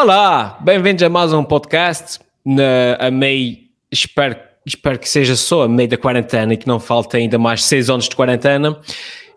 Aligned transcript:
Olá, 0.00 0.56
bem-vindos 0.60 1.02
a 1.02 1.08
mais 1.08 1.32
um 1.32 1.42
podcast 1.42 2.20
na, 2.44 2.94
a 3.00 3.10
meio, 3.10 3.56
espero, 3.90 4.36
espero 4.64 4.96
que 4.96 5.08
seja 5.08 5.34
só 5.34 5.64
a 5.64 5.68
meio 5.68 5.88
da 5.88 5.96
quarentena 5.96 6.54
e 6.54 6.56
que 6.56 6.68
não 6.68 6.78
falte 6.78 7.16
ainda 7.16 7.36
mais 7.36 7.64
seis 7.64 7.90
anos 7.90 8.08
de 8.08 8.14
quarentena. 8.14 8.78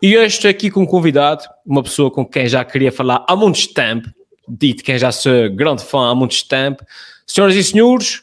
E 0.00 0.16
hoje 0.16 0.36
estou 0.36 0.48
aqui 0.48 0.70
com 0.70 0.82
um 0.82 0.86
convidado, 0.86 1.42
uma 1.66 1.82
pessoa 1.82 2.12
com 2.12 2.24
quem 2.24 2.46
já 2.46 2.64
queria 2.64 2.92
falar 2.92 3.26
há 3.28 3.34
muito 3.34 3.74
tempo, 3.74 4.08
dito 4.48 4.84
quem 4.84 4.96
já 4.96 5.10
sou 5.10 5.50
grande 5.50 5.82
fã 5.82 6.12
há 6.12 6.14
muito 6.14 6.46
tempo. 6.46 6.84
Senhoras 7.26 7.56
e 7.56 7.64
senhores, 7.64 8.22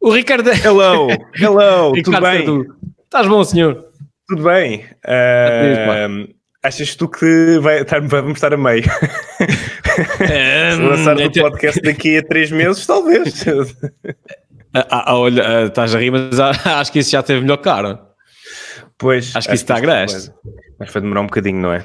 o 0.00 0.12
Ricardo. 0.12 0.48
Hello, 0.48 1.08
hello, 1.34 1.92
tudo 2.04 2.20
bem? 2.20 2.66
Estás 3.02 3.26
bom, 3.26 3.42
senhor? 3.42 3.88
Tudo 4.28 4.44
bem. 4.44 4.84
Uh, 5.04 6.35
achas 6.66 6.94
tu 6.94 7.08
que 7.08 7.58
vai 7.60 7.82
estar, 7.82 8.00
vamos 8.00 8.34
estar 8.34 8.52
a 8.52 8.56
meio? 8.56 8.84
Se 10.74 10.82
lançar 10.82 11.16
o 11.16 11.32
podcast 11.32 11.80
daqui 11.80 12.18
a 12.18 12.22
três 12.22 12.50
meses, 12.50 12.86
talvez. 12.86 13.44
Ah, 14.74 14.86
ah, 14.90 15.16
olha, 15.16 15.48
ah, 15.48 15.64
estás 15.66 15.94
a 15.94 15.98
rir, 15.98 16.10
mas 16.10 16.38
acho 16.40 16.92
que 16.92 16.98
isso 16.98 17.10
já 17.10 17.22
teve 17.22 17.40
melhor 17.40 17.58
cara. 17.58 18.00
Pois. 18.98 19.34
Acho 19.34 19.48
que 19.48 19.54
isso 19.54 19.64
está 19.64 19.76
agreste. 19.76 20.30
Mas 20.78 20.92
vai 20.92 21.02
demorar 21.02 21.22
um 21.22 21.26
bocadinho, 21.26 21.58
não 21.58 21.72
é? 21.72 21.84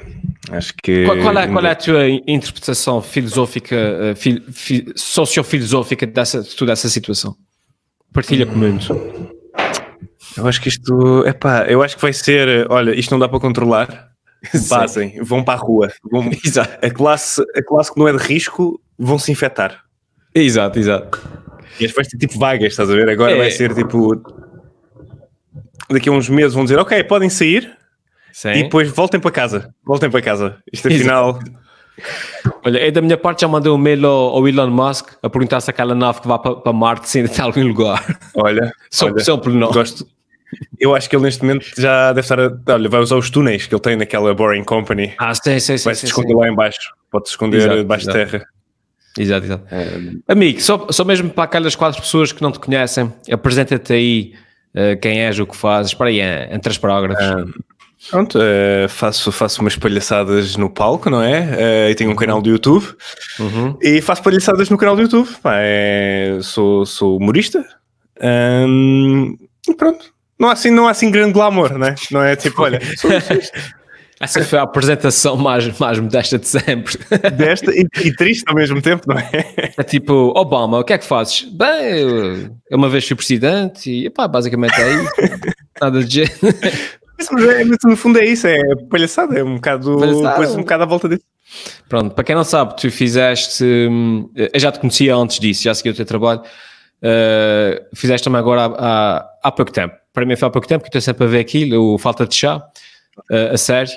Acho 0.50 0.74
que. 0.82 1.04
Qual, 1.06 1.16
qual, 1.18 1.38
é, 1.38 1.46
qual 1.46 1.64
é, 1.64 1.70
a 1.70 1.74
tua 1.74 2.08
interpretação 2.26 3.00
filosófica, 3.00 4.14
fil, 4.16 4.42
fil, 4.52 4.92
sociofilosófica 4.94 6.06
dessa, 6.06 6.42
de 6.42 6.54
toda 6.54 6.72
essa 6.72 6.88
situação? 6.90 7.34
Partilha 8.12 8.44
comigo. 8.44 8.78
Eu 10.36 10.46
acho 10.46 10.60
que 10.60 10.68
isto. 10.68 11.26
Epá, 11.26 11.64
eu 11.66 11.82
acho 11.82 11.96
que 11.96 12.02
vai 12.02 12.12
ser. 12.12 12.66
Olha, 12.70 12.94
isto 12.94 13.10
não 13.10 13.18
dá 13.18 13.28
para 13.28 13.40
controlar. 13.40 14.11
Passem, 14.68 15.22
vão 15.22 15.42
para 15.42 15.54
a 15.54 15.62
rua. 15.62 15.92
Vão, 16.10 16.28
a, 16.82 16.90
classe, 16.90 17.42
a 17.54 17.62
classe 17.62 17.92
que 17.92 17.98
não 17.98 18.08
é 18.08 18.12
de 18.12 18.18
risco 18.18 18.80
vão 18.98 19.18
se 19.18 19.30
infectar. 19.30 19.84
Exato, 20.34 20.78
exato. 20.78 21.18
E 21.80 21.84
as 21.84 21.92
ser 21.92 22.18
tipo 22.18 22.38
vagas, 22.38 22.72
estás 22.72 22.90
a 22.90 22.94
ver? 22.94 23.08
Agora 23.08 23.32
é. 23.32 23.38
vai 23.38 23.50
ser 23.50 23.74
tipo. 23.74 24.22
Daqui 25.90 26.08
a 26.08 26.12
uns 26.12 26.28
meses 26.28 26.54
vão 26.54 26.64
dizer, 26.64 26.78
ok, 26.78 27.02
podem 27.04 27.28
sair 27.28 27.76
Sim. 28.32 28.52
e 28.52 28.62
depois 28.64 28.88
voltem 28.90 29.20
para 29.20 29.30
casa. 29.30 29.74
Voltem 29.84 30.10
para 30.10 30.22
casa. 30.22 30.58
Isto 30.72 30.88
afinal. 30.88 31.38
Olha, 32.64 32.78
é 32.78 32.90
da 32.90 33.02
minha 33.02 33.16
parte 33.16 33.42
já 33.42 33.48
mandei 33.48 33.70
um 33.70 33.76
mail 33.76 34.06
ao, 34.06 34.36
ao 34.36 34.48
Elon 34.48 34.70
Musk 34.70 35.10
a 35.22 35.28
perguntar 35.28 35.60
se 35.60 35.70
aquela 35.70 35.94
nave 35.94 36.20
que 36.20 36.28
vai 36.28 36.38
para, 36.38 36.56
para 36.56 36.72
Marte 36.72 37.08
se 37.08 37.18
ainda 37.18 37.30
está 37.30 37.42
em 37.42 37.46
algum 37.46 37.66
lugar. 37.66 38.18
Olha, 38.34 38.72
só, 38.90 39.06
olha, 39.06 39.20
só 39.22 39.36
por 39.36 39.52
nós. 39.52 39.74
Gosto, 39.74 40.06
eu 40.78 40.94
acho 40.94 41.08
que 41.08 41.16
ele 41.16 41.24
neste 41.24 41.42
momento 41.42 41.66
já 41.76 42.12
deve 42.12 42.20
estar. 42.20 42.40
A, 42.40 42.50
olha, 42.68 42.88
vai 42.88 43.00
usar 43.00 43.16
os 43.16 43.30
túneis 43.30 43.66
que 43.66 43.74
ele 43.74 43.80
tem 43.80 43.96
naquela 43.96 44.34
Boring 44.34 44.64
Company. 44.64 45.14
Ah, 45.18 45.34
sim, 45.34 45.58
sim, 45.58 45.78
sim. 45.78 45.84
Vai 45.84 45.94
se 45.94 46.06
esconder 46.06 46.32
sim. 46.32 46.40
lá 46.40 46.48
embaixo. 46.48 46.92
Pode 47.10 47.28
se 47.28 47.32
esconder 47.32 47.58
exato, 47.58 47.76
debaixo 47.76 48.06
de 48.06 48.12
terra. 48.12 48.46
Exato, 49.18 49.46
exato. 49.46 49.64
É... 49.70 50.32
Amigo, 50.32 50.60
só, 50.60 50.86
só 50.90 51.04
mesmo 51.04 51.30
para 51.30 51.44
aquelas 51.44 51.74
quatro 51.74 52.00
pessoas 52.00 52.32
que 52.32 52.42
não 52.42 52.50
te 52.50 52.58
conhecem, 52.58 53.12
apresenta-te 53.30 53.92
aí 53.92 54.32
uh, 54.74 54.98
quem 55.00 55.20
és, 55.20 55.38
o 55.38 55.46
que 55.46 55.56
fazes. 55.56 55.94
Para 55.94 56.08
aí, 56.08 56.20
em 56.20 56.58
três 56.58 56.78
parágrafos. 56.78 57.22
Ah, 57.22 57.44
pronto, 58.10 58.38
uh, 58.38 58.88
faço, 58.88 59.30
faço 59.30 59.60
umas 59.60 59.76
palhaçadas 59.76 60.56
no 60.56 60.70
palco, 60.70 61.10
não 61.10 61.22
é? 61.22 61.40
Uh, 61.40 61.90
e 61.90 61.94
tenho 61.94 62.10
um 62.10 62.16
canal 62.16 62.40
do 62.40 62.48
YouTube. 62.48 62.86
Uhum. 63.38 63.76
E 63.82 64.00
faço 64.00 64.22
palhaçadas 64.22 64.70
no 64.70 64.78
canal 64.78 64.96
do 64.96 65.02
YouTube. 65.02 65.28
Pá, 65.42 65.56
é, 65.58 66.38
sou, 66.40 66.86
sou 66.86 67.18
humorista. 67.18 67.64
Um, 68.22 69.36
e 69.68 69.74
pronto, 69.74 70.11
não 70.42 70.48
há 70.48 70.52
assim, 70.54 70.70
não 70.70 70.88
há 70.88 70.90
assim 70.90 71.08
grande 71.08 71.32
glamour, 71.32 71.78
né? 71.78 71.94
não 72.10 72.20
é? 72.20 72.34
Tipo, 72.34 72.62
olha, 72.62 72.80
Essa 74.20 74.44
foi 74.44 74.56
a 74.56 74.62
apresentação 74.62 75.36
mais, 75.36 75.66
mais 75.78 75.98
modesta 75.98 76.38
de 76.38 76.46
sempre. 76.46 76.96
Desta 77.34 77.72
e, 77.72 77.84
e, 78.04 78.14
triste 78.14 78.44
ao 78.46 78.54
mesmo 78.54 78.80
tempo, 78.80 79.02
não 79.08 79.18
é? 79.18 79.30
É 79.76 79.82
tipo, 79.82 80.32
Obama, 80.36 80.78
o 80.78 80.84
que 80.84 80.92
é 80.92 80.98
que 80.98 81.04
fazes? 81.04 81.42
Bem, 81.42 82.50
eu 82.70 82.78
uma 82.78 82.88
vez 82.88 83.06
fui 83.06 83.16
presidente 83.16 83.90
e 83.90 84.08
pá, 84.10 84.28
basicamente 84.28 84.80
é 84.80 84.94
isso. 84.94 85.12
Nada 85.80 86.04
de 86.04 86.14
jeito. 86.14 86.38
Mas, 87.32 87.44
é, 87.48 87.64
mas 87.64 87.78
no 87.84 87.96
fundo 87.96 88.20
é 88.20 88.24
isso, 88.24 88.46
é 88.46 88.60
palhaçada, 88.88 89.36
é 89.36 89.42
um 89.42 89.56
bocado, 89.56 89.96
depois 89.96 90.54
um 90.54 90.58
bocado 90.58 90.82
à 90.84 90.86
volta 90.86 91.08
disso. 91.08 91.24
Pronto, 91.88 92.14
para 92.14 92.22
quem 92.22 92.36
não 92.36 92.44
sabe, 92.44 92.76
tu 92.76 92.90
fizeste. 92.92 93.64
Hum, 93.64 94.30
eu 94.36 94.60
já 94.60 94.70
te 94.70 94.78
conhecia 94.78 95.16
antes 95.16 95.40
disso, 95.40 95.64
já 95.64 95.74
segui 95.74 95.90
o 95.90 95.94
teu 95.94 96.06
trabalho. 96.06 96.42
Uh, 97.02 97.96
fizeste 97.96 98.24
também 98.24 98.38
agora 98.38 98.62
há, 98.62 98.66
há, 98.78 99.30
há 99.42 99.52
pouco 99.52 99.72
tempo 99.72 99.94
para 100.12 100.26
mim 100.26 100.36
foi 100.36 100.48
há 100.48 100.50
pouco 100.50 100.68
tempo 100.68 100.82
que 100.82 100.88
estou 100.88 101.00
sempre 101.00 101.24
a 101.24 101.26
ver 101.26 101.40
aquilo, 101.40 101.94
o 101.94 101.98
Falta 101.98 102.26
de 102.26 102.34
Chá, 102.34 102.56
uh, 102.58 103.52
a 103.52 103.56
série. 103.56 103.90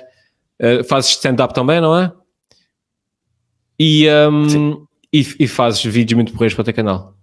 Uh, 0.60 0.84
fazes 0.86 1.12
stand-up 1.12 1.54
também, 1.54 1.82
não 1.82 1.98
é? 1.98 2.12
E, 3.78 4.08
um, 4.10 4.88
e, 5.12 5.28
e, 5.40 5.48
fazes 5.48 5.84
vídeos 5.84 6.16
muito 6.16 6.32
porreiros 6.32 6.54
para 6.54 6.62
o 6.62 6.64
teu 6.64 6.74
canal. 6.74 7.14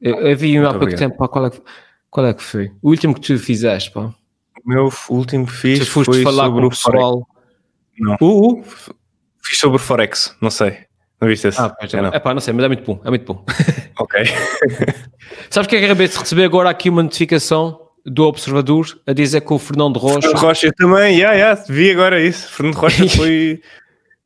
Eu, 0.00 0.16
eu 0.16 0.36
vi 0.36 0.58
há 0.58 0.74
pouco 0.74 0.96
tempo, 0.96 1.16
pá, 1.16 1.28
qual, 1.28 1.46
é 1.46 1.50
que, 1.50 1.62
qual 2.10 2.26
é 2.26 2.34
que 2.34 2.42
foi? 2.42 2.72
O 2.82 2.90
último 2.90 3.14
que 3.14 3.20
tu 3.20 3.38
fizeste, 3.38 3.92
pá. 3.92 4.12
O 4.64 4.68
meu 4.68 4.92
último 5.08 5.46
que 5.46 5.52
fiz 5.52 5.78
tu 5.78 6.04
foi 6.04 6.24
falar 6.24 6.46
sobre 6.46 6.60
com 6.60 6.66
o 6.66 6.70
pessoal. 6.70 7.28
Não. 7.96 8.16
Uh, 8.20 8.58
uh. 8.58 8.64
Fiz 9.42 9.58
sobre 9.58 9.78
Forex, 9.78 10.36
não 10.40 10.50
sei. 10.50 10.89
Não 11.20 11.28
viste 11.28 11.48
esse? 11.48 11.60
Ah, 11.60 11.76
é, 11.80 12.00
não. 12.00 12.08
É 12.08 12.18
pá, 12.18 12.32
não 12.32 12.40
sei, 12.40 12.54
mas 12.54 12.64
é 12.64 12.68
muito 12.68 12.84
bom, 12.84 13.00
é 13.04 13.10
muito 13.10 13.30
bom. 13.30 13.44
ok. 13.98 14.22
Sabes 15.50 15.68
que 15.68 15.76
acabei 15.76 16.08
de 16.08 16.16
receber 16.16 16.44
agora 16.44 16.70
aqui 16.70 16.88
uma 16.88 17.02
notificação 17.02 17.88
do 18.06 18.24
Observador 18.24 18.86
a 19.06 19.12
dizer 19.12 19.42
que 19.42 19.52
o 19.52 19.58
Fernando 19.58 19.98
Rocha. 19.98 20.22
Fernando 20.22 20.40
Rocha 20.40 20.72
também, 20.72 21.18
yeah, 21.18 21.36
yeah, 21.36 21.64
vi 21.68 21.90
agora 21.90 22.20
isso. 22.20 22.50
Fernando 22.50 22.76
Rocha 22.76 23.06
foi 23.16 23.60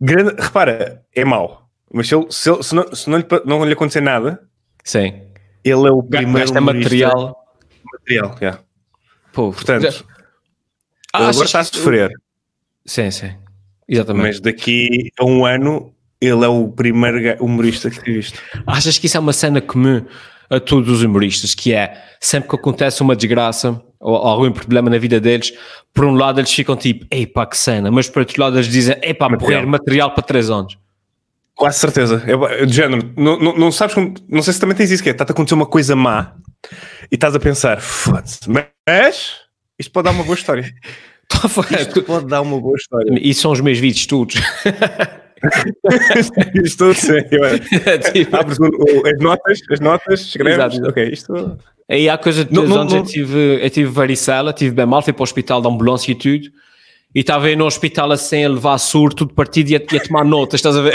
grande. 0.01 0.41
Repara, 0.41 1.03
é 1.13 1.25
mau, 1.25 1.69
mas 1.93 2.09
se, 2.09 2.15
ele, 2.15 2.27
se, 2.31 2.51
ele, 2.51 2.63
se, 2.63 2.75
não, 2.75 2.95
se 2.95 3.11
não, 3.11 3.19
lhe, 3.19 3.27
não 3.45 3.65
lhe 3.65 3.73
acontecer 3.73 4.01
nada, 4.01 4.41
sim, 4.85 5.21
ele 5.65 5.89
é 5.89 5.91
o 5.91 6.03
primeiro. 6.03 6.39
Gasta 6.39 6.61
material. 6.61 7.45
Material, 7.93 8.37
yeah. 8.41 8.61
Pô, 9.33 9.51
Portanto, 9.51 9.91
já... 9.91 10.05
ah, 11.13 11.29
agora 11.29 11.45
está 11.45 11.61
a 11.61 11.65
sofrer. 11.65 12.13
Sim, 12.87 13.11
sim, 13.11 13.35
exatamente. 13.89 14.27
Mas 14.27 14.41
daqui 14.41 15.11
a 15.19 15.25
um 15.25 15.45
ano 15.45 15.94
ele 16.25 16.45
é 16.45 16.49
o 16.49 16.69
primeiro 16.69 17.43
humorista 17.43 17.91
que 17.91 18.13
visto. 18.13 18.41
Achas 18.67 18.99
que 18.99 19.07
isso 19.07 19.17
é 19.17 19.21
uma 19.21 19.33
cena 19.33 19.61
comum 19.61 20.05
a 20.51 20.61
todos 20.61 20.91
os 20.91 21.03
humoristas, 21.03 21.55
que 21.55 21.73
é 21.73 22.03
sempre 22.21 22.49
que 22.49 22.57
acontece 22.57 23.03
uma 23.03 23.17
desgraça 23.17 23.81
ou 24.01 24.17
algum 24.17 24.53
problema 24.53 24.91
na 24.91 24.99
vida 24.99 25.19
deles, 25.19 25.53
por 25.93 26.05
um 26.05 26.15
lado 26.15 26.39
eles 26.39 26.53
ficam 26.53 26.77
tipo, 26.77 27.07
ei 27.11 27.27
pá, 27.27 27.47
que 27.47 27.57
cena, 27.57 27.91
mas 27.91 28.09
por 28.09 28.21
outro 28.21 28.41
lado 28.41 28.57
eles 28.57 28.69
dizem, 28.69 28.97
ei 29.03 29.15
pá, 29.15 29.29
morrer 29.29 29.65
material 29.65 30.11
para 30.13 30.23
3 30.23 30.51
anos. 30.51 30.79
Quase 31.55 31.79
certeza. 31.79 32.23
É, 32.27 32.67
de 32.67 32.75
género, 32.75 33.13
não, 33.17 33.39
não, 33.39 33.57
não 33.57 33.73
sabes 33.73 33.95
como, 33.95 34.13
não 34.29 34.43
sei 34.43 34.53
se 34.53 34.61
também 34.61 34.77
tens 34.77 34.91
isso, 34.91 35.03
que 35.03 35.09
é, 35.09 35.13
está-te 35.13 35.31
a 35.31 35.33
acontecer 35.33 35.55
uma 35.55 35.67
coisa 35.67 35.97
má 35.97 36.35
e 37.11 37.15
estás 37.15 37.35
a 37.35 37.41
pensar, 37.41 37.81
foda-se, 37.81 38.41
mas 38.51 38.67
isto 39.79 39.91
pode 39.91 40.05
dar 40.05 40.11
uma 40.11 40.25
boa 40.25 40.35
história. 40.35 40.65
isto 41.81 42.03
pode 42.03 42.27
dar 42.27 42.43
uma 42.43 42.61
boa 42.61 42.77
história. 42.77 43.19
Isso 43.21 43.43
são 43.43 43.53
os 43.53 43.61
meus 43.61 43.79
vídeos 43.79 44.07
todos. 44.07 44.35
isto 46.65 46.95
sim, 46.95 47.13
é, 47.87 47.99
tipo... 48.13 48.37
abres 48.37 48.59
o, 48.59 48.65
o, 48.65 49.07
as 49.07 49.19
notas, 49.19 49.61
as 49.71 49.81
notas, 49.81 50.21
escreves, 50.21 50.75
Exato. 50.75 50.89
ok, 50.89 51.09
isto... 51.09 51.59
Aí 51.89 52.09
há 52.09 52.17
coisa 52.17 52.45
de 52.45 52.53
dois 52.53 52.69
não, 52.71 52.81
anos 52.81 52.93
não, 52.93 53.01
eu 53.01 53.05
tive, 53.05 53.63
eu 53.63 53.71
tive 53.71 53.91
varicela, 53.91 54.53
tive 54.53 54.75
bem 54.75 54.87
mal, 54.87 55.03
fui 55.03 55.13
para 55.13 55.21
o 55.21 55.25
hospital 55.25 55.61
de 55.61 55.69
ambulância 55.69 56.11
e 56.13 56.15
tudo, 56.15 56.49
e 57.15 57.21
estava 57.21 57.47
aí 57.47 57.55
no 57.55 57.67
hospital 57.67 58.11
assim 58.11 58.45
a 58.45 58.49
levar 58.49 58.79
surto, 58.79 59.17
tudo 59.17 59.35
partido 59.35 59.71
e 59.71 59.77
a, 59.77 59.81
e 59.93 59.97
a 59.97 60.01
tomar 60.01 60.25
notas, 60.25 60.59
estás 60.59 60.77
a 60.77 60.83
ver? 60.83 60.95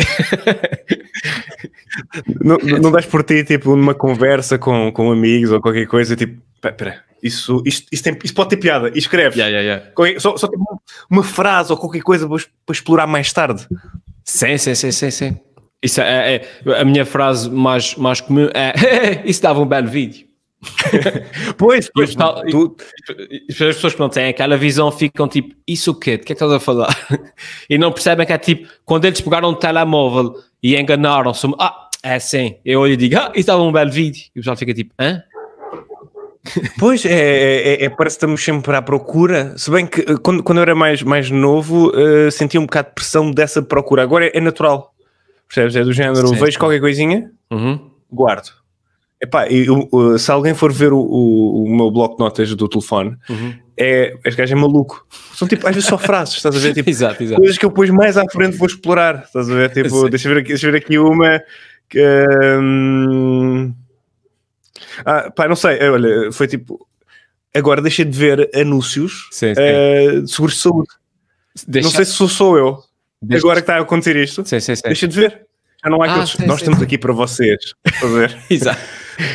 não, 2.42 2.58
não 2.58 2.92
das 2.92 3.06
por 3.06 3.24
ti, 3.24 3.44
tipo, 3.44 3.76
numa 3.76 3.94
conversa 3.94 4.58
com, 4.58 4.92
com 4.92 5.12
amigos 5.12 5.52
ou 5.52 5.62
qualquer 5.62 5.86
coisa, 5.86 6.16
tipo, 6.16 6.42
espera, 6.56 7.04
isso, 7.22 7.62
isto, 7.66 8.04
tem, 8.04 8.18
isso 8.24 8.34
pode 8.34 8.50
ter 8.50 8.58
piada, 8.58 8.90
e 8.94 8.98
escreves. 8.98 9.38
Yeah, 9.38 9.58
yeah, 9.58 9.92
yeah. 9.98 10.20
Só, 10.20 10.38
só 10.38 10.50
uma 11.10 11.24
frase 11.24 11.72
ou 11.72 11.78
qualquer 11.78 12.02
coisa 12.02 12.28
para, 12.28 12.38
para 12.66 12.74
explorar 12.74 13.08
mais 13.08 13.32
tarde. 13.32 13.68
Sim, 14.24 14.58
sim, 14.58 14.76
sim, 14.76 14.92
sim, 14.92 15.12
sim. 15.12 15.40
Isso 15.82 16.02
é, 16.02 16.36
é, 16.36 16.82
a 16.82 16.84
minha 16.84 17.06
frase 17.06 17.50
mais, 17.50 17.96
mais 17.96 18.20
comum 18.20 18.50
é 18.54 18.74
isso 19.26 19.42
dava 19.42 19.62
um 19.62 19.66
belo 19.66 19.88
vídeo. 19.88 20.28
pois, 21.58 21.90
pois 21.94 22.14
tal, 22.16 22.44
tu... 22.46 22.76
as 23.50 23.56
pessoas 23.56 23.94
que 23.94 24.00
não 24.00 24.10
têm 24.10 24.28
aquela 24.28 24.58
visão 24.58 24.92
ficam 24.92 25.28
tipo, 25.28 25.56
isso 25.66 25.92
o 25.92 25.96
quê? 25.96 26.18
De 26.18 26.26
que 26.26 26.34
é 26.34 26.36
que 26.36 26.44
estás 26.44 26.52
a 26.52 26.60
falar? 26.60 26.94
e 27.70 27.78
não 27.78 27.94
percebem 27.94 28.26
que 28.26 28.34
é 28.34 28.38
tipo, 28.38 28.68
quando 28.84 29.06
eles 29.06 29.22
pegaram 29.22 29.50
o 29.50 29.56
telemóvel 29.56 30.36
e 30.62 30.76
enganaram-se, 30.76 31.48
ah, 31.58 31.88
é 32.04 32.20
sim, 32.20 32.58
eu 32.66 32.82
olho 32.82 32.94
e 32.94 32.98
digo, 32.98 33.18
ah, 33.18 33.32
isso 33.36 33.48
dava 33.48 33.64
um 33.64 33.72
belo 33.72 33.92
vídeo. 33.92 34.24
E 34.36 34.40
o 34.40 34.42
pessoal 34.42 34.58
fica 34.58 34.74
tipo, 34.74 34.94
hã? 35.00 35.24
Pois, 36.78 37.06
é, 37.06 37.12
é, 37.12 37.86
é, 37.86 37.90
parece 37.90 38.16
que 38.16 38.26
estamos 38.26 38.44
sempre 38.44 38.76
à 38.76 38.82
procura. 38.82 39.58
Se 39.58 39.70
bem 39.70 39.86
que 39.86 40.02
eh, 40.02 40.18
quando, 40.22 40.44
quando 40.44 40.58
eu 40.60 40.62
era 40.64 40.76
mais, 40.76 41.02
mais 41.04 41.30
novo, 41.30 41.90
uh, 41.90 42.32
sentia 42.32 42.60
um 42.60 42.66
bocado 42.66 42.90
de 42.90 42.96
pressão 42.96 43.32
dessa 43.32 43.62
procura. 43.62 44.04
Agora 44.04 44.26
é, 44.26 44.32
é 44.34 44.42
natural. 44.42 44.94
Percebes? 45.48 45.76
É 45.76 45.84
do 45.84 45.94
género, 45.94 46.28
sim, 46.28 46.36
vejo 46.36 46.60
qualquer 46.60 46.80
coisinha, 46.80 47.32
uhum. 47.52 47.90
guardo. 48.12 48.50
Epá, 49.22 49.48
eu, 49.48 49.90
eu, 49.92 50.18
se 50.18 50.32
alguém 50.32 50.54
for 50.54 50.72
ver 50.72 50.94
o, 50.94 51.00
o, 51.00 51.64
o 51.66 51.76
meu 51.76 51.92
bloco 51.92 52.16
de 52.16 52.24
notas 52.24 52.56
do 52.56 52.70
telefone, 52.70 53.18
uhum. 53.30 53.54
é, 53.78 54.16
este 54.24 54.38
gajo 54.38 54.54
é 54.54 54.56
maluco. 54.56 55.06
São 55.34 55.48
tipo, 55.48 55.68
às 55.68 55.74
vezes 55.74 55.90
só 55.90 55.98
frases, 55.98 56.36
estás 56.36 56.56
a 56.56 56.60
ver? 56.60 56.74
Tipo, 56.76 56.90
exato, 56.90 57.24
exato. 57.24 57.42
Coisas 57.42 57.58
que 57.58 57.66
eu 57.66 57.70
depois 57.70 57.90
mais 57.90 58.16
à 58.16 58.24
frente 58.32 58.56
vou 58.56 58.68
explorar, 58.68 59.24
estás 59.26 59.50
a 59.50 59.54
ver? 59.54 59.72
Tipo, 59.72 60.08
deixa 60.10 60.30
eu 60.30 60.36
ver, 60.36 60.42
aqui, 60.42 60.50
deixa 60.50 60.72
ver 60.72 60.78
aqui 60.78 60.98
uma 60.98 61.42
Um... 61.96 63.74
Ah, 65.06 65.32
pá, 65.32 65.48
não 65.48 65.56
sei, 65.56 65.80
olha, 65.90 66.32
foi 66.32 66.48
tipo. 66.48 66.88
Agora 67.56 67.82
deixei 67.82 68.06
de 68.06 68.16
ver 68.16 68.50
anúncios 68.54 69.28
sim, 69.32 69.56
sim. 69.56 69.62
Uh, 69.62 70.22
de 70.22 70.32
seguros 70.32 70.56
de 70.56 70.62
saúde. 70.62 70.90
Deixa... 71.68 71.88
Não 71.88 71.96
sei 71.96 72.06
se 72.06 72.12
sou, 72.12 72.28
sou 72.30 72.58
eu. 72.58 72.78
Deixa... 73.22 73.44
Agora 73.44 73.60
que 73.60 73.64
está 73.64 73.78
a 73.78 73.82
acontecer 73.82 74.16
isto, 74.16 74.46
sim, 74.46 74.60
sim, 74.60 74.76
sim. 74.76 74.82
deixa 74.86 75.08
de 75.08 75.20
ver. 75.20 75.48
Já 75.84 75.90
não 75.90 76.02
há 76.02 76.06
ah, 76.06 76.12
aqueles. 76.12 76.32
Sim, 76.32 76.46
Nós 76.46 76.60
estamos 76.60 76.82
aqui 76.82 76.98
para 76.98 77.12
vocês. 77.12 77.74
Ver. 78.02 78.38
Exato. 78.50 78.80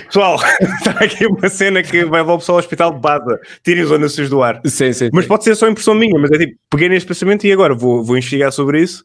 Pessoal, 0.06 0.38
está 0.78 0.93
aqui 0.93 1.26
uma 1.26 1.49
cena 1.49 1.82
que 1.82 2.05
vai 2.05 2.20
levar 2.20 2.34
o 2.34 2.38
pessoal 2.38 2.56
ao 2.56 2.60
hospital 2.60 2.94
de 2.94 3.00
base. 3.00 3.25
Tirem 3.62 3.82
os 3.82 3.93
anúncios 3.93 4.31
do 4.31 4.43
ar. 4.43 4.60
Sim, 4.64 4.93
sim, 4.93 5.10
mas 5.12 5.26
pode 5.26 5.44
ser 5.44 5.55
só 5.56 5.69
impressão 5.69 5.94
minha, 5.94 6.19
mas 6.19 6.31
é 6.31 6.38
tipo, 6.38 6.58
peguei 6.70 6.88
neste 6.88 7.06
pensamento 7.06 7.44
e 7.46 7.52
agora 7.52 7.75
vou, 7.75 8.02
vou 8.02 8.17
investigar 8.17 8.52
sobre 8.52 8.81
isso 8.81 9.05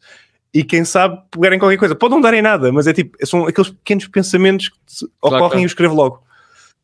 e 0.53 0.63
quem 0.63 0.83
sabe 0.83 1.19
pegarem 1.31 1.59
qualquer 1.59 1.77
coisa. 1.77 1.95
Pode 1.95 2.13
não 2.13 2.21
darem 2.21 2.41
nada, 2.41 2.71
mas 2.71 2.87
é 2.87 2.93
tipo, 2.93 3.17
são 3.25 3.45
aqueles 3.47 3.69
pequenos 3.69 4.07
pensamentos 4.07 4.69
que 4.69 4.75
claro, 5.21 5.35
ocorrem 5.35 5.49
claro. 5.49 5.59
e 5.59 5.63
eu 5.63 5.67
escrevo 5.67 5.95
logo. 5.95 6.23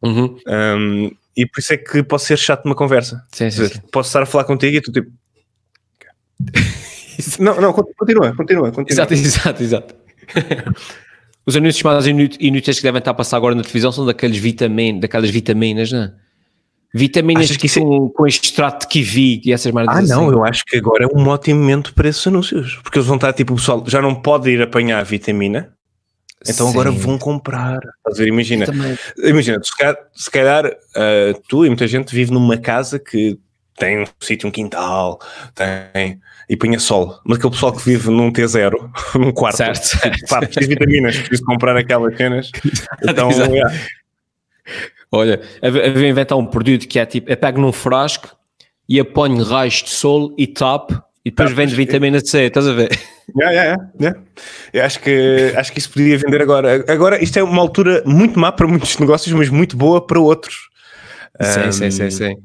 Uhum. 0.01 0.37
Um, 0.47 1.11
e 1.35 1.45
por 1.45 1.59
isso 1.59 1.73
é 1.73 1.77
que 1.77 2.03
pode 2.03 2.23
ser 2.23 2.37
chato 2.37 2.65
uma 2.65 2.75
conversa. 2.75 3.25
Sim, 3.31 3.49
sim, 3.49 3.67
sim. 3.67 3.81
Posso 3.91 4.09
estar 4.09 4.23
a 4.23 4.25
falar 4.25 4.45
contigo 4.45 4.77
e 4.77 4.81
tu 4.81 4.91
tipo. 4.91 5.11
não, 7.39 7.59
não, 7.59 7.73
continua, 7.73 8.35
continua, 8.35 8.71
continua. 8.71 8.85
Exato, 8.89 9.13
exato, 9.13 9.63
exato. 9.63 9.95
Os 11.45 11.55
anúncios 11.55 11.83
mais 11.83 12.07
inúteis 12.07 12.77
que 12.77 12.83
devem 12.83 12.97
estar 12.97 13.11
a 13.11 13.13
passar 13.13 13.37
agora 13.37 13.53
na 13.53 13.61
televisão 13.61 13.91
são 13.91 14.05
daqueles 14.05 14.37
vitamin, 14.37 14.99
daquelas 14.99 15.29
vitaminas, 15.29 15.91
não 15.91 16.03
é? 16.03 16.13
Vitaminas 16.91 17.55
que 17.57 17.69
com, 17.69 18.07
é... 18.07 18.09
com 18.15 18.25
extrato 18.25 18.87
de 18.87 18.87
kiwi 18.87 19.41
e 19.45 19.51
essas 19.51 19.71
merdas 19.71 19.95
Ah, 19.95 19.99
assim. 19.99 20.09
não, 20.09 20.31
eu 20.31 20.45
acho 20.45 20.63
que 20.65 20.77
agora 20.77 21.03
é 21.03 21.07
um 21.13 21.27
ótimo 21.27 21.59
momento 21.59 21.93
para 21.93 22.07
esses 22.07 22.25
anúncios. 22.25 22.79
Porque 22.81 22.97
eles 22.97 23.07
vão 23.07 23.17
estar 23.17 23.33
tipo, 23.33 23.53
o 23.53 23.57
pessoal 23.57 23.83
já 23.85 24.01
não 24.01 24.15
pode 24.15 24.49
ir 24.49 24.61
apanhar 24.61 24.99
a 24.99 25.03
vitamina, 25.03 25.74
então 26.41 26.67
Sim. 26.67 26.73
agora 26.73 26.91
vão 26.91 27.17
comprar. 27.17 27.79
Ver? 28.15 28.27
Imagina, 28.27 28.65
imagina 29.17 29.59
se 29.63 29.75
calhar, 29.77 29.97
se 30.13 30.31
calhar 30.31 30.65
uh, 30.65 31.41
tu 31.47 31.65
e 31.65 31.69
muita 31.69 31.87
gente 31.87 32.13
vive 32.13 32.31
numa 32.31 32.57
casa 32.57 32.99
que 32.99 33.39
tem 33.77 34.01
um 34.01 34.05
sítio, 34.19 34.47
um 34.47 34.51
quintal, 34.51 35.19
tem 35.53 36.19
e 36.47 36.55
punha 36.55 36.79
sol. 36.79 37.19
Mas 37.25 37.37
aquele 37.37 37.53
pessoal 37.53 37.73
que 37.73 37.83
vive 37.83 38.09
num 38.09 38.31
T0, 38.31 38.71
num 39.19 39.31
quarto, 39.31 39.57
certo, 39.57 39.83
certo. 39.83 40.25
Pá, 40.27 40.39
preciso 40.39 40.61
de 40.61 40.67
vitaminas, 40.67 41.17
preciso 41.17 41.43
comprar 41.43 41.75
aquelas 41.75 42.15
cenas. 42.15 42.51
Então. 43.07 43.29
Olha, 45.11 45.41
havia 45.61 46.09
inventar 46.09 46.37
um 46.37 46.45
produto 46.45 46.87
que 46.87 46.99
é 46.99 47.05
tipo, 47.05 47.29
eu 47.29 47.37
pego 47.37 47.61
num 47.61 47.71
frasco 47.71 48.35
e 48.89 48.99
aponho 48.99 49.43
raios 49.43 49.83
de 49.83 49.89
sol 49.89 50.33
e 50.37 50.47
tap 50.47 50.91
e 51.25 51.31
depois 51.31 51.49
tá, 51.49 51.55
vende 51.55 51.73
vitamina 51.73 52.19
C, 52.19 52.43
estás 52.43 52.67
a 52.67 52.73
ver? 52.73 52.91
Yeah, 53.35 53.51
yeah, 53.51 53.89
yeah. 53.99 54.21
Eu 54.71 54.85
acho 54.85 54.99
que, 54.99 55.53
acho 55.55 55.73
que 55.73 55.79
isso 55.79 55.89
podia 55.89 56.15
vender 56.19 56.39
agora. 56.39 56.85
Agora, 56.87 57.23
isto 57.23 57.37
é 57.39 57.43
uma 57.43 57.59
altura 57.59 58.03
muito 58.05 58.39
má 58.39 58.51
para 58.51 58.67
muitos 58.67 58.99
negócios, 58.99 59.33
mas 59.33 59.49
muito 59.49 59.75
boa 59.75 60.05
para 60.05 60.19
outros. 60.19 60.69
Sim, 61.41 61.67
um, 61.67 61.71
sim, 61.71 61.91
sim, 61.91 62.11
sim. 62.11 62.35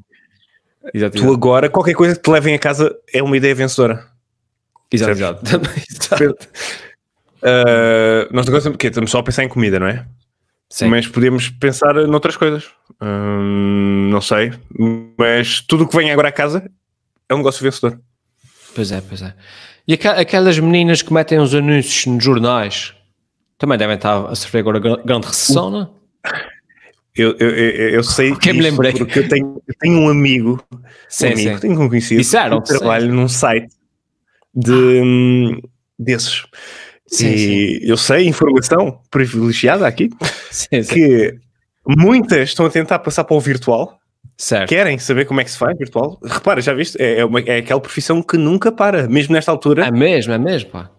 Exato, 0.94 1.19
tu 1.19 1.31
agora, 1.31 1.69
qualquer 1.69 1.93
coisa 1.93 2.17
que 2.17 2.23
te 2.23 2.31
levem 2.31 2.55
a 2.55 2.59
casa 2.59 2.97
é 3.12 3.23
uma 3.23 3.37
ideia 3.37 3.55
vencedora. 3.55 4.06
Exato, 4.91 5.12
exato. 5.12 6.49
Uh, 7.43 8.29
nós 8.31 8.47
agora 8.47 8.62
estamos 8.83 9.11
só 9.11 9.19
a 9.19 9.23
pensar 9.23 9.43
em 9.43 9.49
comida, 9.49 9.81
não 9.81 9.87
é? 9.87 10.05
Sim. 10.69 10.88
Mas 10.88 11.09
podemos 11.09 11.49
pensar 11.49 11.94
noutras 12.06 12.37
coisas. 12.37 12.69
Hum, 13.00 14.11
não 14.11 14.21
sei. 14.21 14.53
Mas 15.19 15.62
tudo 15.62 15.85
o 15.85 15.88
que 15.88 15.97
vem 15.97 16.11
agora 16.11 16.29
à 16.29 16.33
casa 16.33 16.71
é 17.29 17.35
um 17.35 17.38
negócio 17.38 17.62
vencedor. 17.62 17.99
Pois 18.75 18.93
é, 18.93 19.01
pois 19.01 19.23
é. 19.23 19.35
E 19.87 19.95
aquelas 19.95 20.59
meninas 20.59 21.03
que 21.03 21.13
metem 21.13 21.39
os 21.39 21.55
anúncios 21.55 22.07
nos 22.07 22.23
jornais 22.23 22.95
também 23.59 23.77
devem 23.77 23.97
estar 23.97 24.27
a 24.27 24.35
sofrer 24.35 24.61
agora 24.61 24.79
grande 24.79 25.27
recessão, 25.27 25.71
não 25.71 25.83
é? 25.83 26.01
Eu, 27.15 27.37
eu, 27.39 27.51
eu, 27.51 27.91
eu 27.91 28.03
sei 28.03 28.35
que 28.35 28.53
me 28.53 28.63
lembrei. 28.63 28.93
porque 28.93 29.19
eu 29.19 29.29
tenho, 29.29 29.63
eu 29.67 29.75
tenho 29.79 29.99
um 29.99 30.09
amigo, 30.09 30.65
sim, 31.09 31.27
um 31.27 31.33
amigo, 31.33 31.55
sim. 31.55 31.61
tenho 31.61 31.81
um 31.81 31.89
conhecido 31.89 32.21
Disseram, 32.21 32.63
que 32.63 32.69
trabalha 32.69 33.07
num 33.07 33.29
site 33.29 33.69
de, 34.55 35.61
desses. 35.99 36.47
Sim, 37.07 37.29
e 37.29 37.39
sim. 37.39 37.87
eu 37.87 37.97
sei, 37.97 38.29
informação 38.29 39.01
privilegiada 39.11 39.87
aqui, 39.87 40.09
sim, 40.51 40.83
que 40.83 41.37
muitas 41.87 42.51
estão 42.51 42.65
a 42.65 42.71
tentar 42.71 43.01
passar 43.01 43.25
para 43.25 43.37
o 43.37 43.41
virtual. 43.41 44.00
Certo. 44.41 44.71
Querem 44.71 44.99
saber 44.99 45.27
como 45.27 45.43
é 45.43 45.45
que 45.45 45.51
se 45.51 45.59
faz 45.59 45.77
virtual. 45.77 46.19
Repara, 46.25 46.63
já 46.63 46.73
viste? 46.73 46.97
É, 46.99 47.19
é, 47.19 47.25
uma, 47.27 47.41
é 47.41 47.59
aquela 47.59 47.79
profissão 47.79 48.23
que 48.23 48.39
nunca 48.39 48.73
para, 48.73 49.07
mesmo 49.07 49.35
nesta 49.35 49.51
altura. 49.51 49.85
É 49.85 49.91
mesmo, 49.91 50.33
é 50.33 50.39
mesmo, 50.39 50.71
pá. 50.71 50.91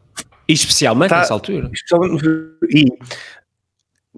E 0.47 0.53
especialmente 0.53 1.09
tá, 1.09 1.21
nessa 1.21 1.33
altura. 1.33 1.71
E 2.69 2.85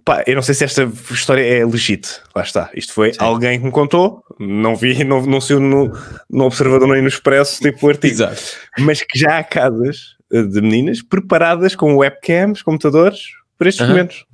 pá, 0.03 0.25
eu 0.27 0.35
não 0.35 0.41
sei 0.41 0.53
se 0.53 0.65
esta 0.65 0.83
história 1.09 1.41
é 1.41 1.65
legit. 1.65 2.19
Lá 2.35 2.43
está. 2.43 2.69
Isto 2.75 2.91
foi 2.91 3.13
Sim. 3.13 3.19
alguém 3.21 3.59
que 3.59 3.65
me 3.65 3.71
contou. 3.71 4.21
Não 4.37 4.75
vi, 4.75 5.05
não, 5.05 5.25
não 5.25 5.39
saiu 5.39 5.61
no, 5.61 5.97
no 6.29 6.43
Observador 6.43 6.89
nem 6.89 7.01
no 7.01 7.07
Expresso, 7.07 7.61
tipo 7.61 7.87
o 7.87 7.89
artigo. 7.89 8.15
Exato. 8.15 8.41
Mas 8.79 9.03
que 9.03 9.17
já 9.17 9.37
há 9.37 9.43
casas 9.43 10.17
de 10.29 10.59
meninas 10.59 11.01
preparadas 11.01 11.77
com 11.77 11.95
webcams, 11.95 12.61
computadores, 12.61 13.21
para 13.57 13.69
estes 13.69 13.85
uh 13.85 13.87
-huh. 13.87 13.91
momentos. 13.93 14.25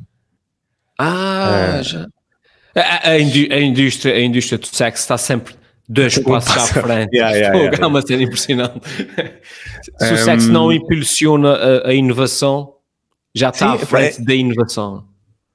Ah, 0.97 1.77
é. 1.77 1.83
já. 1.83 2.07
A, 2.81 3.09
a, 3.09 3.19
indústria, 3.19 4.15
a 4.15 4.21
indústria 4.21 4.57
do 4.57 4.67
sexo 4.67 5.03
está 5.03 5.17
sempre 5.17 5.53
dois 5.87 6.17
passos 6.19 6.55
à 6.55 6.81
frente. 6.81 7.15
Yeah, 7.15 7.35
yeah, 7.35 7.57
yeah, 7.59 7.83
é 7.83 7.85
uma 7.85 8.01
cena 8.01 8.23
impressionante. 8.23 8.81
Se 9.97 10.11
um, 10.11 10.13
o 10.13 10.17
sexo 10.17 10.51
não 10.51 10.71
impulsiona 10.71 11.53
a, 11.53 11.89
a, 11.89 11.93
inovação, 11.93 12.73
já 13.35 13.49
está 13.49 13.77
sim, 13.77 13.83
à 13.83 13.85
frente 13.85 14.21
é, 14.21 14.25
da 14.25 14.33
inovação. 14.35 15.05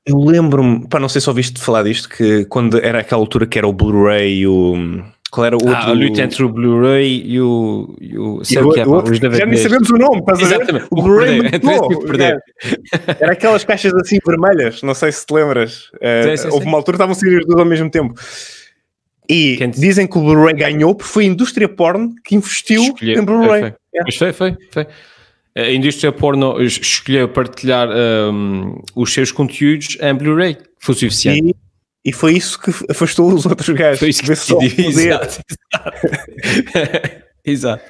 Eu 0.04 0.18
lembro-me, 0.18 0.86
para 0.86 1.00
não 1.00 1.08
sei 1.08 1.20
se 1.20 1.28
ouviste 1.28 1.60
falar 1.60 1.84
disto, 1.84 2.08
que 2.08 2.44
quando 2.46 2.78
era 2.78 3.00
aquela 3.00 3.22
altura 3.22 3.46
que 3.46 3.56
era 3.56 3.66
o 3.66 3.72
Blu-ray 3.72 4.40
e 4.40 4.46
o 4.46 5.02
qual 5.34 5.46
era 5.46 5.56
o 5.56 5.58
outro? 5.58 5.74
Ah, 5.74 5.88
a 5.88 5.92
luta 5.92 6.22
entre 6.22 6.44
o 6.44 6.48
Blu-ray 6.48 7.22
e 7.26 7.40
o. 7.40 7.96
E 8.00 8.16
o 8.16 8.44
sei 8.44 8.62
o 8.62 8.70
que 8.70 8.80
é, 8.80 8.84
pá, 8.84 9.02
os 9.02 9.18
Já 9.18 9.46
nem 9.46 9.56
sabemos 9.56 9.90
o 9.90 9.98
nome, 9.98 10.20
estás 10.20 10.40
Exatamente. 10.40 10.86
O 10.90 11.02
Blu-ray 11.02 11.40
é 11.40 11.58
perder. 12.06 12.38
Era 13.20 13.32
aquelas 13.32 13.64
caixas 13.64 13.92
assim 13.94 14.18
vermelhas, 14.24 14.80
não 14.82 14.94
sei 14.94 15.10
se 15.10 15.26
te 15.26 15.34
lembras. 15.34 15.90
Uh, 15.94 16.28
sim, 16.30 16.36
sim, 16.36 16.48
houve 16.50 16.62
sim. 16.62 16.68
uma 16.68 16.78
altura 16.78 16.94
estavam 16.94 17.12
a 17.12 17.14
sair 17.16 17.38
as 17.38 17.46
duas 17.46 17.58
ao 17.58 17.66
mesmo 17.66 17.90
tempo. 17.90 18.14
E 19.28 19.56
Quem 19.56 19.70
dizem 19.70 20.06
que 20.06 20.16
o 20.16 20.20
Blu-ray 20.20 20.54
ganhou 20.54 20.94
porque 20.94 21.10
foi 21.10 21.24
a 21.24 21.26
indústria 21.26 21.68
porno 21.68 22.14
que 22.24 22.36
investiu 22.36 22.82
Escolheu. 22.82 23.20
em 23.20 23.24
Blu-ray. 23.24 23.60
Foi, 23.60 23.74
é. 23.96 24.12
foi, 24.12 24.32
foi, 24.32 24.56
foi. 24.70 24.86
A 25.56 25.70
indústria 25.70 26.12
porno 26.12 26.62
escolheu 26.62 27.28
partilhar 27.28 27.88
um, 27.88 28.80
os 28.94 29.12
seus 29.12 29.32
conteúdos 29.32 29.98
em 30.00 30.14
Blu-ray. 30.14 30.58
Foi 30.78 30.94
suficiente. 30.94 31.56
E 32.04 32.12
foi 32.12 32.34
isso 32.34 32.60
que 32.60 32.70
afastou 32.90 33.32
os 33.32 33.46
outros 33.46 33.68
gajos. 33.70 33.98
Foi 33.98 34.10
isso 34.10 34.22
que 34.22 34.34
só 34.36 34.58
exato, 34.60 35.40
exato. 35.40 35.42
exato. 37.44 37.84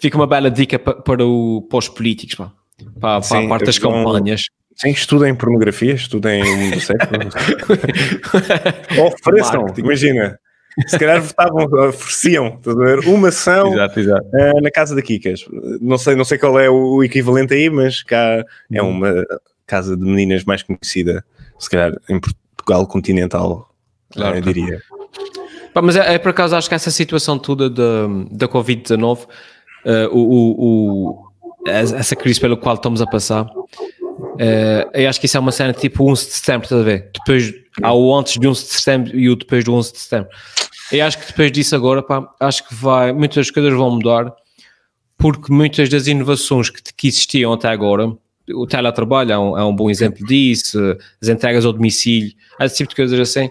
Fica 0.00 0.16
uma 0.16 0.26
bela 0.26 0.50
dica 0.50 0.78
para, 0.78 0.94
para, 0.94 1.24
o, 1.24 1.62
para 1.62 1.78
os 1.78 1.88
políticos, 1.88 2.36
pá. 2.36 2.52
para, 3.00 3.22
Sim, 3.22 3.34
para 3.34 3.44
a 3.44 3.48
parte 3.48 3.64
das 3.66 3.78
campanhas. 3.78 4.44
Sim, 4.76 4.90
estudem 4.90 5.34
pornografia, 5.34 5.94
estudem 5.94 6.42
o 6.42 6.56
mundo 6.56 6.80
sexo. 6.80 7.08
Ofereçam, 9.02 9.66
imagina. 9.76 10.38
Se 10.86 10.98
calhar 10.98 11.22
votavam, 11.22 11.64
ofereciam, 11.88 12.60
uma 13.06 13.28
ação 13.28 13.72
exato, 13.72 13.98
exato. 13.98 14.26
Uh, 14.26 14.60
na 14.60 14.70
casa 14.70 14.94
da 14.94 15.00
Kikas. 15.00 15.46
Não 15.80 15.96
sei, 15.96 16.14
não 16.14 16.24
sei 16.24 16.36
qual 16.36 16.60
é 16.60 16.68
o 16.68 17.02
equivalente 17.02 17.54
aí, 17.54 17.70
mas 17.70 18.02
cá 18.02 18.44
é 18.70 18.82
hum. 18.82 18.90
uma 18.90 19.24
casa 19.66 19.96
de 19.96 20.04
meninas 20.04 20.44
mais 20.44 20.62
conhecida, 20.62 21.24
se 21.58 21.70
calhar 21.70 21.98
em 22.10 22.20
Portugal 22.66 22.86
continental, 22.86 23.70
claro, 24.12 24.36
eu 24.36 24.40
diria. 24.40 24.82
Pá, 25.72 25.80
mas 25.80 25.96
é, 25.96 26.14
é, 26.14 26.18
por 26.18 26.30
acaso, 26.30 26.56
acho 26.56 26.68
que 26.68 26.74
essa 26.74 26.90
situação 26.90 27.38
toda 27.38 27.70
da, 27.70 28.08
da 28.30 28.48
Covid-19, 28.48 29.24
uh, 29.24 29.28
o, 30.10 30.18
o, 30.18 30.54
o, 30.60 31.70
essa 31.70 32.16
crise 32.16 32.40
pela 32.40 32.56
qual 32.56 32.74
estamos 32.74 33.00
a 33.00 33.06
passar, 33.06 33.44
uh, 33.44 34.90
eu 34.92 35.08
acho 35.08 35.20
que 35.20 35.26
isso 35.26 35.36
é 35.36 35.40
uma 35.40 35.52
cena 35.52 35.72
tipo 35.72 36.10
11 36.10 36.26
de 36.26 36.32
setembro, 36.32 36.64
estás 36.64 36.80
a 36.80 36.84
ver? 36.84 37.10
Depois, 37.14 37.54
há 37.80 37.94
o 37.94 38.18
antes 38.18 38.38
de 38.38 38.48
11 38.48 38.62
de 38.62 38.72
setembro 38.72 39.16
e 39.16 39.30
o 39.30 39.36
depois 39.36 39.64
do 39.64 39.72
11 39.72 39.92
de 39.92 39.98
setembro. 39.98 40.30
Eu 40.90 41.06
acho 41.06 41.18
que 41.18 41.26
depois 41.26 41.52
disso 41.52 41.76
agora, 41.76 42.02
pá, 42.02 42.28
acho 42.40 42.66
que 42.66 42.74
vai, 42.74 43.12
muitas 43.12 43.50
coisas 43.50 43.72
vão 43.72 43.92
mudar, 43.92 44.32
porque 45.16 45.52
muitas 45.52 45.88
das 45.88 46.06
inovações 46.08 46.68
que, 46.68 46.82
que 46.96 47.08
existiam 47.08 47.52
até 47.52 47.68
agora, 47.68 48.12
o 48.54 48.66
teletrabalho 48.66 49.32
é 49.32 49.38
um, 49.38 49.58
é 49.58 49.64
um 49.64 49.74
bom 49.74 49.90
exemplo 49.90 50.24
disso, 50.26 50.78
as 51.20 51.28
entregas 51.28 51.64
ao 51.64 51.72
domicílio, 51.72 52.32
esse 52.60 52.76
tipo 52.76 52.90
de 52.90 52.96
coisas 52.96 53.18
assim, 53.18 53.50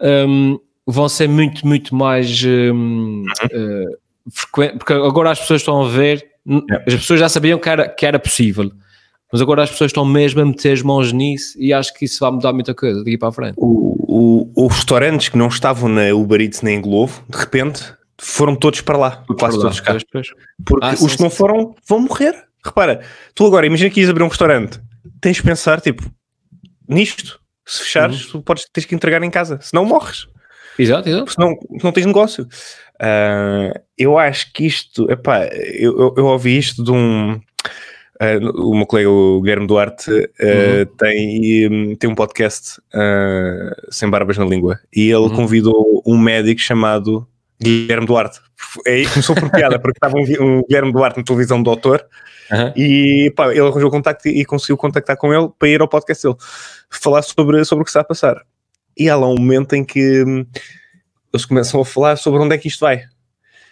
um, 0.00 0.58
vão 0.86 1.08
ser 1.08 1.28
muito, 1.28 1.66
muito 1.66 1.94
mais 1.94 2.42
um, 2.44 3.24
uh, 3.24 3.98
frequentes, 4.30 4.78
porque 4.78 4.92
agora 4.92 5.30
as 5.30 5.40
pessoas 5.40 5.60
estão 5.60 5.82
a 5.82 5.88
ver, 5.88 6.26
as 6.86 6.94
pessoas 6.94 7.20
já 7.20 7.28
sabiam 7.28 7.58
que 7.58 7.68
era, 7.68 7.88
que 7.88 8.06
era 8.06 8.18
possível, 8.18 8.70
mas 9.32 9.40
agora 9.40 9.62
as 9.62 9.70
pessoas 9.70 9.90
estão 9.90 10.04
mesmo 10.04 10.40
a 10.40 10.44
meter 10.44 10.72
as 10.72 10.82
mãos 10.82 11.12
nisso 11.12 11.56
e 11.58 11.72
acho 11.72 11.94
que 11.94 12.04
isso 12.04 12.18
vai 12.20 12.30
mudar 12.32 12.52
muita 12.52 12.74
coisa 12.74 12.98
daqui 13.04 13.16
para 13.16 13.28
a 13.28 13.32
frente. 13.32 13.54
O, 13.56 14.48
o, 14.56 14.66
os 14.66 14.74
restaurantes 14.74 15.28
que 15.28 15.38
não 15.38 15.48
estavam 15.48 15.88
na 15.88 16.12
Uber 16.12 16.40
Eats 16.40 16.62
nem 16.62 16.78
em 16.78 16.80
Globo, 16.80 17.12
de 17.28 17.38
repente 17.38 17.94
foram 18.18 18.56
todos 18.56 18.80
para 18.80 18.98
lá, 18.98 19.24
quase 19.38 19.58
todos 19.60 19.80
cá. 19.80 19.96
Porque 20.64 20.84
ah, 20.84 20.92
os 20.92 20.98
sim, 20.98 21.16
que 21.16 21.22
não 21.22 21.30
foram 21.30 21.74
vão 21.88 22.00
morrer. 22.00 22.49
Repara, 22.64 23.00
tu 23.34 23.46
agora 23.46 23.66
imagina 23.66 23.90
que 23.90 24.00
ias 24.00 24.10
abrir 24.10 24.22
um 24.22 24.28
restaurante, 24.28 24.80
tens 25.20 25.36
de 25.36 25.42
pensar 25.42 25.80
tipo, 25.80 26.02
nisto. 26.88 27.40
Se 27.66 27.84
fechares, 27.84 28.24
uhum. 28.26 28.32
tu 28.32 28.42
podes 28.42 28.66
ter 28.72 28.84
que 28.84 28.94
entregar 28.94 29.22
em 29.22 29.30
casa, 29.30 29.58
senão 29.62 29.84
morres. 29.84 30.26
Exato, 30.78 31.08
exato. 31.08 31.32
Senão 31.32 31.56
não 31.82 31.92
tens 31.92 32.06
negócio. 32.06 32.48
Uh, 33.00 33.78
eu 33.96 34.18
acho 34.18 34.52
que 34.52 34.66
isto, 34.66 35.10
epá, 35.10 35.46
eu, 35.46 35.98
eu, 35.98 36.14
eu 36.18 36.26
ouvi 36.26 36.58
isto 36.58 36.82
de 36.82 36.90
um. 36.90 37.40
Uh, 38.22 38.68
o 38.68 38.76
meu 38.76 38.86
colega 38.86 39.08
o 39.08 39.40
Guilherme 39.40 39.66
Duarte 39.66 40.10
uh, 40.10 40.14
uhum. 40.14 40.86
tem, 40.98 41.96
tem 41.96 42.10
um 42.10 42.14
podcast 42.14 42.78
sem 43.90 44.10
barbas 44.10 44.36
na 44.36 44.44
língua 44.44 44.78
e 44.94 45.06
ele 45.06 45.16
uhum. 45.16 45.34
convidou 45.34 46.02
um 46.04 46.18
médico 46.18 46.60
chamado 46.60 47.26
Guilherme 47.62 48.06
Duarte. 48.06 48.40
Aí 48.86 49.06
começou 49.06 49.34
por 49.34 49.50
piada, 49.50 49.78
porque 49.78 49.96
estava 49.96 50.16
um, 50.18 50.22
um, 50.44 50.62
Guilherme 50.68 50.92
Duarte 50.92 51.18
na 51.18 51.24
televisão 51.24 51.62
do 51.62 51.64
doutor 51.64 52.04
uhum. 52.50 52.72
e 52.76 53.32
pá, 53.36 53.50
ele 53.50 53.60
arranjou 53.60 53.90
contacto 53.90 54.28
e, 54.28 54.44
conseguiu 54.44 54.76
contactar 54.76 55.16
com 55.16 55.32
ele 55.32 55.48
para 55.58 55.68
ir 55.68 55.80
ao 55.80 55.88
podcast 55.88 56.22
dele 56.22 56.36
falar 56.90 57.22
sobre, 57.22 57.64
sobre 57.64 57.82
o 57.82 57.84
que 57.84 57.90
está 57.90 58.00
a 58.00 58.04
passar. 58.04 58.42
E 58.96 59.08
há 59.08 59.16
lá 59.16 59.28
um 59.28 59.36
momento 59.36 59.74
em 59.74 59.84
que 59.84 60.24
hum, 60.24 60.44
eles 61.32 61.44
começam 61.46 61.80
a 61.80 61.84
falar 61.84 62.16
sobre 62.16 62.40
onde 62.40 62.54
é 62.54 62.58
que 62.58 62.68
isto 62.68 62.80
vai. 62.80 63.04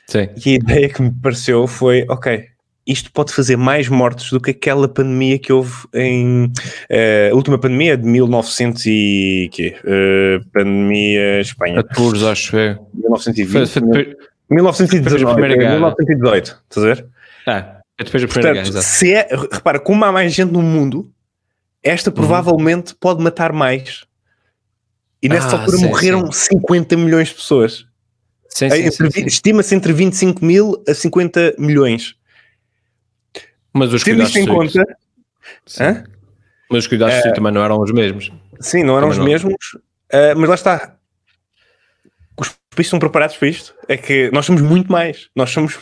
Sim. 0.06 0.28
E 0.44 0.52
a 0.52 0.54
ideia 0.54 0.88
que 0.88 1.02
me 1.02 1.10
pareceu 1.10 1.66
foi: 1.66 2.06
ok, 2.08 2.46
isto 2.86 3.12
pode 3.12 3.34
fazer 3.34 3.56
mais 3.56 3.88
mortes 3.88 4.30
do 4.30 4.40
que 4.40 4.52
aquela 4.52 4.88
pandemia 4.88 5.38
que 5.38 5.52
houve 5.52 5.74
em 5.92 6.46
uh, 6.46 7.32
a 7.32 7.34
última 7.34 7.58
pandemia 7.58 7.96
de 7.98 8.06
1900 8.06 8.86
e 8.86 9.50
quê? 9.52 9.76
Uh, 9.84 10.42
pandemia 10.50 11.40
Espanha. 11.42 11.82
14, 11.82 12.26
acho 12.26 12.50
que 12.52 12.56
é. 12.56 12.78
1920. 12.94 13.52
Foi, 13.52 13.66
foi 13.66 13.82
depois, 13.82 14.16
1919, 14.50 15.42
1918, 15.42 16.62
estás 16.70 16.86
a 16.86 16.94
ver? 16.94 17.06
Ah, 17.46 17.77
é 17.98 18.04
depois 18.04 18.22
da 18.22 18.28
primeira 18.28 18.54
Portanto, 18.54 18.72
guerra, 18.72 18.82
se 18.82 19.12
é, 19.12 19.28
repara, 19.52 19.80
como 19.80 20.04
há 20.04 20.12
mais 20.12 20.32
gente 20.32 20.52
no 20.52 20.62
mundo, 20.62 21.12
esta 21.82 22.10
uhum. 22.10 22.14
provavelmente 22.14 22.92
uhum. 22.92 22.98
pode 23.00 23.22
matar 23.22 23.52
mais 23.52 24.06
e 25.22 25.28
nessa 25.28 25.56
ah, 25.56 25.60
altura 25.60 25.78
sim, 25.78 25.86
morreram 25.86 26.32
sim. 26.32 26.56
50 26.56 26.96
milhões 26.96 27.28
de 27.28 27.34
pessoas. 27.34 27.86
Estima-se 29.26 29.74
entre 29.74 29.92
25 29.92 30.44
mil 30.44 30.82
a 30.88 30.94
50 30.94 31.56
milhões. 31.58 32.14
Mas 33.72 33.92
os 33.92 34.02
Tendo 34.02 34.22
isto 34.22 34.38
em 34.38 34.46
conta. 34.46 34.84
Mas 36.70 36.84
os 36.84 36.86
cuidados 36.86 37.18
uh, 37.18 37.34
também 37.34 37.52
não 37.52 37.64
eram 37.64 37.80
os 37.80 37.92
mesmos. 37.92 38.32
Sim, 38.60 38.84
não 38.84 38.96
eram 38.96 39.10
também 39.10 39.34
os 39.34 39.42
não. 39.42 39.50
mesmos. 39.50 39.74
Uh, 40.12 40.36
mas 40.36 40.48
lá 40.48 40.54
está. 40.54 40.97
Países 42.78 42.86
estão 42.86 42.98
preparados 42.98 43.36
para 43.36 43.48
isto. 43.48 43.74
É 43.88 43.96
que 43.96 44.30
nós 44.32 44.46
somos 44.46 44.62
muito 44.62 44.90
mais. 44.90 45.28
Nós 45.34 45.50
somos. 45.50 45.78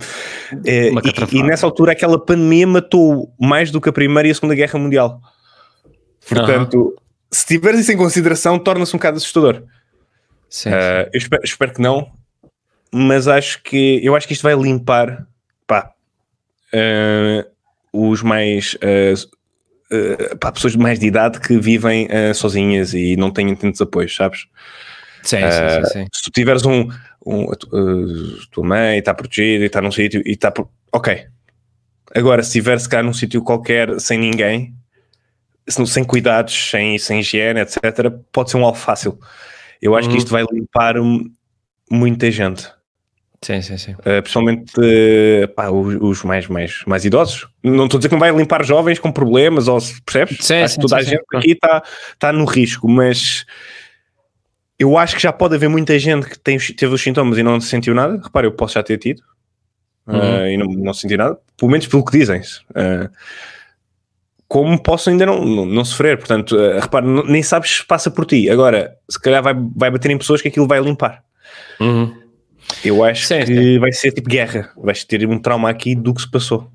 é, 0.66 0.90
e, 0.90 1.38
e, 1.38 1.42
nessa 1.42 1.64
altura 1.64 1.92
aquela 1.92 2.18
pandemia 2.18 2.66
matou 2.66 3.32
mais 3.40 3.70
do 3.70 3.80
que 3.80 3.88
a 3.88 3.92
Primeira 3.92 4.28
e 4.28 4.32
a 4.32 4.34
Segunda 4.34 4.54
Guerra 4.54 4.78
Mundial. 4.78 5.20
Portanto, 6.28 6.94
uh 6.98 7.04
se 7.34 7.46
tiveres 7.46 7.80
isso 7.80 7.92
em 7.92 7.96
consideração, 7.96 8.58
torna-se 8.58 8.94
um 8.94 8.98
bocado 8.98 9.16
assustador. 9.16 9.64
Sim, 10.48 10.70
uh, 10.70 11.10
eu 11.12 11.18
espero, 11.18 11.42
espero, 11.44 11.74
que 11.74 11.82
não, 11.82 12.12
mas 12.92 13.26
acho 13.26 13.60
que 13.62 14.00
eu 14.04 14.14
acho 14.14 14.28
que 14.28 14.34
isto 14.34 14.42
vai 14.42 14.54
limpar 14.54 15.26
pá, 15.66 15.92
uh, 16.72 17.44
os 17.92 18.22
mais 18.22 18.76
uh, 18.76 20.36
pá, 20.38 20.52
pessoas 20.52 20.74
de 20.74 20.78
mais 20.78 21.00
de 21.00 21.06
idade 21.06 21.40
que 21.40 21.58
vivem 21.58 22.08
sozinhas 22.34 22.94
e 22.94 23.16
não 23.16 23.30
têm 23.30 23.54
tantos 23.54 23.80
apoios, 23.80 24.14
sabes? 24.14 24.46
Sim, 25.24 25.38
sim, 25.38 25.90
sim, 25.90 26.06
Se 26.12 26.22
tu 26.22 26.30
tiveres 26.30 26.64
um, 26.66 26.88
um 27.24 27.50
a 27.50 27.56
tua 28.50 28.64
mãe 28.64 28.98
está 28.98 29.14
protegida 29.14 29.64
e 29.64 29.66
está 29.66 29.80
num 29.80 29.90
sítio 29.90 30.22
e 30.24 30.32
está 30.32 30.52
ok. 30.92 31.26
Agora, 32.14 32.42
se 32.42 32.50
estiver-se 32.50 32.88
cá 32.88 33.02
num 33.02 33.14
sítio 33.14 33.42
qualquer 33.42 33.98
sem 33.98 34.18
ninguém, 34.18 34.74
sem 35.86 36.04
cuidados, 36.04 36.70
sem, 36.70 36.98
sem 36.98 37.20
higiene, 37.20 37.60
etc., 37.60 38.12
pode 38.30 38.50
ser 38.50 38.58
um 38.58 38.64
alvo 38.64 38.78
fácil. 38.78 39.18
Eu 39.80 39.96
acho 39.96 40.08
uhum. 40.08 40.14
que 40.14 40.18
isto 40.18 40.30
vai 40.30 40.44
limpar 40.52 40.94
muita 41.90 42.30
gente. 42.30 42.70
Sim, 43.42 43.60
sim, 43.60 43.76
sim. 43.76 43.92
Uh, 43.92 44.22
principalmente 44.22 44.72
uh, 44.78 45.48
pá, 45.48 45.68
os, 45.68 45.96
os, 46.00 46.22
mais, 46.22 46.46
mais, 46.48 46.82
mais 46.86 47.04
idosos. 47.04 47.46
Não 47.62 47.84
estou 47.84 47.98
a 47.98 48.00
dizer 48.00 48.08
que 48.08 48.14
não 48.14 48.20
vai 48.20 48.30
limpar 48.30 48.64
jovens 48.64 48.98
com 48.98 49.12
problemas, 49.12 49.68
ou 49.68 49.78
percebes? 50.04 50.38
Sim, 50.40 50.62
acho 50.62 50.74
sim, 50.74 50.80
que 50.80 50.86
toda 50.86 51.02
sim, 51.02 51.06
a 51.06 51.10
gente 51.10 51.24
sim. 51.30 51.36
aqui 51.36 51.52
está 51.52 51.82
tá 52.18 52.32
no 52.32 52.46
risco, 52.46 52.88
mas 52.88 53.44
eu 54.78 54.98
acho 54.98 55.16
que 55.16 55.22
já 55.22 55.32
pode 55.32 55.54
haver 55.54 55.68
muita 55.68 55.98
gente 55.98 56.28
que 56.28 56.38
tem, 56.38 56.58
teve 56.58 56.94
os 56.94 57.00
sintomas 57.00 57.38
e 57.38 57.42
não 57.42 57.60
sentiu 57.60 57.94
nada. 57.94 58.20
Repara, 58.22 58.46
eu 58.46 58.52
posso 58.52 58.74
já 58.74 58.82
ter 58.82 58.98
tido 58.98 59.22
uhum. 60.06 60.18
uh, 60.18 60.46
e 60.48 60.56
não, 60.56 60.66
não 60.66 60.94
senti 60.94 61.16
nada, 61.16 61.38
pelo 61.56 61.70
menos 61.70 61.86
pelo 61.86 62.04
que 62.04 62.18
dizem. 62.18 62.40
Uh, 62.70 63.08
como 64.48 64.80
posso 64.80 65.10
ainda 65.10 65.26
não, 65.26 65.44
não, 65.44 65.66
não 65.66 65.84
sofrer. 65.84 66.18
Portanto, 66.18 66.56
uh, 66.56 66.80
repare, 66.80 67.06
nem 67.06 67.42
sabes 67.42 67.78
se 67.78 67.86
passa 67.86 68.10
por 68.10 68.26
ti. 68.26 68.50
Agora, 68.50 68.96
se 69.08 69.20
calhar 69.20 69.42
vai, 69.42 69.54
vai 69.54 69.90
bater 69.90 70.10
em 70.10 70.18
pessoas 70.18 70.42
que 70.42 70.48
aquilo 70.48 70.66
vai 70.66 70.80
limpar. 70.80 71.22
Uhum. 71.80 72.22
Eu 72.84 73.04
acho 73.04 73.26
sim, 73.26 73.40
que 73.40 73.46
sim. 73.46 73.78
vai 73.78 73.92
ser 73.92 74.12
tipo 74.12 74.28
guerra. 74.28 74.70
Vais 74.76 75.04
ter 75.04 75.26
um 75.26 75.38
trauma 75.38 75.70
aqui 75.70 75.94
do 75.94 76.12
que 76.14 76.22
se 76.22 76.30
passou. 76.30 76.70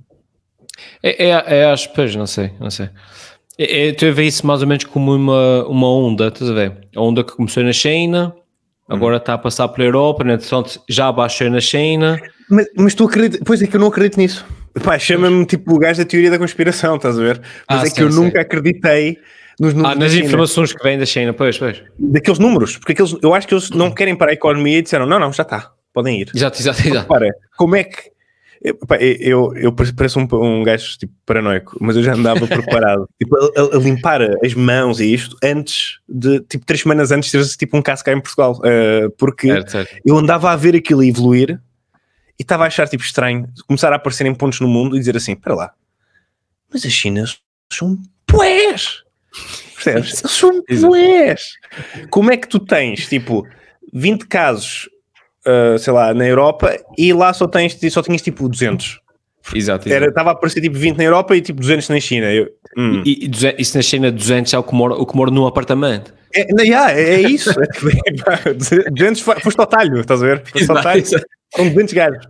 É, 1.03 1.29
é, 1.29 1.31
é 1.31 1.75
pois, 1.93 2.15
não 2.15 2.27
sei, 2.27 2.53
não 2.59 2.69
sei. 2.69 2.89
É, 3.59 3.89
é, 3.89 3.91
tu 3.91 4.05
a 4.05 4.11
ver 4.11 4.23
isso 4.23 4.47
mais 4.47 4.61
ou 4.61 4.67
menos 4.67 4.85
como 4.85 5.13
uma, 5.13 5.67
uma 5.67 5.91
onda, 5.91 6.29
estás 6.29 6.49
a 6.49 6.53
ver? 6.53 6.77
A 6.95 7.01
onda 7.01 7.25
que 7.25 7.35
começou 7.35 7.61
na 7.61 7.73
China, 7.73 8.33
agora 8.87 9.17
está 9.17 9.33
a 9.33 9.37
passar 9.37 9.67
pela 9.67 9.85
Europa, 9.85 10.23
né? 10.23 10.39
já 10.87 11.11
baixou 11.11 11.49
na 11.49 11.59
China. 11.59 12.17
Mas, 12.49 12.67
mas 12.77 12.95
tu 12.95 13.03
acreditas, 13.03 13.41
pois 13.45 13.61
é 13.61 13.67
que 13.67 13.75
eu 13.75 13.81
não 13.81 13.87
acredito 13.87 14.17
nisso. 14.17 14.45
Pá, 14.81 14.97
chama-me 14.97 15.45
tipo 15.45 15.75
o 15.75 15.77
gajo 15.77 15.99
da 15.99 16.05
teoria 16.05 16.31
da 16.31 16.39
conspiração, 16.39 16.95
estás 16.95 17.19
a 17.19 17.21
ver? 17.21 17.41
Mas 17.69 17.81
ah, 17.81 17.83
é 17.83 17.89
sim, 17.89 17.95
que 17.95 18.03
eu 18.03 18.11
sim. 18.11 18.23
nunca 18.23 18.39
acreditei 18.39 19.17
nos 19.59 19.73
números. 19.73 19.97
Ah, 19.97 19.99
nas 19.99 20.13
informações 20.13 20.71
que 20.71 20.81
vêm 20.81 20.97
da 20.97 21.05
China, 21.05 21.33
pois, 21.33 21.57
pois. 21.57 21.83
Daqueles 21.99 22.39
números, 22.39 22.77
porque 22.77 22.93
aqueles, 22.93 23.13
eu 23.21 23.33
acho 23.33 23.45
que 23.45 23.53
eles 23.53 23.69
não 23.71 23.91
querem 23.91 24.15
para 24.15 24.31
a 24.31 24.33
economia 24.33 24.77
e 24.77 24.81
disseram: 24.81 25.05
não, 25.05 25.19
não, 25.19 25.33
já 25.33 25.43
está, 25.43 25.73
podem 25.93 26.21
ir. 26.21 26.31
Exato, 26.33 26.61
exato, 26.61 26.87
exato. 26.87 27.07
Para, 27.07 27.29
como 27.57 27.75
é 27.75 27.83
que. 27.83 28.09
Eu, 28.61 28.77
eu, 29.19 29.53
eu 29.55 29.71
pareço 29.71 30.19
um, 30.19 30.27
um 30.33 30.63
gajo 30.63 30.97
tipo, 30.97 31.13
paranoico, 31.25 31.77
mas 31.79 31.95
eu 31.95 32.03
já 32.03 32.13
andava 32.13 32.45
preparado 32.47 33.07
tipo, 33.17 33.35
a, 33.35 33.77
a, 33.77 33.79
limpar 33.79 34.21
as 34.43 34.53
mãos 34.53 34.99
e 34.99 35.13
isto 35.13 35.37
antes 35.41 35.99
de, 36.07 36.41
tipo, 36.41 36.65
três 36.65 36.81
semanas 36.81 37.09
antes 37.11 37.31
de 37.31 37.39
ter 37.39 37.57
tipo 37.57 37.77
um 37.77 37.81
caso 37.81 38.03
cá 38.03 38.11
em 38.11 38.19
Portugal, 38.19 38.59
uh, 38.59 39.09
porque 39.17 39.47
certo, 39.47 39.71
certo. 39.71 39.97
eu 40.05 40.17
andava 40.17 40.51
a 40.51 40.57
ver 40.57 40.75
aquilo 40.75 41.03
evoluir 41.03 41.59
e 42.37 42.41
estava 42.41 42.65
a 42.65 42.67
achar 42.67 42.87
tipo 42.89 43.03
estranho 43.03 43.47
começar 43.65 43.93
a 43.93 43.95
aparecer 43.95 44.25
em 44.27 44.35
pontos 44.35 44.59
no 44.59 44.67
mundo 44.67 44.95
e 44.97 44.99
dizer 44.99 45.15
assim: 45.15 45.35
para 45.35 45.55
lá, 45.55 45.73
mas 46.71 46.85
as 46.85 46.91
Chinas 46.91 47.39
são 47.71 47.97
poés. 48.27 49.03
Percebes? 49.75 50.19
Eles 50.19 50.31
são 50.31 50.63
poés. 50.63 51.53
Como 52.09 52.31
é 52.31 52.35
que 52.35 52.47
tu 52.47 52.59
tens 52.59 53.07
tipo 53.07 53.47
20 53.93 54.27
casos, 54.27 54.89
uh, 55.49 55.77
sei 55.79 55.93
lá, 55.93 56.13
na 56.13 56.27
Europa 56.27 56.77
e 56.97 57.11
lá 57.13 57.33
só, 57.33 57.47
tens, 57.47 57.77
só 57.91 58.01
tinhas 58.01 58.21
tipo 58.21 58.47
200? 58.47 58.99
Exato, 59.55 59.87
exato. 59.87 60.05
Estava 60.05 60.29
a 60.29 60.33
aparecer 60.33 60.61
tipo 60.61 60.77
20 60.77 60.97
na 60.97 61.03
Europa 61.03 61.35
e 61.35 61.41
tipo 61.41 61.59
200 61.59 61.89
na 61.89 61.99
China. 61.99 62.31
Eu, 62.31 62.47
hum. 62.77 63.01
e, 63.05 63.25
e 63.25 63.61
isso 63.61 63.75
na 63.75 63.81
China, 63.81 64.11
200 64.11 64.53
é 64.53 64.57
o 64.57 64.63
que 64.63 64.75
mora, 64.75 64.95
o 64.95 65.05
que 65.05 65.15
mora 65.15 65.31
num 65.31 65.47
apartamento. 65.47 66.13
É, 66.35 66.53
não, 66.53 66.63
yeah, 66.63 66.91
é, 66.91 67.15
é 67.15 67.21
isso. 67.21 67.51
200 68.91 69.21
foste 69.21 69.59
ao 69.59 69.65
talho, 69.65 69.99
estás 69.99 70.21
a 70.21 70.25
ver? 70.25 70.43
Foste 70.45 70.69
ao 70.69 70.81
talho. 70.83 71.03
São 71.55 71.67
200 71.67 71.93
gajos. 71.93 72.27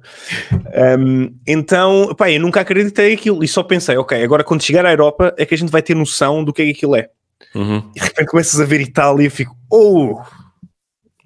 Um, 0.98 1.36
então, 1.46 2.16
pá, 2.18 2.32
eu 2.32 2.40
nunca 2.40 2.62
acreditei 2.62 3.14
aquilo 3.14 3.44
e 3.44 3.48
só 3.48 3.64
pensei, 3.64 3.98
ok, 3.98 4.24
agora 4.24 4.46
quando 4.46 4.64
chegar 4.64 4.86
à 4.86 4.92
Europa 4.92 5.34
é 5.38 5.46
que 5.46 5.54
a 5.54 5.58
gente 5.58 5.72
vai 5.72 5.82
ter 5.82 5.94
noção 5.94 6.44
do 6.44 6.54
que 6.54 6.62
é 6.62 6.66
que 6.66 6.72
aquilo 6.72 6.96
é. 6.96 7.10
Uhum. 7.54 7.84
E 7.96 8.00
de 8.00 8.06
repente 8.06 8.28
começas 8.28 8.60
a 8.60 8.66
ver 8.66 8.80
Itália 8.80 9.28
e 9.28 9.30
fico, 9.30 9.54
oh, 9.70 10.22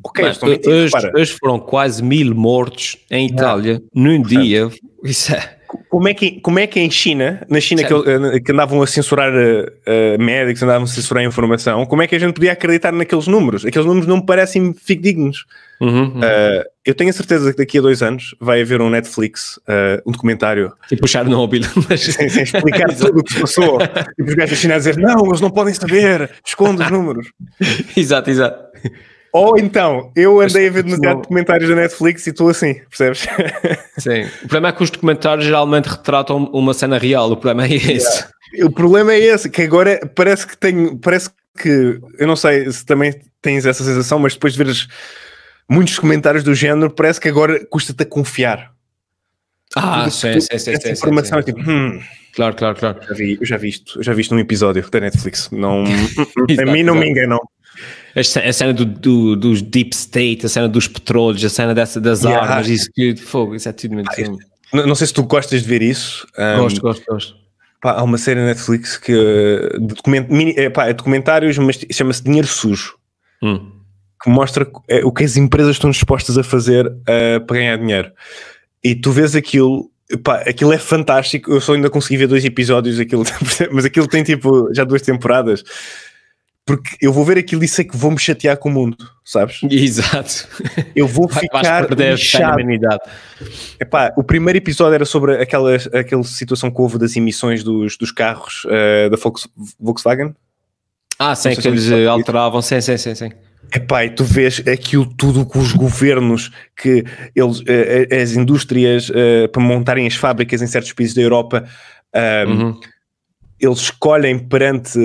ok, 0.03 0.25
Mas, 0.25 0.43
hoje, 0.43 1.11
hoje, 1.15 1.37
foram 1.39 1.59
quase 1.59 2.03
mil 2.03 2.33
mortos 2.35 2.97
em 3.09 3.27
Itália 3.27 3.81
num 3.93 4.21
dia. 4.21 4.69
Isso 5.03 5.33
é 5.33 5.57
como 5.89 6.07
é 6.07 6.13
que, 6.13 6.39
como 6.41 6.59
é 6.59 6.67
que 6.67 6.79
em 6.79 6.89
China, 6.89 7.45
na 7.49 7.59
China 7.59 7.83
que, 7.83 7.93
eh, 7.93 8.39
que, 8.39 8.51
andavam 8.51 8.81
a 8.81 8.87
censurar 8.87 9.31
uh, 9.31 10.23
médicos, 10.23 10.61
andavam 10.63 10.83
a 10.83 10.87
censurar 10.87 11.23
a 11.23 11.27
informação, 11.27 11.85
como 11.85 12.01
é 12.01 12.07
que 12.07 12.15
a 12.15 12.19
gente 12.19 12.33
podia 12.33 12.51
acreditar 12.51 12.91
naqueles 12.91 13.27
números? 13.27 13.65
Aqueles 13.65 13.85
números 13.85 14.07
não 14.07 14.17
me 14.17 14.25
parecem 14.25 14.73
fidedignos. 14.73 15.45
Uhum, 15.81 16.03
uhum. 16.03 16.19
Uh, 16.19 16.63
eu 16.85 16.93
tenho 16.93 17.09
a 17.09 17.13
certeza 17.13 17.51
que 17.51 17.57
daqui 17.57 17.77
a 17.77 17.81
dois 17.81 18.01
anos 18.01 18.35
vai 18.39 18.61
haver 18.61 18.81
um 18.81 18.89
Netflix, 18.89 19.57
uh, 19.57 20.01
um 20.05 20.11
documentário. 20.11 20.71
Tipo 20.87 21.07
Chernobyl. 21.07 21.63
Mas... 21.89 22.01
Sem, 22.01 22.29
sem 22.29 22.43
explicar 22.43 22.93
tudo 22.95 23.19
o 23.19 23.23
que 23.23 23.33
se 23.33 23.41
passou. 23.41 23.79
E 24.17 24.23
os 24.23 24.33
gajos 24.33 24.51
da 24.51 24.55
China 24.55 24.75
a 24.75 24.77
dizer, 24.77 24.97
não, 24.97 25.25
eles 25.27 25.41
não 25.41 25.49
podem 25.49 25.73
saber, 25.73 26.29
esconde 26.45 26.81
os 26.81 26.91
números. 26.91 27.27
exato, 27.95 28.29
exato. 28.29 28.63
Ou 29.33 29.57
então, 29.57 30.11
eu 30.15 30.39
andei 30.39 30.67
a 30.67 30.71
ver 30.71 30.83
demasiado 30.83 31.21
documentários 31.23 31.67
da 31.67 31.75
Netflix 31.75 32.27
e 32.27 32.29
estou 32.29 32.49
assim, 32.49 32.75
percebes? 32.87 33.25
Sim. 33.97 34.25
O 34.43 34.47
problema 34.47 34.67
é 34.67 34.71
que 34.71 34.83
os 34.83 34.91
documentários 34.91 35.45
geralmente 35.45 35.87
retratam 35.87 36.45
uma 36.53 36.71
cena 36.73 36.99
real, 36.99 37.31
o 37.31 37.35
problema 37.35 37.65
é 37.65 37.73
esse. 37.73 38.25
Yeah. 38.53 38.67
O 38.67 38.71
problema 38.71 39.11
é 39.11 39.19
esse, 39.19 39.49
que 39.49 39.63
agora 39.63 39.99
parece 40.13 40.45
que 40.45 40.55
tenho, 40.55 40.97
parece 40.99 41.31
que, 41.57 41.99
eu 42.19 42.27
não 42.27 42.35
sei 42.35 42.71
se 42.71 42.85
também 42.85 43.19
tens 43.41 43.65
essa 43.65 43.83
sensação, 43.83 44.19
mas 44.19 44.33
depois 44.33 44.53
de 44.53 44.59
veres 44.59 44.87
muitos 45.67 45.97
comentários 45.97 46.43
do 46.43 46.53
género, 46.53 46.91
parece 46.91 47.19
que 47.19 47.27
agora 47.27 47.65
custa-te 47.65 48.03
a 48.03 48.05
confiar. 48.05 48.71
Ah, 49.75 50.07
sim, 50.11 50.39
sim, 50.39 50.59
sim, 50.59 50.71
essa 50.71 50.91
informação 50.91 51.39
é 51.39 51.41
tipo, 51.41 51.59
hum, 51.59 51.99
Claro, 52.33 52.55
claro, 52.55 52.75
claro. 52.75 52.99
Já 53.07 53.13
vi, 53.13 53.39
já 53.41 53.57
vi 53.57 53.69
isto, 53.69 54.01
já 54.01 54.13
vi 54.13 54.21
isto 54.21 54.33
num 54.33 54.41
episódio 54.41 54.87
da 54.89 54.99
Netflix. 54.99 55.49
Não, 55.51 55.83
a 56.59 56.71
mim 56.71 56.83
não 56.83 56.95
me 56.95 57.09
enganam. 57.09 57.39
A 58.15 58.53
cena 58.53 58.73
do, 58.73 58.85
do, 58.85 59.35
dos 59.35 59.61
deep 59.61 59.95
state, 59.95 60.45
a 60.45 60.49
cena 60.49 60.67
dos 60.67 60.87
petróleos, 60.87 61.43
a 61.43 61.49
cena 61.49 61.73
dessa, 61.73 61.99
das 61.99 62.23
yeah. 62.23 62.47
armas, 62.47 62.69
isso 62.69 62.89
que 62.93 63.15
fogo, 63.15 63.55
isso 63.55 63.67
é 63.67 63.71
tudo. 63.71 63.99
Ah, 63.99 64.13
não, 64.71 64.87
não 64.87 64.95
sei 64.95 65.07
se 65.07 65.13
tu 65.13 65.23
gostas 65.23 65.63
de 65.63 65.67
ver 65.67 65.81
isso. 65.81 66.27
Um, 66.37 66.61
gosto, 66.61 66.81
gosto, 66.81 67.03
gosto. 67.07 67.35
Pá, 67.81 67.93
há 67.93 68.03
uma 68.03 68.17
série 68.17 68.39
na 68.39 68.47
Netflix 68.47 68.97
que 68.97 69.13
de 69.13 69.87
document, 69.87 70.27
mini, 70.29 70.53
é, 70.55 70.69
pá, 70.69 70.87
é 70.87 70.93
documentários, 70.93 71.57
mas 71.57 71.79
chama-se 71.91 72.23
Dinheiro 72.23 72.47
Sujo. 72.47 72.95
Hum. 73.41 73.71
Que 74.23 74.29
mostra 74.29 74.69
é, 74.87 75.03
o 75.03 75.11
que 75.11 75.23
as 75.23 75.35
empresas 75.35 75.75
estão 75.75 75.89
dispostas 75.89 76.37
a 76.37 76.43
fazer 76.43 76.87
uh, 76.87 77.45
para 77.45 77.57
ganhar 77.57 77.77
dinheiro. 77.77 78.11
E 78.83 78.95
tu 78.95 79.11
vês 79.11 79.35
aquilo 79.35 79.91
Pá, 80.23 80.41
aquilo 80.41 80.73
é 80.73 80.77
fantástico. 80.77 81.51
Eu 81.51 81.61
só 81.61 81.73
ainda 81.73 81.89
consegui 81.89 82.17
ver 82.17 82.27
dois 82.27 82.45
episódios, 82.45 82.99
aquilo, 82.99 83.23
mas 83.71 83.85
aquilo 83.85 84.07
tem 84.07 84.23
tipo 84.23 84.69
já 84.73 84.83
duas 84.83 85.01
temporadas. 85.01 85.63
Porque 86.65 86.95
eu 87.01 87.11
vou 87.11 87.25
ver 87.25 87.37
aquilo 87.37 87.63
e 87.63 87.67
sei 87.67 87.83
que 87.83 87.97
vou 87.97 88.09
me 88.09 88.17
chatear 88.17 88.55
com 88.55 88.69
o 88.69 88.71
mundo, 88.71 88.97
sabes? 89.23 89.59
Exato. 89.69 90.47
Eu 90.95 91.07
vou 91.07 91.27
ficar 91.27 91.89
lixado. 91.91 92.63
Epá, 93.79 94.13
o 94.15 94.23
primeiro 94.23 94.57
episódio 94.57 94.95
era 94.95 95.05
sobre 95.05 95.41
aquela, 95.41 95.75
aquela 95.75 96.23
situação 96.23 96.71
que 96.71 96.81
houve 96.81 96.97
das 96.97 97.17
emissões 97.17 97.63
dos, 97.63 97.97
dos 97.97 98.11
carros 98.11 98.65
uh, 98.65 99.09
da 99.09 99.17
Volkswagen. 99.77 100.33
Ah, 101.19 101.35
sim, 101.35 101.53
que 101.55 101.67
eles 101.67 101.91
alteravam, 102.07 102.61
sim, 102.61 102.79
sim, 102.81 102.97
sim, 102.97 103.13
sim. 103.13 103.29
Epá, 103.73 104.05
e 104.05 104.09
tu 104.09 104.23
vês 104.23 104.61
aquilo 104.67 105.05
tudo 105.05 105.45
com 105.45 105.59
os 105.59 105.73
governos, 105.73 106.51
que 106.75 107.03
eles, 107.35 107.61
eh, 107.65 108.07
eh, 108.09 108.21
as 108.21 108.33
indústrias, 108.33 109.09
uh, 109.09 109.49
para 109.51 109.63
montarem 109.63 110.05
as 110.05 110.15
fábricas 110.15 110.61
em 110.61 110.67
certos 110.67 110.93
países 110.93 111.15
da 111.15 111.21
Europa, 111.21 111.67
um, 112.47 112.51
uhum. 112.51 112.79
eles 113.59 113.79
escolhem 113.79 114.37
perante 114.37 114.99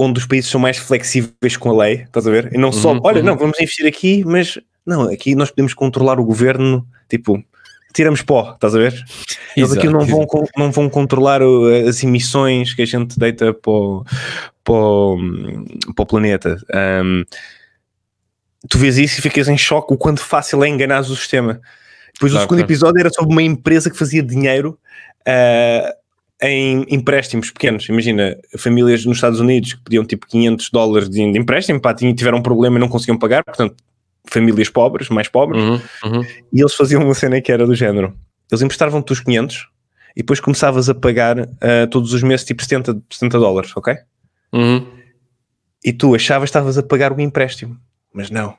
onde 0.00 0.18
os 0.18 0.26
países 0.26 0.50
são 0.50 0.60
mais 0.60 0.78
flexíveis 0.78 1.56
com 1.58 1.70
a 1.70 1.84
lei, 1.84 2.02
estás 2.02 2.26
a 2.26 2.30
ver? 2.30 2.50
E 2.54 2.58
não 2.58 2.72
só, 2.72 2.92
uhum, 2.92 3.00
olha, 3.04 3.20
uhum. 3.20 3.26
não, 3.26 3.36
vamos 3.36 3.60
investir 3.60 3.86
aqui, 3.86 4.24
mas 4.24 4.58
não, 4.86 5.02
aqui 5.02 5.34
nós 5.34 5.50
podemos 5.50 5.74
controlar 5.74 6.18
o 6.18 6.24
governo, 6.24 6.86
tipo, 7.08 7.42
tiramos 7.92 8.22
pó, 8.22 8.52
estás 8.54 8.74
a 8.74 8.78
ver? 8.78 9.04
Eles 9.54 9.72
aqui 9.72 9.88
não 9.88 10.00
vão, 10.06 10.26
não 10.56 10.72
vão 10.72 10.88
controlar 10.88 11.42
as 11.86 12.02
emissões 12.02 12.72
que 12.72 12.80
a 12.80 12.86
gente 12.86 13.18
deita 13.18 13.52
para 13.52 13.70
o, 13.70 14.04
para 14.64 14.74
o, 14.74 15.18
para 15.94 16.02
o 16.02 16.06
planeta. 16.06 16.56
Um, 17.04 17.24
tu 18.68 18.78
vês 18.78 18.96
isso 18.96 19.18
e 19.18 19.22
ficas 19.22 19.48
em 19.48 19.58
choque 19.58 19.92
o 19.92 19.98
quanto 19.98 20.22
fácil 20.22 20.64
é 20.64 20.68
enganar 20.68 21.00
o 21.00 21.16
sistema. 21.16 21.60
Depois 22.14 22.32
claro, 22.32 22.38
o 22.38 22.48
segundo 22.48 22.58
claro. 22.58 22.72
episódio 22.72 23.00
era 23.00 23.10
sobre 23.10 23.32
uma 23.32 23.42
empresa 23.42 23.90
que 23.90 23.98
fazia 23.98 24.22
dinheiro 24.22 24.78
uh, 25.28 25.99
em 26.42 26.86
empréstimos 26.88 27.50
pequenos. 27.50 27.88
Imagina, 27.88 28.36
famílias 28.56 29.04
nos 29.04 29.18
Estados 29.18 29.40
Unidos 29.40 29.74
que 29.74 29.82
pediam 29.82 30.04
tipo 30.04 30.26
500 30.26 30.70
dólares 30.70 31.08
de, 31.08 31.20
empréstimo, 31.22 31.80
pá, 31.80 31.94
tiveram 31.94 32.38
um 32.38 32.42
problema 32.42 32.76
e 32.76 32.80
não 32.80 32.88
conseguiam 32.88 33.18
pagar, 33.18 33.44
portanto, 33.44 33.76
famílias 34.24 34.68
pobres, 34.68 35.08
mais 35.08 35.28
pobres, 35.28 35.62
uhum, 35.62 35.80
uhum. 36.04 36.24
e 36.52 36.60
eles 36.60 36.74
faziam 36.74 37.02
uma 37.02 37.14
cena 37.14 37.40
que 37.40 37.52
era 37.52 37.66
do 37.66 37.74
género. 37.74 38.14
Eles 38.50 38.62
emprestavam-te 38.62 39.12
os 39.12 39.20
500 39.20 39.68
e 40.16 40.20
depois 40.20 40.40
começavas 40.40 40.88
a 40.88 40.94
pagar 40.94 41.38
uh, 41.40 41.86
todos 41.90 42.12
os 42.12 42.22
meses 42.22 42.44
tipo 42.44 42.62
70, 42.62 43.00
70 43.10 43.38
dólares, 43.38 43.72
ok? 43.76 43.94
Uhum. 44.52 44.86
E 45.84 45.92
tu 45.92 46.14
achavas 46.14 46.48
que 46.48 46.50
estavas 46.50 46.76
a 46.78 46.82
pagar 46.82 47.12
o 47.12 47.20
empréstimo 47.20 47.78
mas 48.12 48.30
não. 48.30 48.56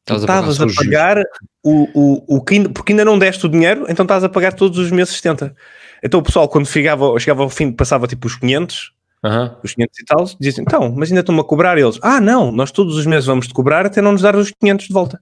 Estavas 0.00 0.60
a, 0.60 0.64
a 0.64 0.66
pagar 0.74 1.22
o, 1.62 1.88
o, 1.94 2.36
o 2.36 2.44
que 2.44 2.54
ainda, 2.54 2.68
porque 2.70 2.92
ainda 2.92 3.04
não 3.04 3.18
deste 3.18 3.46
o 3.46 3.48
dinheiro, 3.48 3.86
então 3.88 4.04
estás 4.04 4.24
a 4.24 4.28
pagar 4.28 4.52
todos 4.52 4.78
os 4.78 4.90
meses 4.90 5.14
70. 5.14 5.54
Então 6.02 6.20
o 6.20 6.22
pessoal, 6.22 6.48
quando 6.48 6.66
chegava, 6.66 7.18
chegava 7.18 7.42
ao 7.42 7.48
fim, 7.48 7.70
passava 7.70 8.06
tipo 8.06 8.26
os 8.26 8.36
500, 8.36 8.92
uhum. 9.22 9.50
os 9.62 9.74
500 9.74 9.98
e 9.98 10.04
tal, 10.04 10.30
diziam 10.40 10.62
então, 10.62 10.92
mas 10.96 11.10
ainda 11.10 11.20
estão-me 11.20 11.40
a 11.40 11.44
cobrar 11.44 11.78
eles. 11.78 11.98
Ah, 12.02 12.20
não, 12.20 12.50
nós 12.50 12.70
todos 12.70 12.96
os 12.96 13.06
meses 13.06 13.26
vamos 13.26 13.46
te 13.46 13.54
cobrar 13.54 13.86
até 13.86 14.02
não 14.02 14.12
nos 14.12 14.22
dar 14.22 14.34
os 14.34 14.50
500 14.50 14.86
de 14.86 14.92
volta. 14.92 15.20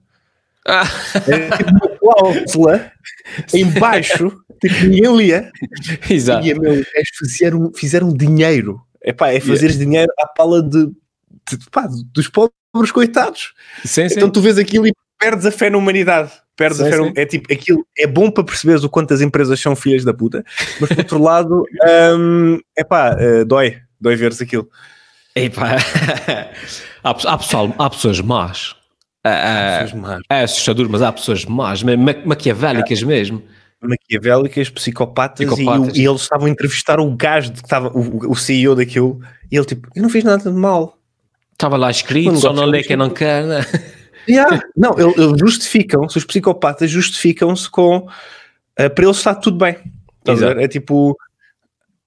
Ah. 0.67 0.83
É 1.27 1.57
tipo 1.57 1.69
uma 1.71 1.97
cláusula 1.97 2.91
em 3.53 3.65
baixo, 3.79 4.31
tipo 4.59 4.85
ninguém 4.85 5.17
lia. 5.17 5.51
Exato. 6.09 6.45
E 6.45 6.53
meu, 6.57 6.83
fizeram, 7.17 7.71
fizeram 7.73 8.13
dinheiro. 8.13 8.81
Epá, 9.03 9.29
é 9.29 9.39
fazer 9.39 9.67
yeah. 9.67 9.83
dinheiro 9.83 10.13
à 10.19 10.27
pala 10.27 10.61
de, 10.61 10.85
de 10.85 11.69
pá, 11.71 11.87
dos 12.13 12.27
pobres 12.27 12.61
pobres 12.71 12.91
coitados. 12.91 13.53
Sim, 13.83 14.03
então 14.03 14.29
tu 14.29 14.41
vês 14.41 14.57
aquilo 14.57 14.87
e 14.87 14.93
perdes 15.19 15.45
a 15.45 15.51
fé 15.51 15.69
na 15.69 15.77
humanidade. 15.77 16.31
Perdes 16.61 16.77
sim, 16.77 17.13
a 17.17 17.21
é 17.21 17.25
tipo, 17.25 17.51
aquilo 17.51 17.85
é 17.97 18.05
bom 18.07 18.29
para 18.29 18.43
perceberes 18.43 18.83
o 18.83 18.89
quanto 18.89 19.13
as 19.13 19.21
empresas 19.21 19.59
são 19.59 19.75
filhas 19.75 20.03
da 20.03 20.13
puta, 20.13 20.43
mas 20.79 20.89
por 20.89 20.97
outro 20.99 21.21
lado, 21.21 21.63
um, 22.17 22.59
epá, 22.77 23.15
uh, 23.15 23.45
dói, 23.45 23.77
dói 23.99 24.15
ver-se 24.15 24.43
aquilo. 24.43 24.69
Epá. 25.35 25.77
há, 27.03 27.09
há, 27.09 27.37
pessoal, 27.37 27.73
há 27.77 27.89
pessoas 27.89 28.21
más. 28.21 28.75
É, 29.23 29.85
é 30.29 30.43
assustador, 30.43 30.89
mas 30.89 31.01
há 31.01 31.11
pessoas 31.11 31.45
más, 31.45 31.83
ma 31.83 31.91
maquiavélicas 32.25 33.01
é. 33.01 33.05
mesmo 33.05 33.43
maquiavélicas, 33.81 34.69
psicopatas, 34.69 35.47
psicopatas. 35.47 35.97
E, 35.97 36.01
e, 36.01 36.05
eles 36.05 36.21
estavam 36.21 36.45
a 36.45 36.49
entrevistar 36.49 36.99
o 36.99 37.15
gajo 37.15 37.51
que 37.51 37.63
estava, 37.63 37.89
o, 37.89 38.31
o 38.31 38.35
CEO 38.35 38.75
daquilo, 38.75 39.19
e 39.51 39.57
ele 39.57 39.65
tipo, 39.65 39.87
eu 39.95 40.03
não 40.03 40.09
fiz 40.09 40.23
nada 40.23 40.51
de 40.51 40.57
mal. 40.57 40.97
Estava 41.53 41.77
lá 41.77 41.89
escrito, 41.89 42.37
só 42.37 42.53
não 42.53 42.65
lê 42.65 42.83
quem 42.83 42.95
não 42.95 43.09
quer, 43.09 43.43
né? 43.43 43.65
Yeah. 44.27 44.61
Não, 44.75 44.95
eles 44.97 45.39
justificam-se, 45.39 46.17
os 46.17 46.25
psicopatas 46.25 46.89
justificam-se 46.89 47.69
com 47.69 47.97
uh, 47.97 48.89
para 48.95 49.03
eles 49.03 49.17
está 49.17 49.35
tudo 49.35 49.57
bem. 49.57 49.77
É 50.59 50.67
tipo, 50.67 51.17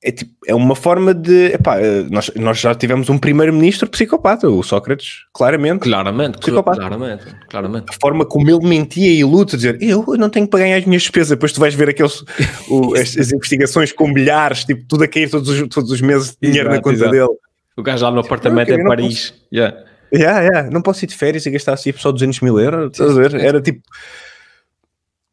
é 0.04 0.12
tipo, 0.12 0.32
é 0.46 0.54
uma 0.54 0.76
forma 0.76 1.14
de. 1.14 1.54
Epá, 1.54 1.80
eh, 1.80 2.04
nós, 2.10 2.30
nós 2.36 2.60
já 2.60 2.74
tivemos 2.74 3.08
um 3.08 3.16
primeiro-ministro 3.16 3.88
psicopata, 3.88 4.46
o 4.46 4.62
Sócrates, 4.62 5.24
claramente. 5.32 5.80
Claramente, 5.80 6.38
psicopata. 6.38 6.76
claramente, 6.76 7.24
claramente. 7.48 7.86
A 7.88 7.92
forma 7.98 8.26
como 8.26 8.48
ele 8.50 8.68
mentia 8.68 9.10
e 9.10 9.24
luta, 9.24 9.56
dizer 9.56 9.78
eu 9.80 10.04
não 10.18 10.28
tenho 10.28 10.46
que 10.46 10.50
pagar 10.50 10.66
as 10.76 10.84
minhas 10.84 11.02
despesas, 11.02 11.30
depois 11.30 11.52
tu 11.52 11.60
vais 11.60 11.74
ver 11.74 11.88
aqueles, 11.88 12.22
o, 12.68 12.92
as, 13.00 13.16
as, 13.16 13.32
investigações 13.32 13.92
com 13.92 14.06
milhares, 14.06 14.64
tipo, 14.64 14.84
tudo 14.86 15.04
a 15.04 15.08
cair 15.08 15.30
todos 15.30 15.48
os, 15.48 15.68
todos 15.68 15.90
os 15.90 16.00
meses 16.02 16.32
de 16.32 16.48
dinheiro 16.48 16.68
exato, 16.68 16.76
na 16.76 16.82
conta 16.82 16.96
exato. 16.96 17.10
dele. 17.10 17.38
O 17.74 17.82
gajo 17.82 18.04
lá 18.04 18.10
no 18.10 18.20
apartamento 18.20 18.72
em 18.72 18.84
Paris. 18.84 19.34
Yeah. 19.50 19.74
Yeah, 20.14 20.40
yeah. 20.42 20.70
Não 20.70 20.80
posso 20.80 21.04
ir 21.04 21.08
de 21.08 21.14
férias 21.14 21.44
e 21.44 21.50
gastar 21.50 21.72
assim 21.72 21.92
só 21.92 22.12
200 22.12 22.40
mil 22.40 22.58
euros. 22.58 22.92
Estás 22.92 23.10
a 23.10 23.14
ver? 23.20 23.34
Era 23.34 23.60
tipo. 23.60 23.82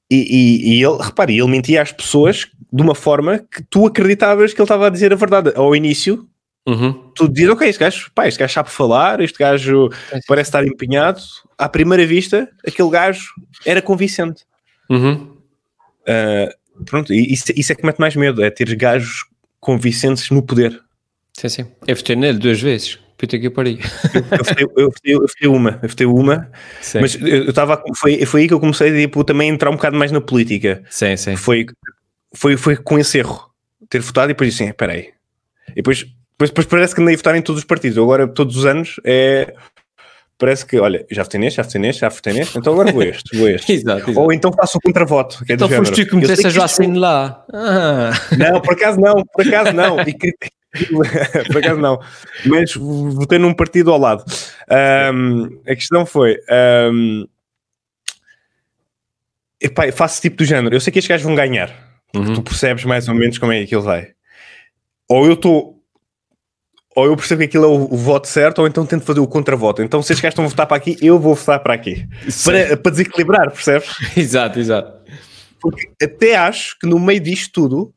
E, 0.10 0.16
e, 0.16 0.74
e, 0.74 0.84
ele, 0.84 0.98
repare, 1.02 1.38
ele 1.38 1.48
mentia 1.48 1.82
às 1.82 1.92
pessoas 1.92 2.48
de 2.72 2.82
uma 2.82 2.96
forma 2.96 3.40
que 3.40 3.64
tu 3.70 3.86
acreditavas 3.86 4.54
que 4.54 4.60
ele 4.60 4.66
estava 4.66 4.88
a 4.88 4.90
dizer 4.90 5.14
a 5.14 5.16
verdade. 5.16 5.54
Ao 5.56 5.74
início, 5.74 6.28
uhum. 6.68 7.12
tu 7.16 7.30
dizes, 7.30 7.52
ok, 7.52 7.70
este 7.70 7.80
gajo, 7.80 8.12
pá, 8.14 8.28
este 8.28 8.40
gajo 8.40 8.54
sabe 8.54 8.70
falar, 8.70 9.22
este 9.22 9.40
gajo 9.40 9.90
parece 10.28 10.50
estar 10.50 10.66
empenhado. 10.66 11.22
À 11.58 11.70
primeira 11.70 12.06
vista, 12.06 12.50
aquele 12.68 12.90
gajo 12.90 13.30
era 13.66 13.82
convincente. 13.82 14.44
Uhum. 14.90 15.38
Uh, 16.02 16.84
pronto, 16.86 17.14
e 17.14 17.32
isso, 17.32 17.46
isso 17.56 17.72
é 17.72 17.76
que 17.76 17.86
mete 17.86 18.00
mais 18.00 18.16
medo, 18.16 18.44
é 18.44 18.50
ter 18.50 18.76
gajos 18.76 19.26
convincentes 19.62 20.30
no 20.30 20.44
poder. 20.44 20.78
Sim, 21.38 21.50
sim. 21.50 21.66
Eu 21.88 21.96
votei 21.96 22.16
nele 22.16 22.38
duas 22.38 22.60
vezes. 22.60 23.00
Puta 23.22 23.38
que 23.38 23.52
pariu. 23.52 23.78
Eu 24.66 24.92
eu 25.06 25.22
votei 25.22 25.48
uma, 25.48 25.80
eu 25.84 25.90
votei 25.90 26.08
uma, 26.08 26.52
sim. 26.82 27.00
mas 27.00 27.14
eu 27.22 27.50
estava, 27.50 27.80
foi, 27.96 28.26
foi 28.26 28.42
aí 28.42 28.48
que 28.48 28.54
eu 28.56 28.60
comecei 28.60 29.00
tipo, 29.00 29.24
também 29.24 29.52
a 29.52 29.54
entrar 29.54 29.70
um 29.70 29.76
bocado 29.76 29.96
mais 29.96 30.12
na 30.12 30.20
política. 30.20 30.82
Sim, 30.90 31.16
sim. 31.16 31.36
Foi, 31.36 31.68
foi, 32.34 32.58
foi 32.58 32.76
com 32.76 32.98
esse 32.98 33.20
erro, 33.20 33.48
ter 33.88 34.00
votado 34.00 34.32
e 34.32 34.34
depois 34.34 34.50
disse 34.50 34.64
assim, 34.64 34.72
espera 34.72 34.94
aí. 34.94 35.10
E 35.70 35.76
depois, 35.76 36.00
depois, 36.00 36.50
depois 36.50 36.66
parece 36.66 36.96
que 36.96 37.02
andei 37.02 37.14
a 37.14 37.18
votar 37.18 37.36
em 37.36 37.44
todos 37.44 37.62
os 37.62 37.66
partidos. 37.66 38.00
Agora, 38.00 38.28
todos 38.28 38.58
os 38.58 38.66
anos, 38.66 39.00
é 39.04 39.54
parece 40.42 40.66
que, 40.66 40.80
olha, 40.80 41.06
já 41.12 41.22
votei 41.22 41.40
neste, 41.40 41.58
já 41.58 41.64
votei 41.64 41.80
neste, 41.80 42.00
já 42.02 42.10
votei 42.10 42.34
neste, 42.34 42.58
então 42.58 42.74
agora 42.74 42.92
vou 42.92 43.04
este, 43.04 43.38
vou 43.38 43.48
este. 43.48 43.72
exato, 43.74 44.10
exato. 44.10 44.20
Ou 44.20 44.34
então 44.34 44.52
faço 44.52 44.80
o 44.80 44.82
contravoto. 44.82 45.46
Que 45.46 45.52
é 45.52 45.56
então 45.56 45.70
foste 45.70 46.04
tu 46.04 46.10
que 46.10 46.16
meteste 46.16 46.48
a 46.48 46.50
Joacine 46.50 46.98
lá. 46.98 47.46
Ah. 47.54 48.10
Não, 48.36 48.60
por 48.60 48.74
acaso 48.74 49.00
não, 49.00 49.24
por 49.32 49.48
acaso 49.48 49.72
não. 49.72 49.98
E, 50.04 50.16
Por 51.52 51.58
acaso 51.58 51.82
não. 51.82 52.00
Mas 52.46 52.74
votei 52.76 53.38
num 53.38 53.54
partido 53.54 53.92
ao 53.92 54.00
lado. 54.00 54.24
Um, 55.14 55.60
a 55.68 55.76
questão 55.76 56.06
foi. 56.06 56.40
Um, 56.90 57.28
epá, 59.60 59.92
faço 59.92 60.22
tipo 60.22 60.38
do 60.38 60.46
género. 60.46 60.74
Eu 60.74 60.80
sei 60.80 60.94
que 60.94 61.00
estes 61.00 61.10
gajos 61.10 61.26
vão 61.26 61.36
ganhar. 61.36 61.70
Uhum. 62.16 62.36
Tu 62.36 62.42
percebes 62.42 62.86
mais 62.86 63.10
ou 63.10 63.16
menos 63.16 63.38
como 63.38 63.52
é 63.52 63.58
que 63.58 63.64
aquilo 63.66 63.82
vai. 63.82 64.12
Ou 65.10 65.26
eu 65.26 65.34
estou. 65.34 65.81
Ou 66.96 67.06
eu 67.06 67.16
percebo 67.16 67.40
que 67.40 67.46
aquilo 67.46 67.64
é 67.64 67.68
o, 67.68 67.94
o, 67.94 67.98
voto 67.98 68.28
certo, 68.28 68.60
ou 68.60 68.68
então 68.68 68.86
tento 68.86 69.06
fazer 69.06 69.22
o 69.22 69.28
contravoto. 69.28 69.82
Então, 69.82 70.02
se 70.02 70.12
estes 70.12 70.22
gajos 70.22 70.34
estão 70.34 70.46
a 70.46 70.48
votar 70.50 70.68
para 70.68 70.76
aqui, 70.78 70.98
eu 71.02 71.18
vou 71.18 71.36
votar 71.36 71.60
para 71.60 71.74
aqui. 71.74 72.06
Para, 72.44 72.76
para 72.76 72.92
desequilibrar, 72.92 73.50
percebes? 73.50 73.90
exato, 74.18 74.60
exato. 74.60 75.02
Porque 75.60 75.90
até 76.04 76.36
acho 76.36 76.78
que 76.80 76.88
no 76.88 77.00
meio 77.00 77.22
disto 77.22 77.54
tudo, 77.54 77.94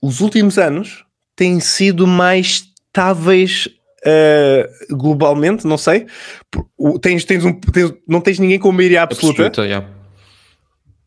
os 0.00 0.20
últimos 0.20 0.58
anos, 0.58 1.04
têm 1.36 1.60
sido 1.60 2.06
mais 2.06 2.64
estáveis 2.86 3.68
uh, 4.06 4.96
globalmente, 4.96 5.66
não 5.66 5.76
sei. 5.76 6.06
Tens, 7.02 7.24
tens 7.24 7.44
um, 7.44 7.52
tens, 7.52 7.92
não 8.08 8.20
tens 8.20 8.38
ninguém 8.38 8.58
com 8.58 8.72
maioria 8.72 9.02
absoluta. 9.02 9.46
absoluta 9.46 9.66
yeah. 9.66 9.86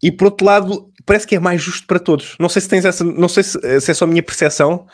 E 0.03 0.11
por 0.11 0.25
outro 0.25 0.45
lado, 0.45 0.91
parece 1.05 1.25
que 1.25 1.35
é 1.35 1.39
mais 1.39 1.61
justo 1.61 1.87
para 1.87 1.99
todos. 1.99 2.35
Não 2.39 2.49
sei 2.49 2.61
se 2.61 2.69
tens 2.69 2.85
essa, 2.85 3.03
não 3.03 3.27
sei 3.27 3.43
se, 3.43 3.81
se 3.81 3.91
é 3.91 3.93
só 3.93 4.05
a 4.05 4.07
minha 4.07 4.21
percepção, 4.21 4.85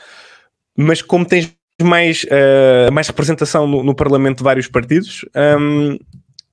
mas 0.77 1.01
como 1.01 1.25
tens 1.25 1.51
mais, 1.81 2.23
uh, 2.23 2.91
mais 2.91 3.07
representação 3.07 3.67
no, 3.67 3.83
no, 3.83 3.95
Parlamento 3.95 4.37
de 4.37 4.43
vários 4.43 4.67
partidos, 4.67 5.25
um, 5.59 5.97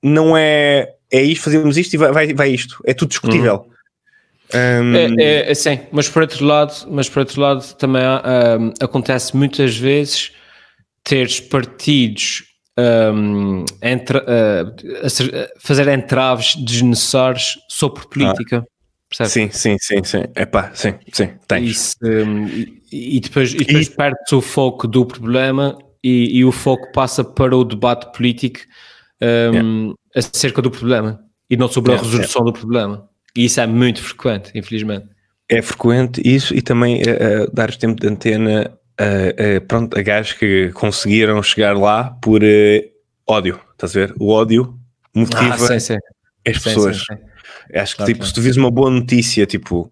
não 0.01 0.35
é, 0.35 0.93
é 1.11 1.21
isto, 1.21 1.43
fazemos 1.43 1.77
isto 1.77 1.93
e 1.93 1.97
vai, 1.97 2.11
vai, 2.11 2.33
vai 2.33 2.49
isto. 2.49 2.81
É 2.85 2.93
tudo 2.93 3.09
discutível. 3.09 3.65
Uhum. 3.65 3.71
Um... 4.53 4.95
É, 4.95 5.23
é, 5.23 5.51
é, 5.51 5.53
sim, 5.53 5.79
mas 5.91 6.09
por 6.09 6.23
outro 6.23 6.43
lado, 6.45 6.73
mas 6.89 7.07
por 7.07 7.19
outro 7.19 7.39
lado 7.39 7.73
também 7.75 8.01
um, 8.03 8.73
acontece 8.81 9.35
muitas 9.35 9.77
vezes 9.77 10.33
teres 11.03 11.39
partidos 11.39 12.43
um, 12.77 13.65
entre, 13.81 14.17
uh, 14.17 15.49
fazer 15.59 15.87
entraves 15.87 16.55
desnecessários 16.55 17.59
sobre 17.69 18.05
política. 18.07 18.65
Ah. 19.19 19.25
Sim, 19.25 19.49
sim, 19.51 19.77
sim, 19.79 20.03
sim. 20.03 20.23
Epá, 20.35 20.71
sim, 20.73 20.95
sim, 21.11 21.33
tens. 21.45 21.69
Isso, 21.69 21.97
e, 22.91 23.19
depois, 23.19 23.53
e 23.53 23.59
depois 23.59 23.87
e... 23.87 23.91
perde-se 23.91 24.35
o 24.35 24.41
foco 24.41 24.87
do 24.87 25.05
problema 25.05 25.77
e, 26.03 26.39
e, 26.39 26.45
o 26.45 26.51
foco 26.51 26.91
passa 26.91 27.23
para 27.23 27.55
o 27.55 27.63
debate 27.63 28.11
político 28.15 28.59
um, 29.21 29.53
yeah. 29.53 29.93
acerca 30.15 30.61
do 30.61 30.71
problema 30.71 31.19
e 31.49 31.55
não 31.55 31.67
sobre 31.67 31.93
a 31.93 31.97
resolução 31.97 32.43
do 32.43 32.51
problema. 32.51 33.07
E 33.35 33.45
isso 33.45 33.61
é 33.61 33.67
muito 33.67 34.01
frequente, 34.01 34.51
infelizmente. 34.55 35.07
É 35.49 35.61
frequente 35.61 36.21
isso 36.23 36.55
e 36.55 36.61
também 36.61 37.01
uh, 37.01 37.53
dar 37.53 37.73
tempo 37.75 38.01
de 38.01 38.07
antena 38.07 38.71
uh, 38.99 39.57
uh, 39.57 39.61
pronto, 39.67 39.97
a 39.97 40.01
gajos 40.01 40.33
que 40.33 40.71
conseguiram 40.71 41.41
chegar 41.43 41.77
lá 41.77 42.11
por 42.21 42.41
ódio, 43.27 43.59
estás 43.73 43.95
a 43.95 43.99
ver? 43.99 44.13
O 44.19 44.29
ódio 44.29 44.77
motiva 45.13 45.53
ah, 45.53 45.57
sim, 45.57 45.79
sim. 45.79 45.97
as 46.47 46.57
sim, 46.57 46.63
pessoas. 46.63 47.05
Acho 47.73 47.93
que 47.93 47.97
claro, 47.97 48.11
tipo, 48.11 48.19
claro. 48.19 48.25
se 48.25 48.33
tu 48.33 48.41
vis 48.41 48.57
uma 48.57 48.71
boa 48.71 48.89
notícia, 48.89 49.45
tipo, 49.45 49.91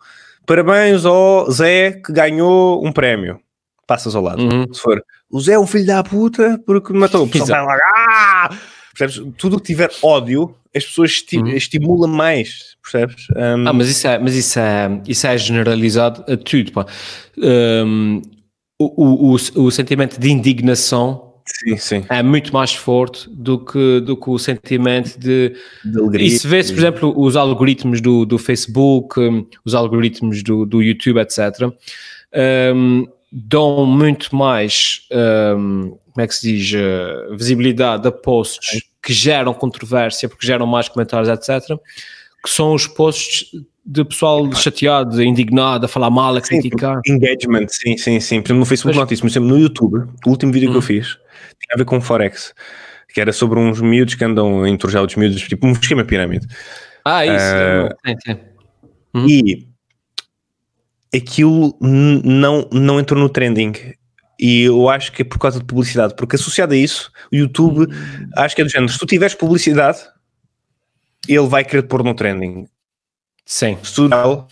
parabéns 0.49 1.05
ao 1.05 1.49
Zé 1.51 1.91
que 1.91 2.11
ganhou 2.11 2.83
um 2.83 2.91
prémio, 2.91 3.39
passas 3.85 4.15
ao 4.15 4.23
lado. 4.23 4.41
Uhum. 4.41 4.73
Se 4.73 4.81
for, 4.81 4.99
o 5.29 5.39
Zé 5.39 5.53
é 5.53 5.59
um 5.59 5.67
filho 5.67 5.85
da 5.85 6.03
puta 6.03 6.59
porque 6.65 6.91
me 6.91 6.97
matou, 6.97 7.25
o 7.25 7.29
pessoal 7.29 7.67
vai 7.67 7.77
lá, 7.77 7.81
ah! 8.09 8.57
percebes? 8.97 9.31
Tudo 9.37 9.57
que 9.57 9.67
tiver 9.67 9.91
ódio, 10.01 10.55
as 10.75 10.85
pessoas 10.85 11.11
esti 11.11 11.37
uhum. 11.37 11.49
estimulam 11.49 12.09
mais, 12.09 12.75
percebes? 12.81 13.27
Um... 13.35 13.67
Ah, 13.67 13.73
mas 13.73 13.89
isso 13.89 14.07
é, 14.07 14.17
mas 14.17 14.33
isso 14.33 14.59
é, 14.59 15.01
isso 15.07 15.27
é 15.27 15.37
generalizado 15.37 16.25
a 16.27 16.35
tudo, 16.35 16.71
pá. 16.71 16.87
Um, 17.37 18.19
o, 18.81 19.33
o, 19.33 19.35
o, 19.35 19.71
sentimento 19.71 20.19
de 20.19 20.31
indignação 20.31 21.28
sim, 21.57 21.77
sim. 21.77 22.05
é 22.09 22.21
muito 22.23 22.53
mais 22.53 22.73
forte 22.73 23.29
do 23.29 23.59
que, 23.63 23.99
do 24.01 24.15
que 24.15 24.29
o 24.29 24.37
sentimento 24.37 25.19
de, 25.19 25.55
de 25.83 25.99
alegria. 25.99 26.27
E 26.27 26.31
se 26.31 26.47
vê-se, 26.47 26.71
por 26.71 26.79
exemplo, 26.79 27.13
os 27.17 27.35
algoritmos 27.35 28.01
do, 28.01 28.25
do 28.25 28.37
Facebook, 28.37 29.19
um, 29.19 29.45
os 29.65 29.73
algoritmos 29.73 30.43
do, 30.43 30.65
do 30.65 30.81
YouTube, 30.81 31.19
etc., 31.19 31.71
um, 32.75 33.07
dão 33.31 33.85
muito 33.85 34.35
mais, 34.35 35.07
um, 35.57 35.97
como 36.11 36.23
é 36.23 36.27
que 36.27 36.35
se 36.35 36.53
diz, 36.53 36.71
uh, 36.73 37.35
visibilidade 37.35 38.07
a 38.07 38.11
posts 38.11 38.81
que 39.01 39.13
geram 39.13 39.53
controvérsia, 39.53 40.27
porque 40.27 40.45
geram 40.45 40.67
mais 40.67 40.89
comentários, 40.89 41.29
etc., 41.29 41.77
que 42.43 42.49
são 42.49 42.73
os 42.73 42.87
posts 42.87 43.47
de 43.85 44.05
pessoal 44.05 44.51
chateado, 44.53 45.21
indignado, 45.21 45.85
a 45.85 45.89
falar 45.89 46.09
mal, 46.09 46.35
a 46.35 46.41
criticar. 46.41 47.01
Sim, 47.05 47.13
engagement, 47.13 47.67
sim, 47.69 47.97
sim, 47.97 48.19
sim. 48.19 48.41
Por 48.41 48.49
exemplo, 48.49 48.59
no 48.59 48.65
Facebook 48.65 48.97
mas, 48.97 49.21
mas 49.21 49.35
no 49.35 49.57
YouTube, 49.57 50.03
o 50.25 50.29
último 50.29 50.51
vídeo 50.51 50.69
hum. 50.69 50.73
que 50.73 50.77
eu 50.77 50.79
hum. 50.79 50.83
fiz 50.83 51.17
tinha 51.69 51.75
a 51.75 51.77
ver 51.77 51.85
com 51.85 52.01
Forex, 52.01 52.53
que 53.13 53.21
era 53.21 53.31
sobre 53.31 53.59
uns 53.59 53.79
miúdos 53.79 54.15
que 54.15 54.23
andam 54.23 54.63
a 54.63 54.69
enturjar 54.69 55.01
outros 55.01 55.17
miúdos, 55.17 55.41
tipo 55.41 55.67
um 55.67 55.71
esquema 55.71 56.03
pirâmide. 56.03 56.47
Ah, 57.05 57.25
isso. 57.25 57.35
Uh, 57.35 57.95
sim, 58.05 58.15
sim. 58.25 58.39
Hum. 59.13 59.27
E 59.27 59.67
aquilo 61.15 61.77
não, 61.81 62.67
não 62.71 62.99
entrou 62.99 63.19
no 63.19 63.29
trending. 63.29 63.73
E 64.39 64.63
eu 64.63 64.87
acho 64.87 65.11
que 65.11 65.21
é 65.21 65.25
por 65.25 65.37
causa 65.37 65.59
de 65.59 65.65
publicidade, 65.65 66.15
porque 66.15 66.35
associado 66.35 66.73
a 66.73 66.77
isso, 66.77 67.11
o 67.31 67.35
YouTube, 67.35 67.81
hum. 67.81 68.29
acho 68.37 68.55
que 68.55 68.61
é 68.61 68.65
do 68.65 68.69
género, 68.69 68.91
se 68.91 68.97
tu 68.97 69.05
tiveres 69.05 69.35
publicidade, 69.35 69.99
ele 71.27 71.47
vai 71.47 71.63
querer 71.63 71.83
pôr 71.83 72.03
no 72.03 72.13
trending. 72.13 72.67
Sim. 73.45 73.77
Se 73.83 73.95
tu 73.95 74.07
não, 74.07 74.47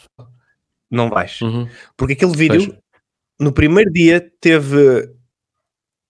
não 0.90 1.10
vais. 1.10 1.40
Uhum. 1.42 1.70
Porque 1.96 2.14
aquele 2.14 2.36
vídeo, 2.36 2.66
pois. 2.68 2.80
no 3.40 3.52
primeiro 3.52 3.92
dia, 3.92 4.20
teve 4.42 5.08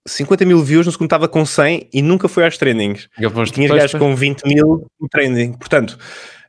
50 0.07 0.45
mil 0.45 0.63
views, 0.63 0.85
no 0.85 0.91
segundo 0.91 1.07
estava 1.07 1.27
com 1.27 1.45
100 1.45 1.89
e 1.93 2.01
nunca 2.01 2.27
foi 2.27 2.45
aos 2.45 2.57
trendings. 2.57 3.09
Tinha 3.51 3.67
gajos 3.67 3.99
com 3.99 4.15
20 4.15 4.43
mil 4.45 4.87
no 4.99 5.09
trending. 5.09 5.53
Portanto, 5.53 5.97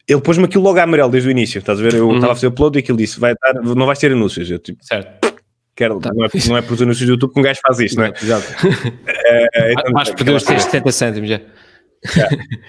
ele 0.07 0.21
pôs-me 0.21 0.45
aquilo 0.45 0.65
logo 0.65 0.79
a 0.79 0.85
amarelo 0.85 1.11
desde 1.11 1.29
o 1.29 1.31
início. 1.31 1.59
Estás 1.59 1.79
a 1.79 1.83
ver? 1.83 1.95
Eu 1.95 2.09
uhum. 2.09 2.15
estava 2.15 2.33
a 2.33 2.37
fazer 2.37 2.47
upload 2.47 2.79
e 2.79 2.81
aquilo 2.81 2.97
disse: 2.97 3.21
vai 3.21 3.35
dar, 3.35 3.55
não 3.55 3.87
vais 3.87 3.99
ter 3.99 4.13
anúncios. 4.13 4.51
Eu 4.51 4.59
tipo, 4.59 4.83
certo. 4.83 5.37
Quero, 5.77 6.01
tá. 6.01 6.11
não, 6.13 6.25
é, 6.25 6.29
não 6.49 6.57
é 6.57 6.63
por 6.63 6.75
os 6.75 6.83
anúncios 6.83 7.07
do 7.07 7.13
YouTube 7.13 7.33
que 7.35 7.39
um 7.39 7.43
gajo 7.43 7.61
faz 7.65 7.79
isto, 7.79 7.99
não 7.99 8.07
é? 8.07 8.13
Exato. 8.21 8.47
é, 9.07 9.73
então, 9.79 9.93
Vais 9.93 10.11
perder 10.11 10.35
os 10.35 10.43
70 10.43 10.93
cêntimos 10.93 11.29
já. 11.29 11.41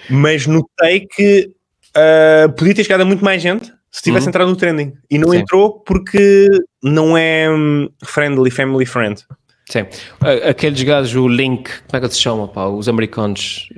Mas 0.08 0.46
notei 0.46 1.08
que 1.08 1.50
uh, 1.96 2.52
podia 2.52 2.74
ter 2.74 2.84
chegado 2.84 3.00
a 3.00 3.04
muito 3.04 3.24
mais 3.24 3.42
gente 3.42 3.72
se 3.90 4.02
tivesse 4.02 4.26
uhum. 4.26 4.30
entrado 4.30 4.50
no 4.50 4.56
trending. 4.56 4.92
E 5.10 5.18
não 5.18 5.30
Sim. 5.30 5.38
entrou 5.38 5.80
porque 5.80 6.46
não 6.82 7.16
é 7.16 7.50
hum, 7.50 7.88
friendly, 8.04 8.50
family 8.50 8.86
friend. 8.86 9.24
Sim. 9.70 9.86
Aqueles 10.48 10.82
gajos, 10.82 11.14
o 11.14 11.28
Link, 11.28 11.70
como 11.88 12.04
é 12.04 12.08
que 12.08 12.14
se 12.14 12.20
chama, 12.20 12.48
pá? 12.48 12.66
Os 12.66 12.88
americanos. 12.88 13.68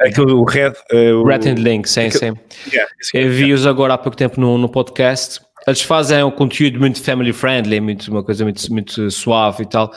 Aquele, 0.00 0.32
o 0.32 0.44
Red. 0.44 0.72
Uh, 0.92 1.24
Red 1.24 1.48
and 1.48 1.54
Link, 1.56 1.88
sim, 1.88 2.10
sim. 2.10 2.32
Yeah, 2.72 2.90
Eu 3.14 3.30
vi-os 3.30 3.66
agora 3.66 3.94
há 3.94 3.98
pouco 3.98 4.16
tempo 4.16 4.40
no, 4.40 4.56
no 4.56 4.68
podcast. 4.68 5.40
Eles 5.66 5.82
fazem 5.82 6.22
um 6.22 6.30
conteúdo 6.30 6.78
muito 6.78 7.02
family 7.02 7.32
friendly, 7.32 7.80
muito, 7.80 8.10
uma 8.10 8.22
coisa 8.22 8.44
muito, 8.44 8.72
muito 8.72 9.10
suave 9.10 9.64
e 9.64 9.66
tal. 9.66 9.92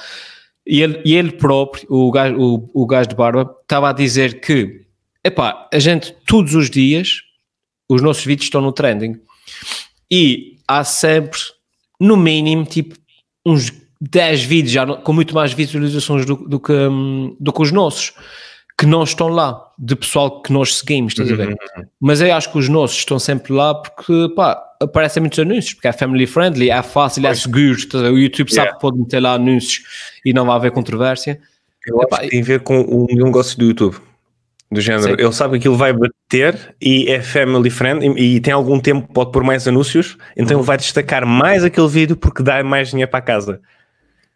E 0.66 0.82
ele, 0.82 1.02
e 1.06 1.16
ele 1.16 1.32
próprio, 1.32 1.86
o 1.90 2.12
gajo, 2.12 2.36
o, 2.38 2.70
o 2.74 2.86
gajo 2.86 3.10
de 3.10 3.16
barba, 3.16 3.50
estava 3.62 3.90
a 3.90 3.94
dizer 3.94 4.40
que, 4.42 4.82
epá, 5.24 5.68
a 5.72 5.80
gente 5.80 6.16
todos 6.26 6.54
os 6.54 6.70
dias, 6.70 7.22
os 7.90 8.02
nossos 8.02 8.26
vídeos 8.26 8.46
estão 8.46 8.62
no 8.62 8.72
trending. 8.72 9.20
E 10.12 10.58
há 10.68 10.84
sempre, 10.84 11.40
no 12.00 12.18
mínimo, 12.18 12.66
tipo, 12.66 12.96
uns 13.46 13.72
10 14.02 14.44
vídeos 14.44 14.72
já 14.72 14.86
com 14.86 15.14
muito 15.14 15.36
mais 15.36 15.54
visualizações 15.54 16.26
do, 16.26 16.36
do, 16.36 16.60
que, 16.60 16.72
hum, 16.72 17.36
do 17.40 17.52
que 17.52 17.62
os 17.62 17.72
nossos, 17.72 18.14
que 18.78 18.86
não 18.86 19.04
estão 19.04 19.28
lá, 19.28 19.62
de 19.78 19.96
pessoal 19.96 20.42
que 20.42 20.54
nós 20.54 20.78
seguimos, 20.78 21.12
estás 21.12 21.32
a 21.32 21.36
ver? 21.36 21.50
Uhum. 21.50 21.86
Mas 22.00 22.22
eu 22.22 22.34
acho 22.34 22.50
que 22.52 22.58
os 22.58 22.70
nossos 22.70 22.98
estão 22.98 23.20
sempre 23.20 23.52
lá 23.52 23.76
porque, 23.76 24.34
pá, 24.36 24.62
aparecem 24.80 25.20
muitos 25.20 25.38
anúncios, 25.40 25.74
porque 25.74 25.90
é 25.90 25.92
family 25.92 26.26
friendly, 26.26 26.70
é 26.70 26.82
fácil, 26.82 27.28
é 27.28 27.36
seguro, 27.36 27.78
o 28.14 28.18
YouTube 28.18 28.50
sabe 28.50 28.62
yeah. 28.62 28.74
que 28.74 28.82
pode 28.82 28.98
meter 28.98 29.20
lá 29.20 29.34
anúncios 29.34 29.84
e 30.24 30.32
não 30.32 30.46
vai 30.46 30.56
haver 30.56 30.72
controvérsia. 30.72 31.40
Eu 31.86 32.02
Epá, 32.02 32.18
acho 32.18 32.26
que 32.26 32.30
tem 32.30 32.42
a 32.42 32.46
ver 32.46 32.60
com 32.62 32.82
o 32.82 33.08
negócio 33.14 33.58
do 33.58 33.66
YouTube. 33.66 33.98
Do 34.72 34.80
género, 34.80 35.16
Sim. 35.16 35.24
ele 35.24 35.34
sabe 35.34 35.54
que 35.54 35.58
aquilo 35.58 35.76
vai 35.76 35.92
bater 35.92 36.76
e 36.80 37.10
é 37.10 37.22
family 37.22 37.72
friend 37.72 38.06
e, 38.06 38.36
e 38.36 38.40
tem 38.40 38.54
algum 38.54 38.80
tempo, 38.80 39.12
pode 39.12 39.32
pôr 39.32 39.44
mais 39.44 39.68
anúncios, 39.68 40.16
então 40.38 40.56
uhum. 40.56 40.62
ele 40.62 40.68
vai 40.68 40.78
destacar 40.78 41.26
mais 41.26 41.64
aquele 41.64 41.88
vídeo 41.88 42.16
porque 42.16 42.44
dá 42.44 42.64
mais 42.64 42.90
dinheiro 42.90 43.10
para 43.10 43.20
a 43.20 43.24
casa. 43.24 43.62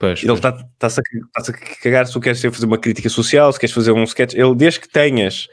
Pois, 0.03 0.21
ele 0.21 0.33
está-se 0.33 0.65
tá 0.77 0.87
a, 0.87 1.41
tá 1.41 1.51
a 1.53 1.81
cagar 1.81 2.05
se 2.05 2.11
tu 2.11 2.19
queres 2.19 2.41
fazer 2.41 2.65
uma 2.65 2.77
crítica 2.77 3.07
social, 3.07 3.53
se 3.53 3.57
queres 3.57 3.73
fazer 3.73 3.93
um 3.93 4.03
sketch. 4.03 4.33
Ele, 4.33 4.53
desde 4.53 4.81
que 4.81 4.89
tenhas 4.89 5.47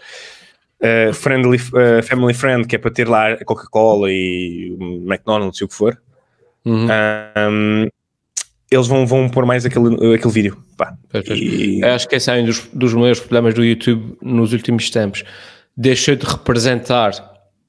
uh, 0.83 1.15
friendly, 1.15 1.57
uh, 1.57 2.03
family 2.03 2.35
friend, 2.35 2.67
que 2.67 2.75
é 2.75 2.79
para 2.81 2.91
ter 2.91 3.09
lá 3.09 3.37
Coca-Cola 3.45 4.11
e 4.11 4.77
McDonald's 5.07 5.61
e 5.61 5.63
o 5.63 5.69
que 5.69 5.75
for, 5.77 5.97
uhum. 6.65 6.89
um, 7.49 7.89
eles 8.69 8.89
vão, 8.89 9.07
vão 9.07 9.29
pôr 9.29 9.47
mais 9.47 9.65
aquele, 9.65 10.17
aquele 10.17 10.33
vídeo. 10.33 10.65
Pá. 10.77 10.97
Pois, 11.09 11.25
pois. 11.25 11.39
E... 11.41 11.85
Acho 11.85 12.09
que 12.09 12.17
esse 12.17 12.29
é 12.29 12.43
um 12.43 12.45
dos, 12.45 12.67
dos 12.73 12.93
maiores 12.93 13.21
problemas 13.21 13.55
do 13.55 13.65
YouTube 13.65 14.19
nos 14.21 14.53
últimos 14.53 14.91
tempos. 14.91 15.23
Deixou 15.77 16.17
de 16.17 16.27
representar, 16.27 17.13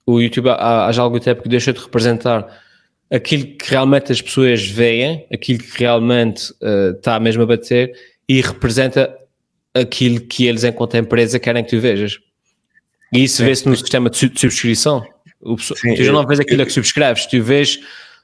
o 0.04 0.20
YouTube 0.20 0.50
há, 0.50 0.88
há 0.88 0.92
já 0.92 1.04
algum 1.04 1.20
tempo 1.20 1.44
que 1.44 1.50
deixou 1.50 1.76
de 1.76 1.80
representar 1.80 2.48
aquilo 3.12 3.46
que 3.58 3.70
realmente 3.70 4.12
as 4.12 4.22
pessoas 4.22 4.66
veem, 4.66 5.28
aquilo 5.32 5.60
que 5.60 5.80
realmente 5.80 6.52
uh, 6.62 6.96
está 6.96 7.20
mesmo 7.20 7.44
a 7.44 7.46
bater 7.46 7.92
e 8.28 8.42
representa 8.42 9.14
aquilo 9.74 10.22
que 10.22 10.46
eles, 10.46 10.64
enquanto 10.64 10.96
empresa, 10.96 11.40
querem 11.40 11.64
que 11.64 11.70
tu 11.70 11.80
vejas. 11.80 12.18
E 13.14 13.26
isso 13.26 13.44
vê-se 13.44 13.68
no 13.68 13.76
sistema 13.76 14.10
de 14.10 14.18
subscrição. 14.18 15.04
O, 15.42 15.58
Sim, 15.58 15.96
tu 15.96 16.04
já 16.04 16.14
não 16.14 16.26
vês 16.26 16.40
aquilo 16.40 16.66
que 16.66 16.72
subscreves, 16.72 17.26
tu 17.26 17.42
vês 17.44 17.80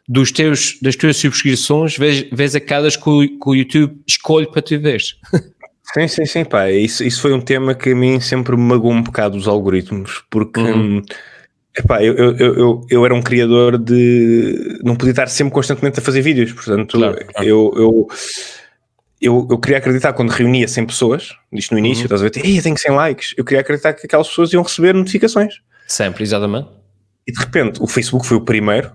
dos 0.08 0.32
teus, 0.32 0.78
das 0.82 0.96
tuas 0.96 1.18
subscrições, 1.18 1.98
vês, 1.98 2.26
vês 2.32 2.56
aquelas 2.56 2.96
que 2.96 3.10
o, 3.10 3.28
que 3.28 3.50
o 3.50 3.56
YouTube 3.56 4.00
escolhe 4.08 4.50
para 4.50 4.62
tu 4.62 4.80
ver. 4.80 5.02
Sim, 5.94 6.08
sim, 6.08 6.26
sim, 6.26 6.46
pá. 6.46 6.70
Isso, 6.70 7.04
isso 7.04 7.22
foi 7.22 7.34
um 7.34 7.42
tema 7.42 7.74
que 7.74 7.92
a 7.92 7.96
mim 7.96 8.20
sempre 8.20 8.56
me 8.56 8.64
magoou 8.64 8.94
um 8.94 9.02
bocado 9.02 9.38
os 9.38 9.48
algoritmos, 9.48 10.24
porque 10.30 10.60
uhum. 10.60 11.02
Epá, 11.78 12.04
eu, 12.04 12.14
eu, 12.16 12.36
eu, 12.38 12.82
eu 12.90 13.06
era 13.06 13.14
um 13.14 13.22
criador 13.22 13.78
de. 13.78 14.80
não 14.84 14.96
podia 14.96 15.12
estar 15.12 15.28
sempre 15.28 15.54
constantemente 15.54 16.00
a 16.00 16.02
fazer 16.02 16.22
vídeos, 16.22 16.52
portanto, 16.54 16.98
claro, 16.98 17.26
claro. 17.26 17.48
Eu, 17.48 17.74
eu, 17.76 18.08
eu, 19.20 19.48
eu 19.50 19.58
queria 19.58 19.78
acreditar 19.78 20.14
quando 20.14 20.30
reunia 20.30 20.68
100 20.68 20.86
pessoas, 20.86 21.30
isto 21.52 21.74
no 21.74 21.80
início, 21.80 22.02
uhum. 22.02 22.16
estás 22.16 22.22
a 22.22 22.26
ver, 22.26 22.46
Ei, 22.46 22.62
tenho 22.62 22.78
100 22.78 22.92
likes, 22.92 23.34
eu 23.38 23.44
queria 23.44 23.62
acreditar 23.62 23.94
que 23.94 24.06
aquelas 24.06 24.28
pessoas 24.28 24.54
iam 24.54 24.64
receber 24.64 24.94
notificações. 24.94 25.56
Sempre, 25.88 26.24
exatamente. 26.24 26.70
E 27.26 27.32
de 27.32 27.40
repente, 27.40 27.82
o 27.82 27.88
Facebook 27.88 28.26
foi 28.26 28.38
o 28.38 28.42
primeiro 28.42 28.92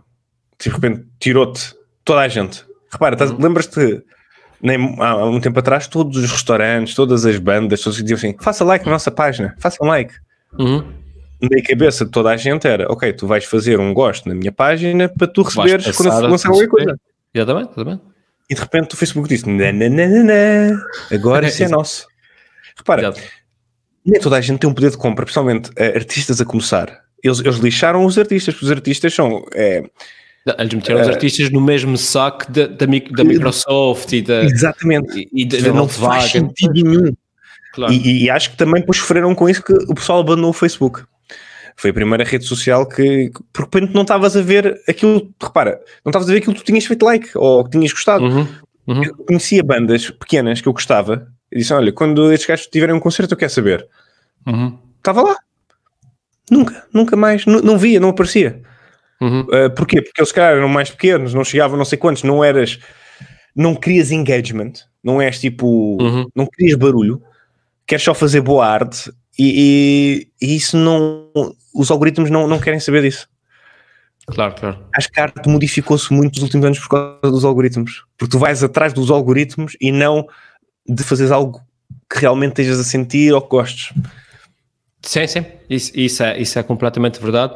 de 0.63 0.71
repente 0.71 1.05
tirou-te 1.19 1.75
toda 2.05 2.21
a 2.21 2.29
gente. 2.29 2.65
Repara, 2.91 3.17
uhum. 3.25 3.39
lembras-te 3.41 4.03
nem, 4.61 4.97
há 5.01 5.25
um 5.27 5.41
tempo 5.41 5.59
atrás, 5.59 5.89
todos 5.89 6.17
os 6.17 6.31
restaurantes, 6.31 6.95
todas 6.95 7.25
as 7.25 7.39
bandas, 7.39 7.81
todos 7.81 7.99
diziam 7.99 8.17
assim: 8.17 8.37
faça 8.41 8.65
like 8.65 8.85
na 8.85 8.93
nossa 8.93 9.11
página, 9.11 9.57
faça 9.59 9.83
um 9.83 9.89
like. 9.89 10.15
Uhum. 10.59 10.85
Na 11.43 11.63
cabeça 11.63 12.05
de 12.05 12.11
toda 12.11 12.31
a 12.31 12.37
gente 12.37 12.67
era: 12.69 12.91
ok, 12.91 13.13
tu 13.13 13.27
vais 13.27 13.45
fazer 13.45 13.81
um 13.81 13.93
gosto 13.93 14.29
na 14.29 14.35
minha 14.35 14.53
página 14.53 15.09
para 15.09 15.27
tu 15.27 15.43
receberes 15.43 15.97
quando 15.97 16.29
lançar 16.29 16.49
qualquer 16.49 16.69
coisa. 16.69 17.01
Exatamente, 17.35 17.73
exatamente. 17.73 18.03
E 18.49 18.55
de 18.55 18.61
repente 18.61 18.95
o 18.95 18.97
Facebook 18.97 19.29
disse: 19.29 19.49
nananana, 19.49 20.81
agora 21.11 21.49
isso 21.49 21.65
é 21.65 21.69
nosso. 21.69 22.07
Repara, 22.77 23.03
Exato. 23.03 23.21
nem 24.05 24.21
toda 24.21 24.37
a 24.37 24.41
gente 24.41 24.61
tem 24.61 24.71
um 24.71 24.75
poder 24.75 24.91
de 24.91 24.97
compra, 24.97 25.25
principalmente 25.25 25.71
uh, 25.71 25.97
artistas 25.97 26.41
a 26.41 26.45
começar. 26.45 27.03
Eles, 27.23 27.41
eles 27.41 27.57
lixaram 27.57 28.05
os 28.05 28.19
artistas, 28.19 28.55
porque 28.55 28.67
os 28.67 28.71
artistas 28.71 29.15
são. 29.15 29.45
É, 29.55 29.83
eles 30.59 30.75
meteram 30.75 31.01
uh, 31.01 31.03
os 31.03 31.09
artistas 31.09 31.51
no 31.51 31.61
mesmo 31.61 31.97
saco 31.97 32.51
da, 32.51 32.67
da, 32.67 32.87
da 32.87 33.25
Microsoft 33.25 34.13
e 34.13 34.23
da. 34.23 34.45
Exatamente. 34.45 35.29
E, 35.33 35.43
e 35.43 35.45
da, 35.45 35.73
não 35.73 35.89
faz 35.89 36.31
sentido 36.31 36.73
nenhum. 36.75 37.13
Claro. 37.73 37.93
E, 37.93 38.25
e, 38.25 38.31
acho 38.31 38.51
que 38.51 38.57
também 38.57 38.81
depois 38.81 38.99
sofreram 38.99 39.35
com 39.35 39.49
isso 39.49 39.63
que 39.63 39.73
o 39.73 39.95
pessoal 39.95 40.21
abandonou 40.21 40.51
o 40.51 40.55
Facebook. 40.55 41.05
Foi 41.77 41.91
a 41.91 41.95
primeira 41.95 42.25
rede 42.25 42.45
social 42.45 42.87
que, 42.87 43.31
que 43.31 43.43
por 43.53 43.65
repente 43.65 43.95
não 43.95 44.03
estavas 44.03 44.37
a 44.37 44.43
ver 44.43 44.81
aquilo, 44.89 45.33
repara, 45.43 45.81
não 46.05 46.11
estavas 46.11 46.29
a 46.29 46.33
ver 46.33 46.39
aquilo 46.39 46.55
que 46.55 46.61
tu 46.61 46.67
tinhas 46.67 46.85
feito 46.85 47.05
like 47.05 47.31
ou 47.35 47.65
que 47.65 47.71
tinhas 47.71 47.93
gostado. 47.93 48.25
Uhum, 48.25 48.47
uhum. 48.87 49.05
Eu 49.05 49.17
conhecia 49.17 49.63
bandas 49.63 50.11
pequenas 50.11 50.61
que 50.61 50.69
eu 50.69 50.73
gostava 50.73 51.29
e 51.51 51.59
disse: 51.59 51.73
Olha, 51.73 51.93
quando 51.93 52.33
estes 52.33 52.47
gajos 52.47 52.67
tiverem 52.67 52.95
um 52.95 53.01
concerto, 53.01 53.35
eu 53.35 53.39
quero 53.39 53.53
saber. 53.53 53.87
Uhum. 54.47 54.79
Estava 54.99 55.23
lá. 55.23 55.37
Nunca, 56.51 56.85
nunca 56.93 57.17
mais, 57.17 57.47
não, 57.47 57.61
não 57.61 57.79
via, 57.79 57.99
não 57.99 58.11
aparecia. 58.11 58.63
Uhum. 59.21 59.41
Uh, 59.43 59.71
porquê? 59.75 60.03
Porque 60.03 60.21
eles, 60.21 60.29
se 60.29 60.35
calhar, 60.35 60.57
eram 60.57 60.69
mais 60.69 60.91
pequenos, 60.91 61.33
não 61.33 61.45
chegavam 61.45 61.79
não 61.79 61.85
sei 61.85 61.97
quantos, 61.97 62.25
não 62.25 62.43
eras, 62.43 62.79
não 63.55 63.75
querias 63.75 64.11
engagement, 64.11 64.73
não 65.03 65.23
és 65.23 65.41
tipo, 65.41 65.97
uhum. 66.01 66.27
não 66.35 66.47
querias 66.47 66.77
barulho, 66.77 67.23
queres 67.87 68.05
só 68.05 68.13
fazer 68.15 68.41
boa 68.41 68.67
arte 68.67 69.13
e, 69.39 70.29
e, 70.41 70.47
e, 70.47 70.57
isso 70.57 70.77
não, 70.77 71.29
os 71.75 71.91
algoritmos 71.91 72.31
não, 72.31 72.47
não 72.47 72.59
querem 72.59 72.81
saber 72.81 73.03
disso. 73.03 73.29
Claro, 74.27 74.55
claro. 74.55 74.79
Acho 74.97 75.11
que 75.11 75.19
a 75.19 75.25
arte 75.25 75.49
modificou-se 75.49 76.13
muito 76.13 76.35
nos 76.35 76.45
últimos 76.45 76.65
anos 76.67 76.79
por 76.79 76.89
causa 76.89 77.35
dos 77.35 77.45
algoritmos, 77.45 78.05
porque 78.17 78.31
tu 78.31 78.39
vais 78.39 78.63
atrás 78.63 78.93
dos 78.93 79.11
algoritmos 79.11 79.77
e 79.81 79.91
não 79.91 80.27
de 80.89 81.03
fazeres 81.03 81.33
algo 81.33 81.61
que 82.11 82.21
realmente 82.21 82.51
estejas 82.51 82.81
a 82.81 82.85
sentir 82.85 83.33
ou 83.33 83.41
que 83.41 83.49
gostes. 83.49 83.93
Sim, 85.03 85.27
sim, 85.27 85.45
isso, 85.69 85.91
isso, 85.95 86.23
é, 86.23 86.41
isso 86.41 86.59
é 86.59 86.63
completamente 86.63 87.21
verdade. 87.21 87.55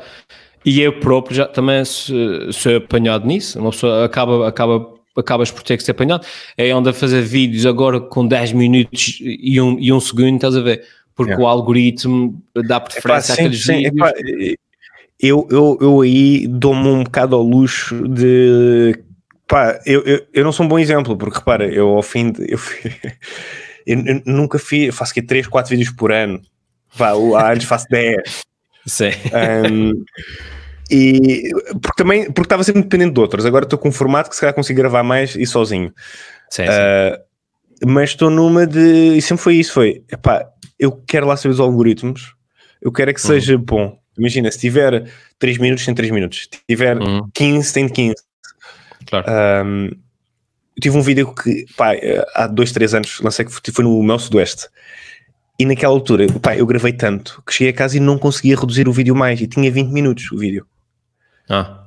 E 0.64 0.80
eu 0.80 0.98
próprio 0.98 1.36
já 1.36 1.46
também 1.46 1.84
sou 1.84 2.76
apanhado 2.76 3.24
nisso. 3.26 3.58
Uma 3.60 3.70
pessoa 3.70 4.04
acaba, 4.04 4.48
acaba, 4.48 4.94
acabas 5.16 5.50
por 5.50 5.62
ter 5.62 5.76
que 5.76 5.84
ser 5.84 5.92
apanhado. 5.92 6.26
É 6.56 6.74
onde 6.74 6.90
a 6.90 6.92
fazer 6.92 7.22
vídeos 7.22 7.64
agora 7.64 8.00
com 8.00 8.26
10 8.26 8.52
minutos 8.52 9.18
e 9.20 9.60
um, 9.60 9.78
e 9.78 9.92
um 9.92 10.00
segundo, 10.00 10.34
estás 10.34 10.56
a 10.56 10.60
ver? 10.60 10.84
Porque 11.16 11.32
é. 11.32 11.36
o 11.36 11.46
algoritmo 11.46 12.40
dá 12.54 12.78
preferência 12.78 13.32
epá, 13.32 13.42
àqueles 13.42 13.64
sim, 13.64 13.82
vídeos. 13.84 14.56
Eu, 15.18 15.48
eu, 15.50 15.78
eu 15.80 16.00
aí 16.02 16.46
dou-me 16.46 16.88
um 16.88 17.02
bocado 17.02 17.34
ao 17.34 17.42
luxo 17.42 18.06
de. 18.06 19.02
Pá, 19.48 19.80
eu, 19.86 20.02
eu, 20.02 20.26
eu 20.34 20.44
não 20.44 20.52
sou 20.52 20.66
um 20.66 20.68
bom 20.68 20.78
exemplo, 20.78 21.16
porque 21.16 21.38
repara, 21.38 21.66
eu 21.66 21.88
ao 21.88 22.02
fim 22.02 22.30
de. 22.30 22.52
Eu, 22.52 22.58
eu, 23.86 24.04
eu 24.06 24.22
nunca 24.26 24.58
fiz. 24.58 24.94
Faço 24.94 25.12
aqui 25.12 25.22
3, 25.22 25.46
4 25.46 25.70
vídeos 25.70 25.90
por 25.90 26.12
ano. 26.12 26.42
Pá, 26.98 27.12
há 27.12 27.52
anos 27.52 27.64
faço 27.64 27.86
10. 27.90 28.44
Sim. 28.86 29.10
Um, 29.72 30.04
e 30.90 31.50
porque 31.82 31.96
também 31.96 32.26
porque 32.26 32.42
estava 32.42 32.62
sempre 32.62 32.82
dependente 32.82 33.14
de 33.14 33.20
outros. 33.20 33.44
Agora 33.44 33.64
estou 33.64 33.78
com 33.78 33.88
um 33.88 33.92
formato 33.92 34.28
que 34.28 34.36
se 34.36 34.40
calhar 34.40 34.54
consigo 34.54 34.76
gravar 34.76 35.02
mais 35.02 35.34
e 35.34 35.46
sozinho. 35.46 35.92
Sim, 36.50 36.64
sim. 36.64 36.70
Uh, 36.70 37.25
mas 37.84 38.10
estou 38.10 38.30
numa 38.30 38.66
de. 38.66 39.16
E 39.16 39.22
sempre 39.22 39.42
foi 39.42 39.56
isso: 39.56 39.72
foi 39.72 40.02
epá, 40.10 40.46
eu 40.78 40.92
quero 40.92 41.26
lá 41.26 41.36
saber 41.36 41.54
os 41.54 41.60
algoritmos, 41.60 42.34
eu 42.80 42.92
quero 42.92 43.10
é 43.10 43.14
que 43.14 43.20
uhum. 43.20 43.26
seja 43.26 43.58
bom. 43.58 43.98
Imagina, 44.18 44.50
se 44.50 44.58
tiver 44.58 45.10
3 45.38 45.58
minutos, 45.58 45.84
tem 45.84 45.94
3 45.94 46.10
minutos, 46.10 46.48
se 46.50 46.60
tiver 46.66 46.96
uhum. 46.96 47.28
15, 47.34 47.72
tem 47.72 47.88
15. 47.88 48.14
Claro. 49.06 49.26
Um, 49.66 49.86
eu 50.76 50.82
tive 50.82 50.96
um 50.96 51.02
vídeo 51.02 51.34
que, 51.34 51.66
pá, 51.76 51.92
há 52.34 52.46
2, 52.46 52.72
3 52.72 52.94
anos 52.94 53.20
lancei 53.20 53.44
que 53.44 53.72
foi 53.72 53.84
no 53.84 54.02
meu 54.02 54.18
Sudoeste. 54.18 54.68
E 55.58 55.64
naquela 55.64 55.92
altura, 55.92 56.26
pá, 56.40 56.56
eu 56.56 56.66
gravei 56.66 56.92
tanto 56.92 57.42
que 57.46 57.52
cheguei 57.52 57.72
a 57.72 57.76
casa 57.76 57.96
e 57.96 58.00
não 58.00 58.18
conseguia 58.18 58.56
reduzir 58.56 58.88
o 58.88 58.92
vídeo 58.92 59.14
mais 59.14 59.40
e 59.40 59.46
tinha 59.46 59.70
20 59.70 59.90
minutos 59.90 60.30
o 60.32 60.38
vídeo. 60.38 60.66
Ah. 61.48 61.82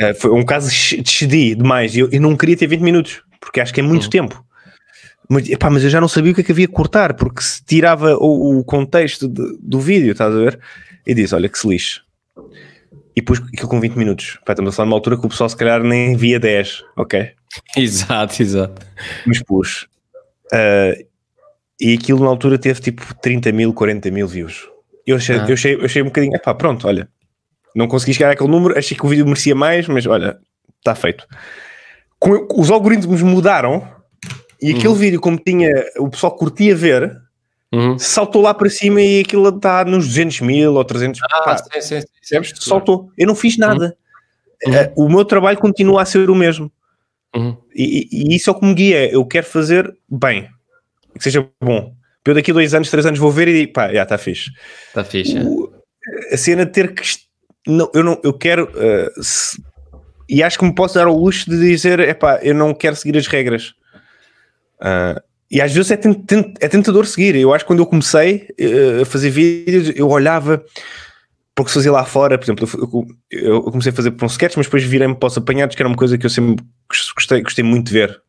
Uh, 0.00 0.14
foi 0.14 0.30
um 0.30 0.44
caso 0.44 0.70
excedi 0.70 1.54
demais. 1.54 1.94
Eu, 1.94 2.08
eu 2.10 2.20
não 2.20 2.34
queria 2.34 2.56
ter 2.56 2.66
20 2.66 2.80
minutos, 2.80 3.22
porque 3.38 3.60
acho 3.60 3.74
que 3.74 3.80
é 3.80 3.82
muito 3.82 4.04
uhum. 4.04 4.10
tempo. 4.10 4.44
Mas, 5.30 5.48
epá, 5.48 5.70
mas 5.70 5.84
eu 5.84 5.90
já 5.90 6.00
não 6.00 6.08
sabia 6.08 6.32
o 6.32 6.34
que 6.34 6.40
é 6.40 6.44
que 6.44 6.50
havia 6.50 6.66
que 6.66 6.72
cortar, 6.72 7.14
porque 7.14 7.40
se 7.40 7.64
tirava 7.64 8.16
o, 8.16 8.58
o 8.58 8.64
contexto 8.64 9.28
de, 9.28 9.56
do 9.60 9.78
vídeo, 9.78 10.10
estás 10.10 10.34
a 10.34 10.38
ver? 10.38 10.58
E 11.06 11.14
disse: 11.14 11.32
Olha, 11.36 11.48
que 11.48 11.56
se 11.56 11.68
lixe. 11.68 12.00
E 13.14 13.22
pus 13.22 13.38
aquilo 13.38 13.68
com 13.68 13.80
20 13.80 13.94
minutos. 13.94 14.40
Pá, 14.44 14.54
estamos 14.54 14.74
a 14.74 14.76
falar 14.76 14.86
numa 14.86 14.96
altura 14.96 15.16
que 15.16 15.26
o 15.26 15.28
pessoal 15.28 15.48
se 15.48 15.56
calhar 15.56 15.84
nem 15.84 16.16
via 16.16 16.40
10, 16.40 16.82
ok? 16.96 17.30
Exato, 17.76 18.42
exato. 18.42 18.84
Mas 19.24 19.40
pus. 19.44 19.86
Uh, 20.52 21.06
e 21.80 21.94
aquilo 21.94 22.24
na 22.24 22.26
altura 22.26 22.58
teve 22.58 22.80
tipo 22.80 23.14
30 23.22 23.52
mil, 23.52 23.72
40 23.72 24.10
mil 24.10 24.26
views. 24.26 24.68
Eu 25.06 25.16
achei, 25.16 25.36
ah. 25.36 25.46
eu 25.46 25.54
achei, 25.54 25.74
eu 25.76 25.84
achei 25.84 26.02
um 26.02 26.06
bocadinho, 26.06 26.34
epá, 26.34 26.52
pronto, 26.54 26.88
olha, 26.88 27.08
não 27.74 27.86
consegui 27.86 28.14
chegar 28.14 28.32
àquele 28.32 28.50
número, 28.50 28.76
achei 28.76 28.96
que 28.96 29.06
o 29.06 29.08
vídeo 29.08 29.24
merecia 29.24 29.54
mais, 29.54 29.86
mas 29.86 30.06
olha, 30.06 30.38
está 30.78 30.96
feito. 30.96 31.24
Com, 32.18 32.48
os 32.56 32.68
algoritmos 32.68 33.22
mudaram 33.22 33.99
e 34.60 34.70
aquele 34.70 34.88
uhum. 34.88 34.94
vídeo, 34.94 35.20
como 35.20 35.38
tinha, 35.38 35.70
o 35.98 36.08
pessoal 36.08 36.34
curtia 36.34 36.74
ver, 36.74 37.16
uhum. 37.72 37.98
saltou 37.98 38.42
lá 38.42 38.52
para 38.52 38.68
cima 38.68 39.00
e 39.00 39.20
aquilo 39.20 39.48
está 39.48 39.84
nos 39.84 40.06
200 40.08 40.40
mil 40.40 40.74
ou 40.74 40.84
300 40.84 41.20
ah, 41.22 41.42
pá, 41.42 41.56
sim, 41.56 41.80
sim, 41.80 42.02
sim. 42.22 42.54
Saltou. 42.56 43.10
Eu 43.16 43.26
não 43.26 43.34
fiz 43.34 43.56
nada. 43.56 43.96
Uhum. 44.66 44.74
Uh, 44.74 45.06
o 45.06 45.08
meu 45.08 45.24
trabalho 45.24 45.58
continua 45.58 46.02
a 46.02 46.04
ser 46.04 46.28
o 46.28 46.34
mesmo. 46.34 46.70
Uhum. 47.34 47.56
E, 47.74 48.08
e, 48.10 48.36
isso 48.36 48.50
é 48.50 48.52
o 48.52 48.58
que 48.58 48.66
me 48.66 48.74
guia. 48.74 49.10
Eu 49.10 49.24
quero 49.24 49.46
fazer 49.46 49.96
bem, 50.08 50.48
que 51.16 51.22
seja 51.24 51.48
bom. 51.60 51.94
Eu 52.26 52.34
daqui 52.34 52.50
a 52.50 52.54
dois 52.54 52.74
anos, 52.74 52.90
três 52.90 53.06
anos 53.06 53.18
vou 53.18 53.30
ver 53.30 53.48
e 53.48 53.66
pá, 53.66 53.92
já 53.92 54.02
está 54.02 54.18
fixe. 54.18 54.50
Está 54.88 55.02
fixe. 55.02 55.38
O, 55.38 55.72
a 56.32 56.36
cena 56.36 56.66
de 56.66 56.72
ter 56.72 56.94
que. 56.94 57.02
Não, 57.66 57.90
eu, 57.94 58.04
não, 58.04 58.20
eu 58.22 58.32
quero. 58.32 58.70
Uh, 58.70 59.22
se, 59.22 59.60
e 60.28 60.42
acho 60.42 60.58
que 60.58 60.64
me 60.64 60.74
posso 60.74 60.94
dar 60.94 61.08
o 61.08 61.16
luxo 61.16 61.48
de 61.50 61.58
dizer: 61.58 61.98
é 61.98 62.14
pá, 62.14 62.38
eu 62.42 62.54
não 62.54 62.74
quero 62.74 62.94
seguir 62.94 63.18
as 63.18 63.26
regras. 63.26 63.74
Uh, 64.80 65.20
e 65.50 65.60
às 65.60 65.72
vezes 65.72 65.90
é, 65.90 65.98
é 66.60 66.68
tentador 66.68 67.06
seguir. 67.06 67.34
Eu 67.34 67.52
acho 67.52 67.64
que 67.64 67.68
quando 67.68 67.80
eu 67.80 67.86
comecei 67.86 68.48
uh, 68.60 69.02
a 69.02 69.04
fazer 69.04 69.30
vídeos, 69.30 69.92
eu 69.96 70.08
olhava 70.08 70.64
porque 71.54 71.72
se 71.72 71.74
fazia 71.74 71.92
lá 71.92 72.04
fora, 72.06 72.38
por 72.38 72.44
exemplo, 72.44 72.66
eu, 73.30 73.62
comecei 73.64 73.92
a 73.92 73.94
fazer 73.94 74.12
por 74.12 74.24
um 74.24 74.28
sketch, 74.28 74.56
mas 74.56 74.64
depois 74.64 74.82
virei-me 74.82 75.14
para 75.14 75.26
os 75.26 75.36
apanhados, 75.36 75.76
que 75.76 75.82
era 75.82 75.88
uma 75.88 75.96
coisa 75.96 76.16
que 76.16 76.24
eu 76.24 76.30
sempre 76.30 76.64
gostei, 76.88 77.42
gostei 77.42 77.62
muito 77.62 77.88
de 77.88 77.92
ver. 77.92 78.22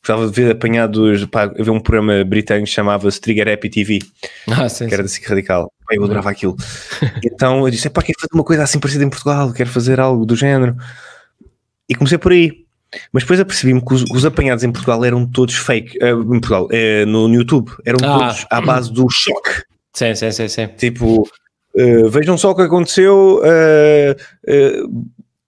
Gostava 0.00 0.26
de 0.26 0.32
ver 0.32 0.52
apanhados, 0.52 1.26
pá, 1.26 1.42
havia 1.42 1.72
um 1.72 1.80
programa 1.80 2.24
britânico 2.24 2.66
que 2.66 2.72
chamava-se 2.72 3.20
Trigger 3.20 3.52
Happy 3.52 3.68
TV, 3.68 3.98
ah, 4.46 4.68
sim, 4.68 4.86
que 4.86 4.94
era 4.94 5.02
da 5.02 5.08
SIC 5.08 5.26
Radical. 5.26 5.70
Eu 5.90 6.04
adorava 6.04 6.30
aquilo. 6.30 6.56
então 7.22 7.64
eu 7.64 7.70
disse: 7.70 7.90
pá, 7.90 8.02
quero 8.02 8.18
fazer 8.20 8.32
uma 8.32 8.44
coisa 8.44 8.62
assim 8.62 8.78
parecida 8.78 9.04
em 9.04 9.10
Portugal, 9.10 9.52
quero 9.52 9.68
fazer 9.68 10.00
algo 10.00 10.24
do 10.24 10.36
género. 10.36 10.76
E 11.88 11.94
comecei 11.94 12.16
por 12.16 12.32
aí. 12.32 12.65
Mas 13.12 13.22
depois 13.24 13.40
apercebi-me 13.40 13.84
que 13.84 13.94
os, 13.94 14.04
os, 14.10 14.24
apanhados 14.24 14.64
em 14.64 14.72
Portugal 14.72 15.04
eram 15.04 15.26
todos 15.26 15.54
fake. 15.54 15.98
Uh, 15.98 16.22
em 16.22 16.40
Portugal, 16.40 16.66
uh, 16.66 17.06
no, 17.06 17.28
no, 17.28 17.34
YouTube, 17.34 17.70
eram 17.84 17.98
ah. 18.02 18.18
todos 18.18 18.46
à 18.50 18.60
base 18.60 18.92
do 18.92 19.08
choque. 19.10 19.62
Sim, 19.92 20.14
sim, 20.14 20.30
sim. 20.30 20.48
sim. 20.48 20.66
Tipo, 20.76 21.22
uh, 21.22 22.08
vejam 22.08 22.38
só 22.38 22.50
o 22.50 22.54
que 22.54 22.62
aconteceu. 22.62 23.40